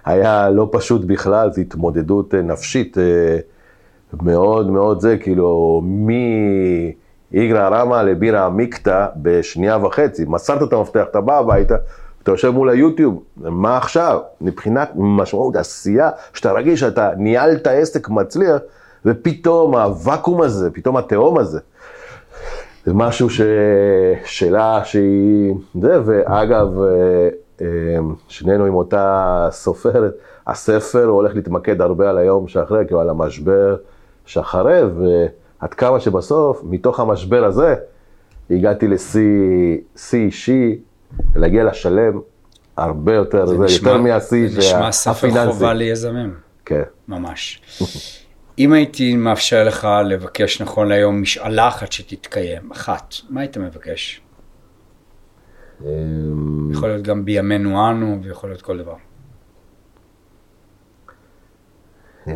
שהיה 0.06 0.50
לא 0.58 0.70
פשוט 0.72 1.06
בכלל, 1.06 1.52
זו 1.52 1.62
התמודדות 1.62 2.34
נפשית 2.34 2.98
אה, 2.98 3.38
מאוד 4.22 4.72
מאוד 4.72 5.02
זה, 5.02 5.18
כאילו, 5.18 5.82
מאיגרא 7.32 7.70
רמא 7.70 7.96
לבירה 7.96 8.46
עמיקתא 8.46 9.06
בשנייה 9.16 9.78
וחצי. 9.78 10.26
מסרת 10.28 10.64
את 10.64 10.74
המפתח, 10.74 11.04
אתה 11.12 11.22
בא 11.22 11.38
הביתה, 11.38 11.76
אתה 12.24 12.32
יושב 12.32 12.50
מול 12.50 12.70
היוטיוב, 12.70 13.24
מה 13.38 13.78
עכשיו? 13.78 14.20
מבחינת 14.42 14.92
משמעות 14.96 15.56
עשייה, 15.56 16.10
שאתה 16.34 16.52
רגיל 16.52 16.76
שאתה 16.76 17.10
ניהלת 17.18 17.68
עסק 17.68 18.10
מצליח, 18.10 18.58
ופתאום 19.06 19.76
הוואקום 19.76 20.42
הזה, 20.42 20.72
פתאום 20.72 20.98
התהום 20.98 21.38
הזה, 21.38 21.60
זה 22.88 22.94
משהו 22.94 23.30
ש... 23.30 23.42
שאלה 24.26 24.82
שהיא... 24.84 25.54
זה, 25.82 26.02
ואגב, 26.06 26.82
אה, 26.82 27.30
אה, 27.62 27.68
שנינו 28.28 28.66
עם 28.66 28.74
אותה 28.74 29.48
סופרת, 29.52 30.14
הספר 30.48 31.06
הולך 31.06 31.36
להתמקד 31.36 31.82
הרבה 31.82 32.10
על 32.10 32.18
היום 32.18 32.48
שאחרי, 32.48 32.86
כאילו 32.86 33.02
על 33.02 33.10
המשבר 33.10 33.76
שאחרי, 34.26 34.82
ועד 34.84 35.74
כמה 35.74 36.00
שבסוף, 36.00 36.62
מתוך 36.64 37.00
המשבר 37.00 37.46
הזה, 37.46 37.76
הגעתי 38.50 38.88
לשיא 38.88 39.78
אישי, 40.14 40.80
להגיע 41.36 41.64
לשלם 41.64 42.20
הרבה 42.78 43.16
יותר, 43.16 43.46
זה, 43.46 43.58
זה 43.58 43.64
נשמע, 43.64 43.90
יותר 43.90 44.02
מהשיא 44.02 44.46
הפיננסי. 44.46 44.62
זה 44.62 44.76
נשמע 44.76 44.92
ספר 44.92 45.46
חובה 45.46 45.74
ליזמים. 45.74 46.34
כן. 46.66 46.84
ממש. 47.08 47.62
אם 48.60 48.74
הייתי 48.74 49.16
מאפשר 49.16 49.64
לך 49.64 49.88
לבקש 50.06 50.62
נכון 50.62 50.88
להיום 50.88 51.22
משאלה 51.22 51.68
אחת 51.68 51.92
שתתקיים, 51.92 52.72
אחת, 52.72 53.14
מה 53.30 53.42
היית 53.42 53.58
מבקש? 53.58 54.22
אמ, 55.82 56.72
יכול 56.72 56.90
להיות 56.90 57.04
גם 57.04 57.26
בימינו 57.26 57.90
אנו, 57.90 58.20
ויכול 58.24 58.50
להיות 58.50 58.62
כל 58.62 58.78
דבר. 58.78 58.96
אמ, 62.28 62.34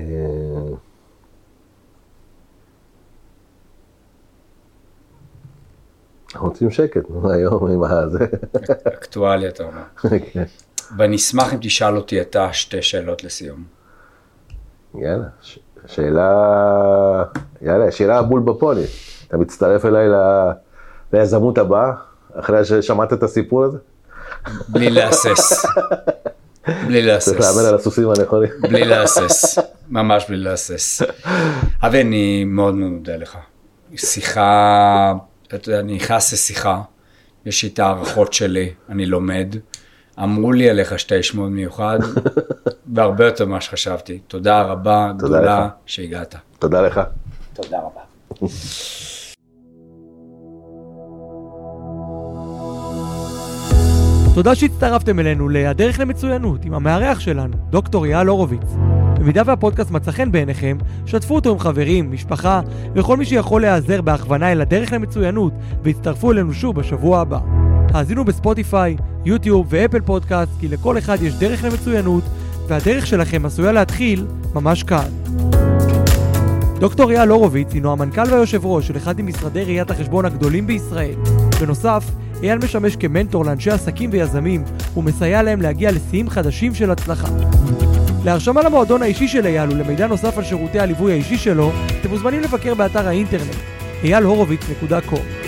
אנחנו 6.34 6.48
רוצים 6.48 6.72
שקט, 6.72 7.10
נו, 7.10 7.32
היום 7.32 7.72
עם 7.72 7.84
הזה. 7.84 8.26
אקטואלי, 8.94 9.48
אתה 9.48 9.64
אומר. 9.64 9.84
כן. 10.34 10.44
ואני 10.98 11.16
אשמח 11.16 11.54
אם 11.54 11.58
תשאל 11.62 11.98
אותי 11.98 12.22
אתה 12.22 12.54
שתי 12.54 12.82
שאלות 12.82 13.24
לסיום. 13.24 13.64
יאללה, 14.96 15.28
שאלה, 15.86 17.24
יאללה, 17.62 17.92
שאלה 17.92 18.22
בול 18.22 18.40
בפוני. 18.40 18.84
אתה 19.28 19.38
מצטרף 19.38 19.86
אליי 19.86 20.08
ליזמות 21.14 21.58
הבאה, 21.58 21.92
אחרי 22.34 22.66
ששמעת 22.66 23.14
את 23.14 23.24
הסיפור 23.24 23.64
הזה? 23.64 23.78
בלי 24.70 24.90
להסס. 24.90 25.66
בלי 26.88 27.02
להסס. 27.02 27.30
צריך 27.30 27.42
לאמן 27.42 27.70
על 27.70 27.76
הסוסים 27.76 28.10
הנכונים. 28.10 28.50
בלי 28.62 28.86
להסס, 28.86 29.58
ממש 29.90 30.26
בלי 30.30 30.38
להסס. 30.38 31.02
אבי, 31.84 32.02
אני 32.02 32.44
מאוד 32.44 32.76
מאוד 32.76 32.92
מודה 32.92 33.16
לך. 33.16 33.38
שיחה 33.96 35.14
אתה 35.56 35.70
יודע, 35.70 35.80
אני 35.80 35.96
נכנס 35.96 36.34
לשיחה, 36.34 36.82
יש 37.46 37.64
לי 37.64 37.70
את 37.70 37.80
ההערכות 37.80 38.34
שלי, 38.34 38.74
אני 38.90 39.06
לומד. 39.06 39.56
אמרו 40.20 40.52
לי 40.52 40.70
עליך 40.70 41.00
שאתה 41.00 41.16
איש 41.16 41.36
מאוד 41.36 41.52
מיוחד, 41.52 42.00
והרבה 42.96 43.26
יותר 43.26 43.46
ממה 43.46 43.62
שחשבתי. 43.62 44.20
תודה 44.28 44.62
רבה, 44.62 45.12
תודה 45.20 45.38
גדולה, 45.38 45.70
שהגעת. 45.86 46.36
תודה 46.60 46.82
לך. 46.82 47.02
תודה 47.54 47.78
רבה. 47.78 48.02
תודה 54.36 54.56
שהצטרפתם 54.56 55.20
אלינו 55.20 55.50
ל"הדרך 55.50 56.00
למצוינות" 56.00 56.66
עם 56.66 56.74
המארח 56.74 57.20
שלנו, 57.20 57.58
דוקטור 57.70 58.06
אייל 58.06 58.28
הורוביץ. 58.28 58.76
במידה 59.20 59.42
והפודקאסט 59.46 59.92
מצא 59.92 60.12
חן 60.12 60.32
בעיניכם, 60.32 60.78
שתפו 61.06 61.36
אותו 61.36 61.52
עם 61.52 61.60
חברים, 61.60 62.12
משפחה 62.12 62.62
וכל 62.96 63.18
מי 63.18 63.26
שיכול 63.26 63.62
להיעזר 63.62 64.02
בהכוונה 64.02 64.52
אל 64.52 64.62
הדרך 64.62 64.92
למצוינות 64.92 65.54
והצטרפו 65.84 66.32
אלינו 66.32 66.54
שוב 66.54 66.76
בשבוע 66.76 67.20
הבא. 67.20 67.40
האזינו 67.94 68.26
בספוטיפיי, 68.26 68.98
יוטיוב 69.26 69.68
ואפל 69.70 70.02
פודקאסט 70.02 70.52
כי 70.60 70.68
לכל 70.68 70.98
אחד 70.98 71.18
יש 71.22 71.34
דרך 71.34 71.64
למצוינות 71.64 72.24
והדרך 72.68 73.08
שלכם 73.08 73.46
עשויה 73.46 73.72
להתחיל 73.72 74.26
ממש 74.54 74.84
כאן. 74.84 75.08
דוקטור 76.80 77.12
אייל 77.12 77.30
הורוביץ 77.30 77.74
הינו 77.74 77.92
המנכ"ל 77.92 78.24
והיושב 78.32 78.66
ראש 78.66 78.88
של 78.88 78.98
אחד 78.98 79.22
ממשרדי 79.22 79.64
ראיית 79.64 79.92
החשבון 79.92 80.26
הגדולים 80.26 80.68
בישראל. 80.68 81.16
בנוסף, 81.62 82.04
אייל 82.44 82.58
משמש 82.58 82.96
כמנטור 82.96 83.46
לאנשי 83.46 83.72
עסקים 83.72 84.10
ויזמים 84.14 84.64
ומסייע 84.98 85.44
להם 85.44 85.62
להגיע 85.62 85.92
לשיאים 85.92 86.30
חדשים 86.30 86.76
של 86.76 86.92
הצלחה. 86.92 87.28
להרשמה 88.26 88.62
למועדון 88.62 89.02
האישי 89.02 89.28
של 89.28 89.46
אייל 89.46 89.70
ולמידע 89.72 90.08
נוסף 90.08 90.38
על 90.38 90.44
שירותי 90.44 90.80
הליווי 90.80 91.12
האישי 91.12 91.38
שלו, 91.38 91.72
אתם 92.02 92.10
מוזמנים 92.10 92.42
לבקר 92.42 92.74
באתר 92.74 93.08
האינטרנט 93.08 93.56
איילהורוביץ.com. 94.04 95.41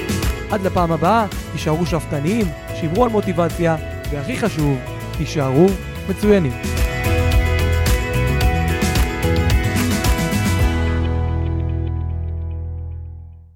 עד 0.52 0.62
לפעם 0.62 0.92
הבאה, 0.92 1.26
תישארו 1.52 1.86
שאפתניים, 1.86 2.46
שמרו 2.76 3.04
על 3.04 3.10
מוטיבציה, 3.10 3.76
והכי 4.12 4.38
חשוב, 4.38 4.78
תישארו 5.18 5.68
מצוינים. 6.10 6.83